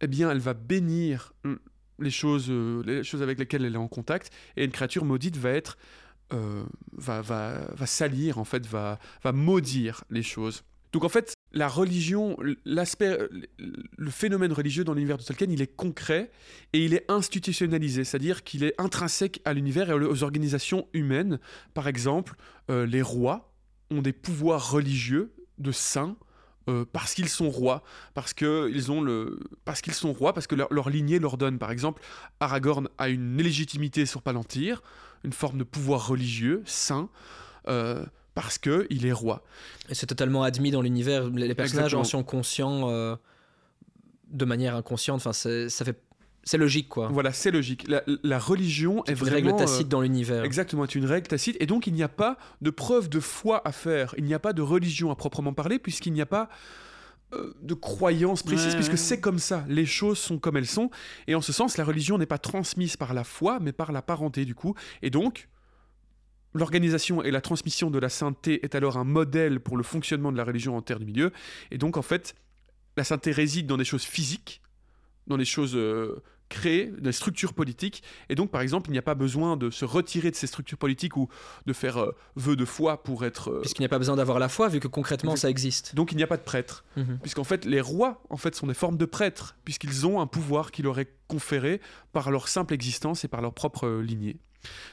[0.00, 1.58] eh bien, elle va bénir hum,
[1.98, 5.36] les choses, euh, les choses avec lesquelles elle est en contact, et une créature maudite
[5.36, 5.76] va être,
[6.32, 10.62] euh, va, va, va salir en fait, va, va maudire les choses.
[10.92, 13.18] Donc en fait, la religion, l'aspect,
[13.58, 16.30] le phénomène religieux dans l'univers de Tolkien, il est concret
[16.72, 21.38] et il est institutionnalisé, c'est-à-dire qu'il est intrinsèque à l'univers et aux organisations humaines.
[21.74, 22.34] Par exemple,
[22.70, 23.52] euh, les rois
[23.90, 26.16] ont des pouvoirs religieux de saints
[26.92, 27.82] parce qu'ils sont rois,
[28.12, 31.58] parce qu'ils sont rois, parce que leur, leur lignée leur donne.
[31.58, 32.02] Par exemple,
[32.40, 34.82] Aragorn a une légitimité sur Palantir,
[35.24, 37.08] une forme de pouvoir religieux saint.
[37.68, 38.04] euh,
[38.42, 39.42] parce que il est roi.
[39.88, 41.28] Et c'est totalement admis dans l'univers.
[41.30, 42.00] Les personnages Exactement.
[42.02, 43.16] en sont conscients euh,
[44.30, 45.16] de manière inconsciente.
[45.16, 46.00] Enfin, c'est- ça fait,
[46.44, 47.08] c'est logique quoi.
[47.08, 47.86] Voilà, c'est logique.
[47.88, 50.44] La, la religion est C'est une vraiment règle euh, tacite dans l'univers.
[50.44, 51.56] Exactement, est une règle tacite.
[51.60, 54.14] Et donc, il n'y a pas de preuve de foi à faire.
[54.18, 56.48] Il n'y a pas de religion à proprement parler, puisqu'il n'y a pas
[57.34, 58.96] euh, de croyance précise, Ouais, puisque ouais.
[58.96, 59.64] c'est comme ça.
[59.68, 60.90] Les choses sont comme elles sont.
[61.26, 64.00] Et en ce sens, la religion n'est pas transmise par la foi, mais par la
[64.00, 64.74] parenté, du coup.
[65.02, 65.48] Et donc,
[66.58, 70.36] l'organisation et la transmission de la sainteté est alors un modèle pour le fonctionnement de
[70.36, 71.32] la religion en terre du milieu.
[71.70, 72.34] Et donc, en fait,
[72.96, 74.60] la sainteté réside dans des choses physiques,
[75.26, 78.02] dans des choses euh, créer des structures politiques.
[78.30, 80.78] Et donc, par exemple, il n'y a pas besoin de se retirer de ces structures
[80.78, 81.28] politiques ou
[81.66, 83.50] de faire euh, vœu de foi pour être.
[83.50, 85.94] euh, Puisqu'il n'y a pas besoin d'avoir la foi, vu que concrètement ça existe.
[85.94, 86.84] donc, il n'y a pas de prêtre.
[86.96, 87.18] Mhm.
[87.20, 90.70] Puisqu'en fait, les rois, en fait, sont des formes de prêtres, puisqu'ils ont un pouvoir
[90.72, 91.80] qui leur est conféré
[92.12, 94.38] par leur simple existence et par leur propre lignée.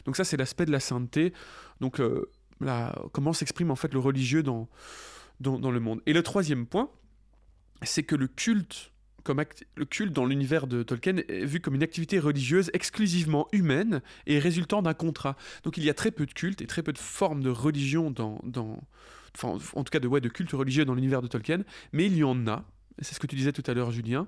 [0.06, 1.34] Donc ça, c'est l'aspect de la sainteté.
[1.82, 2.30] Donc, euh,
[2.62, 4.70] la- comment s'exprime en fait le religieux dans,
[5.40, 6.02] dans, le monde.
[6.06, 6.90] Et le troisième point,
[7.82, 8.92] c'est que le culte,
[9.24, 9.44] comme
[9.76, 14.40] le culte dans l'univers de Tolkien est vu comme une activité religieuse exclusivement humaine et
[14.40, 15.36] résultant d'un contrat.
[15.64, 18.12] Donc il y a très peu de culte et très peu de formes de religion
[18.12, 18.40] dans,
[19.36, 22.16] enfin, en tout cas de, ouais, de culte religieux dans l'univers de Tolkien, mais il
[22.16, 22.64] y en a.
[23.02, 24.26] C'est ce que tu disais tout à l'heure, Julien.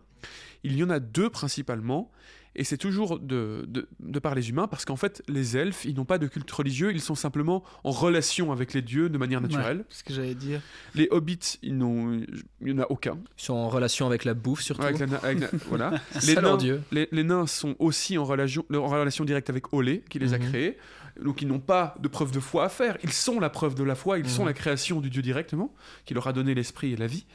[0.63, 2.11] Il y en a deux principalement,
[2.57, 5.95] et c'est toujours de, de, de par les humains, parce qu'en fait, les elfes, ils
[5.95, 9.39] n'ont pas de culte religieux, ils sont simplement en relation avec les dieux de manière
[9.41, 9.77] naturelle.
[9.77, 10.61] Ouais, c'est ce que j'allais dire.
[10.95, 12.13] Les hobbits, ils n'ont,
[12.61, 13.17] il n'y en a aucun.
[13.37, 14.81] Ils sont en relation avec la bouffe surtout.
[14.83, 15.93] Avec la na- avec la- voilà.
[16.19, 16.81] C'est les, nains, dieu.
[16.91, 20.37] les, les nains sont aussi en relation, en relation directe avec Olé, qui les a
[20.39, 20.49] Mhm.
[20.49, 20.77] créés.
[21.23, 22.97] Donc ils n'ont pas de preuve de foi à faire.
[23.03, 24.47] Ils sont la preuve de la foi, ils sont Mhm.
[24.49, 25.73] la création du dieu directement,
[26.05, 27.25] qui leur a donné l'esprit et la vie.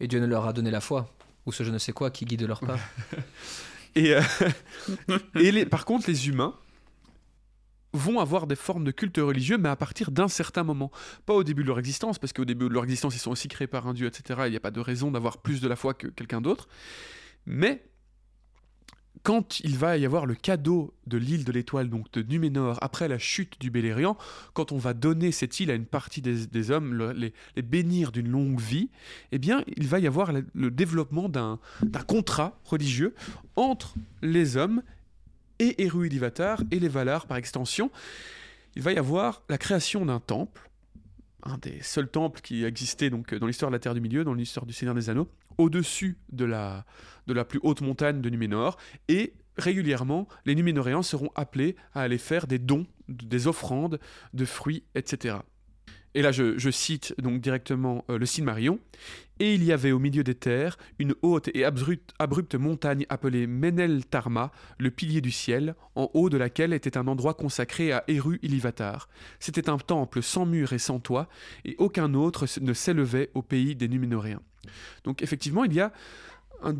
[0.00, 1.14] Et Dieu ne leur a donné la foi.
[1.46, 2.78] Ou ce je ne sais quoi qui guide leur pas.
[3.94, 4.22] Et, euh,
[5.40, 6.54] et par contre, les humains
[7.92, 10.90] vont avoir des formes de culte religieux, mais à partir d'un certain moment.
[11.26, 13.48] Pas au début de leur existence, parce qu'au début de leur existence, ils sont aussi
[13.48, 14.42] créés par un dieu, etc.
[14.46, 16.68] Il n'y a pas de raison d'avoir plus de la foi que quelqu'un d'autre.
[17.46, 17.84] Mais
[19.22, 23.08] quand il va y avoir le cadeau de l'île de l'étoile, donc de Numénor, après
[23.08, 24.18] la chute du Beleriand,
[24.52, 28.28] quand on va donner cette île à une partie des, hommes, le- les, bénir d'une
[28.28, 28.90] longue vie,
[29.32, 31.58] eh bien, il va y avoir le, développement d'un
[32.06, 33.14] contrat religieux
[33.56, 34.82] entre les hommes
[35.58, 37.90] et Eru Ilúvatar et les Valar par extension.
[38.76, 40.68] Il va y avoir la création d'un temple,
[41.44, 44.34] un des seuls temples qui existait donc dans l'histoire de la Terre du Milieu, dans
[44.34, 46.84] l'histoire du Seigneur des Anneaux, au-dessus de la,
[47.26, 48.76] de la plus haute montagne de Numénor,
[49.08, 53.98] et régulièrement, les Numénoréens seront appelés à aller faire des dons, des offrandes
[54.32, 55.36] de fruits, etc.
[56.16, 58.78] Et là, je, cite donc directement euh, le Silmarillion.
[59.40, 63.48] Et il y avait au milieu des terres une haute et abrupte, abrupte montagne appelée
[63.48, 68.04] Menel Tarma, le pilier du ciel, en haut de laquelle était un endroit consacré à
[68.06, 69.08] Eru Ilúvatar.
[69.40, 71.28] C'était un temple sans mur et sans toit,
[71.64, 74.42] et aucun autre ne s'élevait au pays des Numénoréens.
[75.02, 75.92] Donc effectivement, il y a
[76.62, 76.76] un,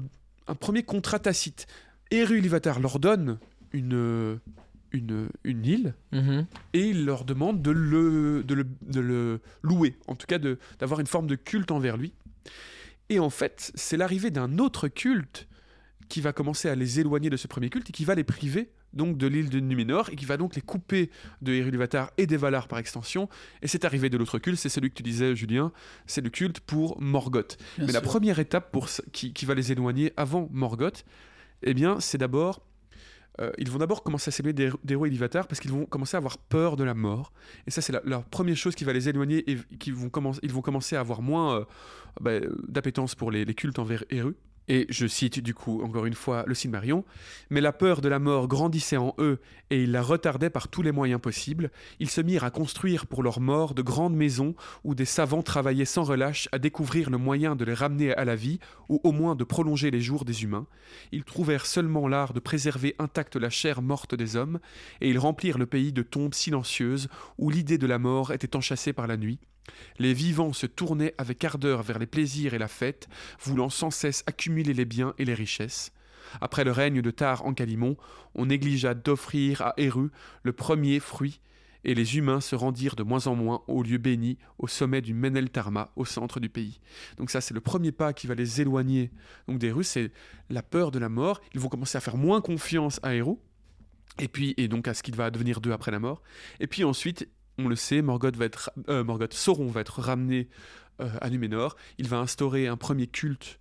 [0.47, 1.67] un premier contrat tacite.
[2.11, 3.39] Eru Ilúvatar leur donne
[3.73, 4.39] une,
[4.93, 6.47] une, une île, Mhm.
[6.75, 10.39] et il leur demande de le, de le, de le louer, en tout cas
[10.79, 12.13] d'avoir une forme de culte envers lui.
[13.09, 15.49] Et en fait, c'est l'arrivée d'un autre culte
[16.09, 18.71] qui va commencer à les éloigner de ce premier culte et qui va les priver
[18.95, 21.11] donc de l'île de Numénor et qui va donc les couper
[21.43, 23.29] de Héruluvatar et des Valar par extension.
[23.63, 25.73] Et cette arrivée de l'autre culte, c'est celui que tu disais, Julien,
[26.07, 27.59] c'est le culte pour Morgoth.
[27.77, 31.05] Bien Mais la première étape pour qui, qui va les éloigner avant Morgoth,
[31.63, 32.63] eh bien, c'est d'abord.
[33.41, 36.19] euh, ils vont d'abord commencer à s'éloigner des, des rois parce qu'ils vont commencer à
[36.19, 37.33] avoir peur de la mort.
[37.67, 40.41] Et ça, c'est la, la première chose qui va les éloigner et qui vont commencer,
[40.43, 41.65] ils vont commencer à avoir moins euh,
[42.21, 42.39] bah,
[42.69, 44.35] d'appétence pour les, les cultes envers Eru.
[44.69, 47.05] Et je cite du coup encore une fois le Silmarion.
[47.51, 50.83] Mais la peur de la mort grandissait en eux et ils la retardaient par tous
[50.83, 51.71] les moyens possibles.
[52.01, 55.85] Ils se mirent à construire pour leur mort de grandes maisons où des savants travaillaient
[55.85, 58.59] sans relâche à découvrir le moyen de les ramener à la vie
[58.89, 60.67] ou au moins de prolonger les jours des humains.
[61.13, 64.61] Ils trouvèrent seulement l'art de préserver intacte la chair morte des hommes
[65.01, 67.09] et ils remplirent le pays de tombes silencieuses
[67.39, 69.39] où l'idée de la mort était enchâssée par la nuit.
[69.99, 73.09] Les vivants se tournaient avec ardeur vers les plaisirs et la fête,
[73.41, 75.93] voulant sans cesse accumuler les biens et les richesses.
[76.41, 77.97] Après le règne de Tar en Calimon,
[78.35, 80.11] on négligea d'offrir à Eru
[80.43, 81.41] le premier fruit,
[81.85, 85.13] et les humains se rendirent de moins en moins au lieu béni, au sommet du
[85.13, 86.81] Menel Tarma, au centre du pays.
[87.19, 89.11] Donc ça, c'est le premier pas qui va les éloigner
[89.49, 90.11] donc des Russes, c'est
[90.49, 91.41] la peur de la mort.
[91.53, 93.37] Ils vont commencer à faire moins confiance à Eru,
[94.19, 96.23] et puis et donc à ce qu'il va devenir d'eux après la mort.
[96.59, 97.29] Et puis ensuite,
[97.59, 100.49] on le sait, Morgoth va être, euh, Morgoth, Sauron va être ramené
[101.01, 101.77] euh, à Numénor.
[101.99, 103.59] Il va instaurer un premier culte.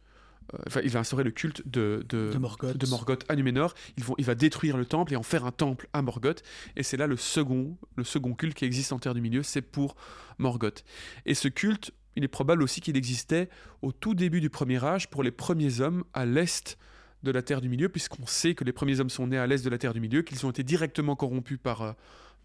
[0.53, 2.75] euh, Enfin, il va instaurer le culte de, de, de Morgoth.
[2.77, 3.73] de Morgoth à Numénor.
[3.99, 6.43] Vont, il va détruire le temple et en faire un temple à Morgoth.
[6.75, 9.61] Et c'est là le second, le second culte qui existe en Terre du Milieu, c'est
[9.61, 9.95] pour
[10.39, 10.83] Morgoth.
[11.25, 13.49] Et ce culte, il est probable aussi qu'il existait
[13.81, 16.77] au tout début du Premier Âge pour les premiers hommes à l'est
[17.23, 19.63] de la Terre du Milieu, puisqu'on sait que les premiers hommes sont nés à l'est
[19.63, 21.95] de la Terre du Milieu, qu'ils ont été directement corrompus par,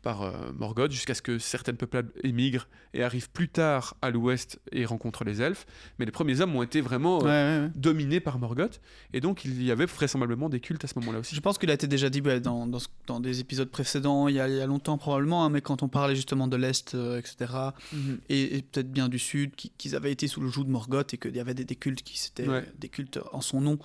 [0.02, 4.60] par euh, Morgoth, jusqu'à ce que certaines peuplades émigrent et arrivent plus tard à l'ouest
[4.72, 5.66] et rencontrent les elfes.
[5.98, 7.70] Mais les premiers hommes ont été vraiment euh, Ouais, ouais, ouais.
[7.74, 8.80] dominés par Morgoth,
[9.12, 11.34] et donc il y avait vraisemblablement des cultes à ce moment-là aussi.
[11.34, 14.36] Je pense qu'il a été déjà dit dans, dans, ce- dans des épisodes précédents, il
[14.36, 16.94] y a, il y a longtemps probablement, hein, mais quand on parlait justement de l'Est,
[16.94, 17.52] euh, etc.,
[17.92, 18.18] Mhm.
[18.28, 21.12] et, et peut-être bien du Sud, qui- qu'ils avaient été sous le joug de Morgoth
[21.14, 22.46] et qu'il y avait des, des cultes qui s'étaient
[22.78, 23.78] des cultes en son nom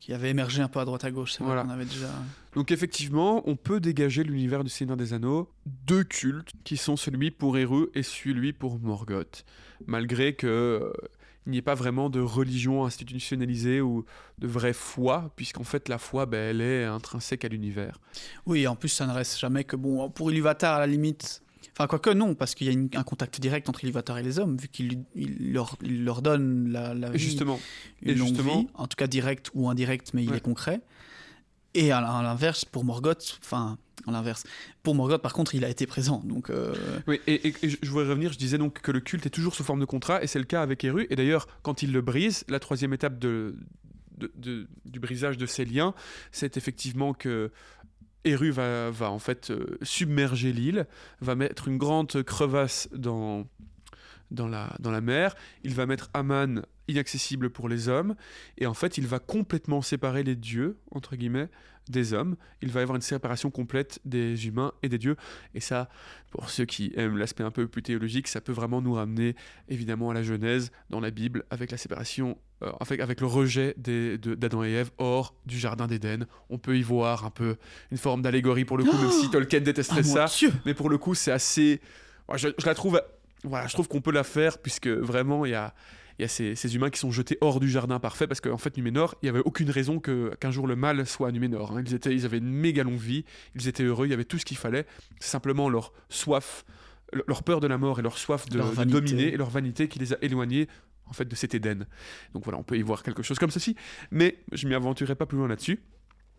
[0.00, 1.32] qui avait émergé un peu à droite à gauche.
[1.34, 1.62] C'est Voilà.
[1.62, 2.08] vrai qu'on avait déjà.
[2.54, 5.48] Donc effectivement, on peut dégager l'univers du Seigneur des Anneaux
[5.86, 9.44] deux cultes qui sont celui pour Eru et celui pour Morgoth,
[9.86, 10.92] malgré que euh,
[11.46, 14.04] il n'y ait pas vraiment de religion institutionnalisée ou
[14.38, 17.98] de vraie foi, puisqu'en fait la foi, ben, elle est intrinsèque à l'univers.
[18.46, 20.10] Oui, en plus, ça ne reste jamais que bon.
[20.10, 21.42] Pour Iluvatar, à la limite.
[21.72, 24.38] Enfin, quoique non, parce qu'il y a une- un contact direct entre Iluvatar et les
[24.38, 27.58] hommes, vu qu'il il leur, il leur donne la, vie, justement,
[28.02, 30.80] une et longue justement- vie, en tout cas direct ou indirect, mais il est concret.
[31.74, 34.42] Et à, l'inverse, pour Morgoth, enfin, à l'inverse,
[34.82, 36.20] pour Morgoth, par contre, il a été présent.
[36.24, 36.74] Donc, euh,
[37.06, 39.54] Oui, et, et- et je voudrais revenir, je disais donc que le culte est toujours
[39.54, 41.06] sous forme de contrat, et c'est le cas avec Eru.
[41.10, 43.54] Et d'ailleurs, quand il le brise, la troisième étape de,
[44.18, 45.94] de- de- du brisage de ces liens,
[46.32, 47.52] c'est effectivement que
[48.24, 50.86] Eru va, va en fait euh, submerger l'île,
[51.20, 53.46] va mettre une grande crevasse dans,
[54.30, 58.14] dans, la, dans la mer, il va mettre Aman inaccessible pour les hommes,
[58.58, 61.48] et en fait, il va complètement séparer les dieux, entre guillemets,
[61.88, 62.36] des hommes.
[62.62, 65.16] Il va y avoir une séparation complète des humains et des dieux.
[65.54, 65.88] Et ça,
[66.30, 69.34] pour ceux qui aiment l'aspect un peu plus théologique, ça peut vraiment nous ramener
[69.68, 73.74] évidemment à la Genèse dans la Bible avec la séparation, euh, avec, avec le rejet
[73.78, 76.26] d'Adam et Ève hors du jardin d'Éden.
[76.48, 77.56] On peut y voir un peu
[77.90, 80.26] une forme d'allégorie pour le coup, même si Tolkien détesterait ah, ça.
[80.66, 81.80] Mais pour le coup, c'est assez.
[82.34, 83.00] Je, je la trouve.
[83.44, 85.74] Voilà, je trouve qu'on peut la faire puisque vraiment il y a.
[86.18, 88.58] Il y a ces, ces humains qui sont jetés hors du jardin parfait parce qu'en
[88.58, 91.72] fait, Numénor, il n'y avait aucune raison que- qu'un jour le mal soit à Numénor.
[91.72, 91.82] hein.
[91.86, 93.24] Ils, étaient, ils avaient une méga longue vie,
[93.54, 94.84] ils étaient heureux, il y avait tout ce qu'il fallait.
[95.18, 96.66] C'est simplement leur soif,
[97.14, 99.48] le- leur peur de la mort et leur soif de, Leur de dominer et leur
[99.48, 100.68] vanité qui les a éloignés
[101.10, 101.86] en fait de cet Éden.
[102.32, 103.76] Donc voilà, on peut y voir quelque chose comme ceci,
[104.10, 105.80] mais je m'y aventurerai pas plus loin là-dessus.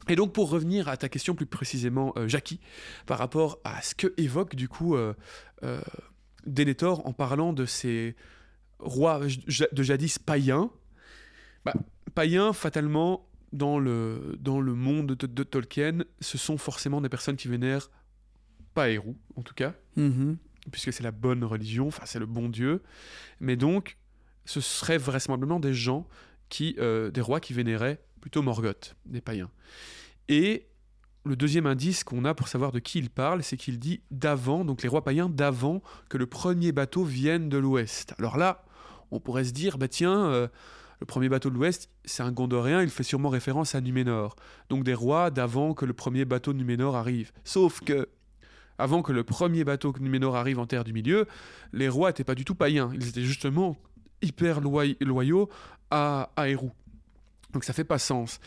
[0.08, 2.60] Et donc pour revenir à ta question plus précisément, euh, Jackie,
[3.06, 5.14] par rapport à ce que évoque du coup euh,
[5.64, 5.80] euh,
[6.48, 8.16] Denethor en parlant de ces
[8.80, 10.72] rois de jadis païens,
[11.66, 11.74] bah,
[12.16, 17.36] païens fatalement dans le, dans le monde de, de Tolkien, ce sont forcément des personnes
[17.36, 17.92] qui vénèrent
[18.74, 20.38] pas Eru en tout cas, Mhm.
[20.72, 22.82] puisque c'est la bonne religion, enfin c'est le bon Dieu,
[23.40, 23.98] mais donc
[24.46, 26.08] ce seraient vraisemblablement des gens
[26.50, 29.50] qui, euh, des rois qui vénéraient plutôt Morgoth, des païens.
[30.28, 30.68] Et
[31.26, 34.66] le deuxième indice qu'on a pour savoir de qui il parle, c'est qu'il dit d'avant,
[34.66, 38.14] donc les rois païens d'avant que le premier bateau vienne de l'ouest.
[38.18, 38.66] Alors là,
[39.12, 40.48] on pourrait se dire, bah tiens, euh,
[41.00, 44.36] le premier bateau de l'ouest, c'est un Gondorien, il fait sûrement référence à Numénor.
[44.70, 47.32] Donc des rois d'avant que le premier bateau de Numénor arrive.
[47.44, 48.08] Sauf que
[48.78, 51.28] avant que le premier bateau de Numénor arrive en terre du milieu,
[51.72, 52.90] les rois n'étaient pas du tout païens.
[52.94, 53.78] Ils étaient justement
[54.22, 55.50] hyper loy- loyaux
[55.90, 56.70] à, à Eru.
[57.54, 58.40] Donc ça fait pas sens.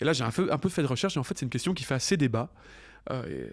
[0.00, 1.50] Et là, j'ai un peu, un peu fait de recherche, et en fait, c'est une
[1.50, 2.52] question qui fait assez débat.
[3.10, 3.48] Euh,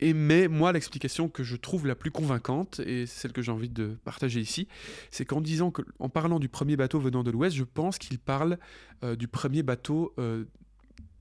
[0.00, 3.52] et, et- mais moi, l'explication que je trouve la plus convaincante, et celle que j'ai
[3.52, 4.68] envie de partager ici,
[5.10, 8.18] c'est qu'en disant que, en parlant du premier bateau venant de l'ouest, je pense qu'il
[8.18, 8.58] parle
[9.02, 10.44] euh, du premier bateau euh,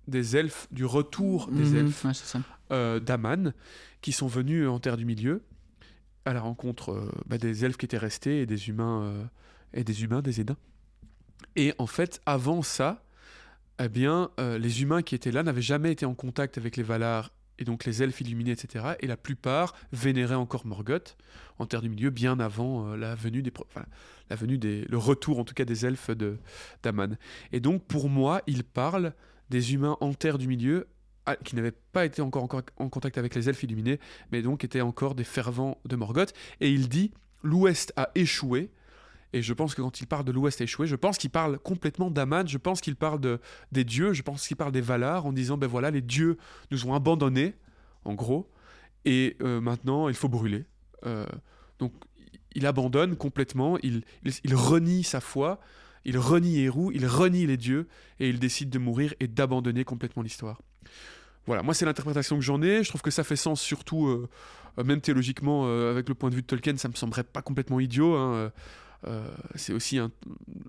[0.09, 1.77] des elfes, du retour des Mhm.
[1.77, 2.05] elfes
[2.71, 3.53] Ouais, d'Aman
[4.01, 5.41] qui sont venus en Terre du Milieu
[6.25, 9.29] à la rencontre bah, des elfes qui étaient restés et des humains
[9.73, 10.57] et des humains des Édins.
[11.55, 13.03] Et en fait, avant ça,
[13.81, 16.83] eh bien, euh, les humains qui étaient là n'avaient jamais été en contact avec les
[16.83, 18.93] Valar et donc les elfes illuminés, etc.
[19.01, 21.17] Et la plupart vénéraient encore Morgoth
[21.59, 23.51] en Terre du Milieu bien avant euh, la venue des,
[24.29, 26.37] la venue des, le retour en tout cas des elfes de
[26.83, 27.17] d'Aman.
[27.51, 29.13] Et donc pour moi, il parle
[29.49, 30.87] des humains en Terre du Milieu
[31.25, 33.99] ah, qui n'avaient pas été encore, encore en contact avec les elfes illuminés,
[34.31, 36.33] mais donc étaient encore des fervents de Morgoth.
[36.61, 37.11] Et il dit
[37.43, 38.71] l'Ouest a échoué.
[39.33, 42.09] Et je pense que quand il parle de l'Ouest échoué, je pense qu'il parle complètement
[42.09, 43.39] d'Aman, je pense qu'il parle de,
[43.71, 46.37] des dieux, je pense qu'il parle des Valar en disant ben voilà, les dieux
[46.71, 47.53] nous ont abandonnés,
[48.05, 48.49] en gros,
[49.05, 50.65] et euh, maintenant il faut brûler.
[51.05, 51.25] Euh,
[51.77, 51.93] donc
[52.55, 55.59] il abandonne complètement, il, il, renie sa foi,
[56.05, 57.87] il renie Eru, il renie les dieux,
[58.19, 60.59] et il décide de mourir et d'abandonner complètement l'histoire.
[61.45, 62.83] Voilà, moi c'est l'interprétation que j'en ai.
[62.83, 64.27] Je trouve que ça fait sens, surtout, euh,
[64.83, 68.15] même théologiquement, avec le point de vue de Tolkien, ça me semblerait pas complètement idiot.
[68.15, 68.51] hein,
[69.07, 70.11] euh, c'est aussi un,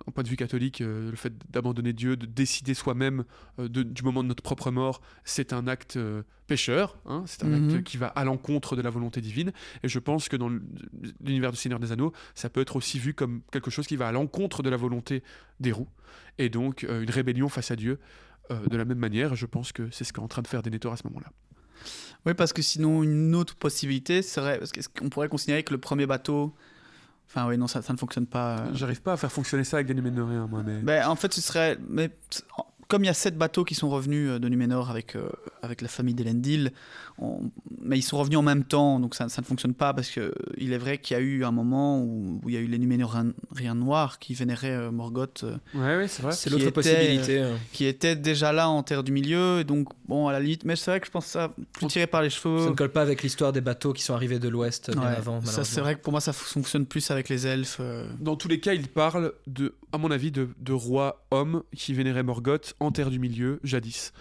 [0.06, 3.24] un point de vue catholique, euh, le fait d'abandonner Dieu, de décider soi-même
[3.58, 5.98] euh, du moment de notre propre mort, c'est un acte
[6.46, 7.74] pécheur, hein, c'est un Mhm.
[7.76, 9.52] acte qui va à l'encontre de la volonté divine.
[9.82, 10.50] Et je pense que dans
[11.24, 14.08] l'univers du Seigneur des Anneaux, ça peut être aussi vu comme quelque chose qui va
[14.08, 15.22] à l'encontre de la volonté
[15.58, 15.88] des roues,
[16.38, 17.98] et donc une rébellion face à Dieu.
[18.68, 20.92] de la même manière, je pense que c'est ce qu'est en train de faire Denethor
[20.92, 21.30] à ce moment-là.
[22.26, 24.58] Oui, parce que sinon, une autre possibilité serait.
[24.58, 26.54] Parce qu'on pourrait considérer que le premier bateau.
[27.32, 28.58] Enfin, oui, non, ça, ça ne fonctionne pas.
[28.58, 28.70] euh.
[28.74, 30.80] J'arrive pas à faire fonctionner ça avec des Numénoriens, moi, mais.
[30.80, 31.78] Ben, en fait, ce serait.
[31.88, 32.10] Mais
[32.90, 35.28] comme il y a sept bateaux qui sont revenus euh, de Numénor avec, euh,
[35.62, 36.72] avec la famille d'Elendil,
[37.18, 37.50] on-
[37.80, 40.32] mais ils sont revenus en même temps, donc ça, ça ne fonctionne pas parce que
[40.58, 42.66] il est vrai qu'il y a eu un moment où, où il y a eu
[42.66, 43.32] les Numénoriens
[43.74, 46.32] noirs qui vénéraient euh, Morgoth, euh, Ouais, ouais, c'est vrai.
[46.32, 47.38] C'est l'autre était, possibilité.
[47.40, 47.56] euh.
[47.72, 50.76] qui étaient déjà là en terre du milieu, et donc bon à la limite, mais
[50.76, 52.70] c'est vrai que je pense ça plus tiré par les Ça cheveux.
[52.70, 55.40] ne colle pas avec l'histoire des bateaux qui sont arrivés de l'Ouest bien Ouais, avant.
[55.44, 57.78] ça c'est vrai que pour moi ça fonctionne plus avec les elfes.
[57.80, 61.62] euh, Dans tous les cas, il parle de, à mon avis, de, de rois hommes
[61.76, 64.12] qui vénéraient Morgoth en terre du milieu, jadis.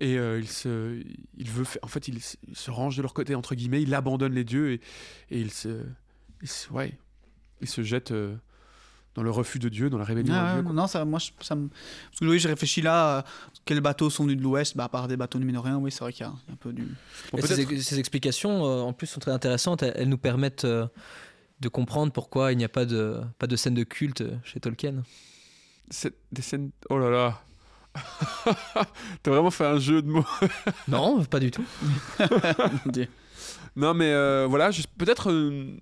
[0.00, 1.02] Et euh, il se,
[1.38, 3.80] il veut, faire- en fait, il, se- il se range de leur côté entre guillemets,
[3.82, 4.80] il abandonne les dieux et,
[5.30, 5.82] et il se,
[6.42, 6.98] il se- ouais,
[7.62, 8.36] il se jette euh,
[9.14, 10.70] dans le refus de Dieu, dans la rébellion Ah, Dieu.
[10.74, 11.68] non, ça, moi, je- ça me...
[11.68, 13.22] Parce que oui, j'ai réfléchi là, euh,
[13.64, 16.12] quels bateaux sont venus de l'Ouest, bah, à part des bateaux numénoriens, oui, c'est vrai
[16.12, 16.86] qu'il y a un peu du...
[17.32, 19.82] Bon, ces, explications, euh, en plus, sont très intéressantes.
[19.82, 20.86] Elles, elles nous permettent euh,
[21.60, 25.02] de comprendre pourquoi il n'y a pas de, pas de scène de culte chez Tolkien.
[26.32, 26.70] des scènes.
[26.90, 27.42] Oh là là.
[29.22, 30.26] T'as vraiment fait un jeu de mots.
[30.88, 31.64] Non, pas du tout.
[33.76, 35.76] Non, mais euh, voilà, peut-être euh,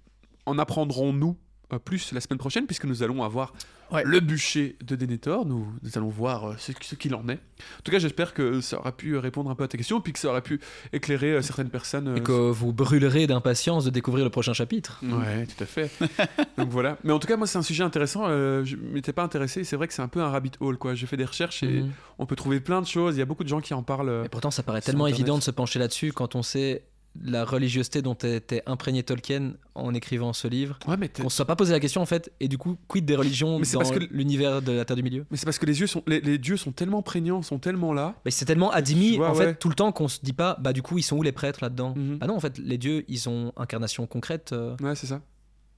[0.46, 1.36] en apprendrons-nous
[1.84, 3.52] plus la semaine prochaine, puisque nous allons avoir
[3.92, 4.02] Ouais.
[4.04, 5.44] le bûcher de Denethor.
[5.44, 7.34] Nous, nous allons voir euh, ce, ce qu'il en est.
[7.34, 10.12] En tout cas, j'espère que ça aura pu répondre un peu à ta question, puis
[10.14, 10.58] que ça aura pu
[10.92, 12.08] éclairer euh, certaines personnes.
[12.08, 15.00] euh, Et que vous brûlerez d'impatience de découvrir le prochain chapitre.
[15.02, 15.90] Ouais, tout à fait.
[16.58, 16.96] Donc voilà.
[17.04, 18.26] Mais en tout cas, moi, c'est un sujet intéressant.
[18.28, 19.64] je m'étais pas intéressé.
[19.64, 20.94] C'est vrai que c'est un peu un rabbit hole, quoi.
[20.94, 21.92] J'ai fait des recherches et Mhm.
[22.18, 23.16] on peut trouver plein de choses.
[23.16, 24.22] Il y a beaucoup de gens qui en parlent.
[24.24, 25.20] Et pourtant, ça paraît tellement Internet.
[25.20, 26.84] évident de se pencher là-dessus quand on sait
[27.22, 30.78] la religiosité dont était imprégné Tolkien en écrivant ce livre.
[30.88, 32.76] Ouais, mais t'es- Qu'on se soit pas posé la question en fait, et du coup,
[32.88, 35.24] quid des religions Mais c'est dans parce que- l'univers de la Terre du Milieu?
[35.30, 37.92] Mais c'est parce que les, yeux sont, les, les dieux sont tellement prégnants, sont tellement
[37.92, 38.14] là.
[38.24, 39.44] Mais c'est tellement admis vois, en ouais.
[39.46, 41.32] fait tout le temps qu'on se dit pas, bah du coup, ils sont où les
[41.32, 41.94] prêtres là-dedans?
[42.20, 44.50] Ah non, en fait, les dieux, ils ont incarnation concrète.
[44.52, 45.20] euh, Ouais, c'est ça.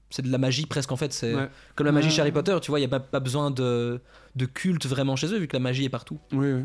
[0.09, 1.13] c'est de la magie presque en fait.
[1.13, 1.49] C'est Ouais.
[1.75, 4.01] comme la magie chez Harry Potter, tu vois, il y a pas, pas besoin de,
[4.35, 6.17] de culte vraiment chez eux vu que la magie est partout.
[6.31, 6.61] Oui, oui.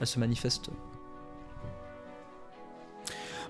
[0.00, 0.70] Elle se manifeste.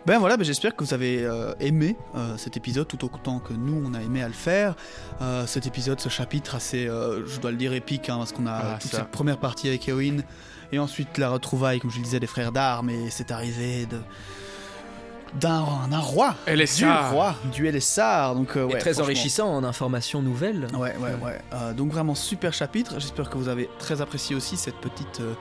[0.07, 3.53] Ben voilà, ben j'espère que vous avez euh, aimé euh, cet épisode tout autant que
[3.53, 4.75] nous on a aimé à le faire.
[5.21, 8.47] Euh, cet épisode, ce chapitre assez, euh, je dois le dire, épique, hein, parce qu'on
[8.47, 8.99] a Ah, toute ça.
[8.99, 10.23] cette première partie avec Eowyn,
[10.73, 13.99] et ensuite la retrouvaille, comme je le disais, des frères d'armes, et c'est arrivé de
[15.35, 20.23] d'un roi, est du roi, du Elessar, donc euh, et ouais, très enrichissant en informations
[20.23, 20.67] nouvelles.
[20.75, 21.39] Ouais, ouais, ouais.
[21.53, 22.95] Euh, donc vraiment super chapitre.
[22.99, 25.35] J'espère que vous avez très apprécié aussi cette petite euh,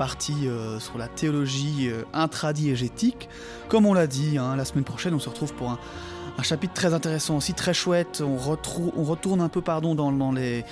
[0.00, 3.28] partie euh, sur la théologie euh, intradiégétique.
[3.68, 5.78] Comme on l'a dit, hein, la semaine prochaine, on se retrouve pour un,
[6.42, 8.22] chapitre très intéressant aussi, très chouette.
[8.26, 10.64] On, retourne un peu, pardon, dans, dans les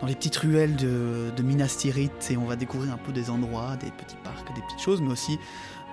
[0.00, 3.30] dans les petites ruelles de, de Minas Tirith et on va découvrir un peu des
[3.30, 5.38] endroits, des petits parcs, des petites choses, mais aussi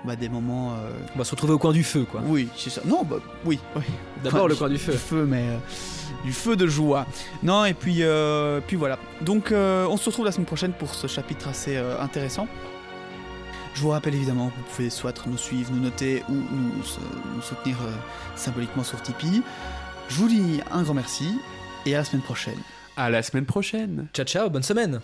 [0.04, 0.72] bah, des moments.
[0.74, 2.20] euh, On va se retrouver au coin du feu, quoi.
[2.24, 2.82] Oui, c'est ça.
[2.84, 3.82] Non, bah, oui, oui.
[4.22, 4.92] D'abord Enfin, le coin du feu.
[4.92, 5.56] Du feu, mais euh,
[6.24, 7.06] du feu de joie.
[7.42, 8.98] Non, et puis, euh, puis voilà.
[9.22, 12.46] Donc, euh, on se retrouve la semaine prochaine pour ce chapitre assez euh, intéressant.
[13.74, 16.70] Je vous rappelle évidemment que vous pouvez soit nous suivre, nous noter ou nous,
[17.34, 17.90] nous soutenir euh,
[18.36, 19.42] symboliquement sur Tipeee.
[20.08, 21.26] Je vous dis un grand merci
[21.84, 22.58] et à la semaine prochaine.
[22.96, 24.06] À la semaine prochaine.
[24.14, 25.00] Ciao ciao, bonne semaine.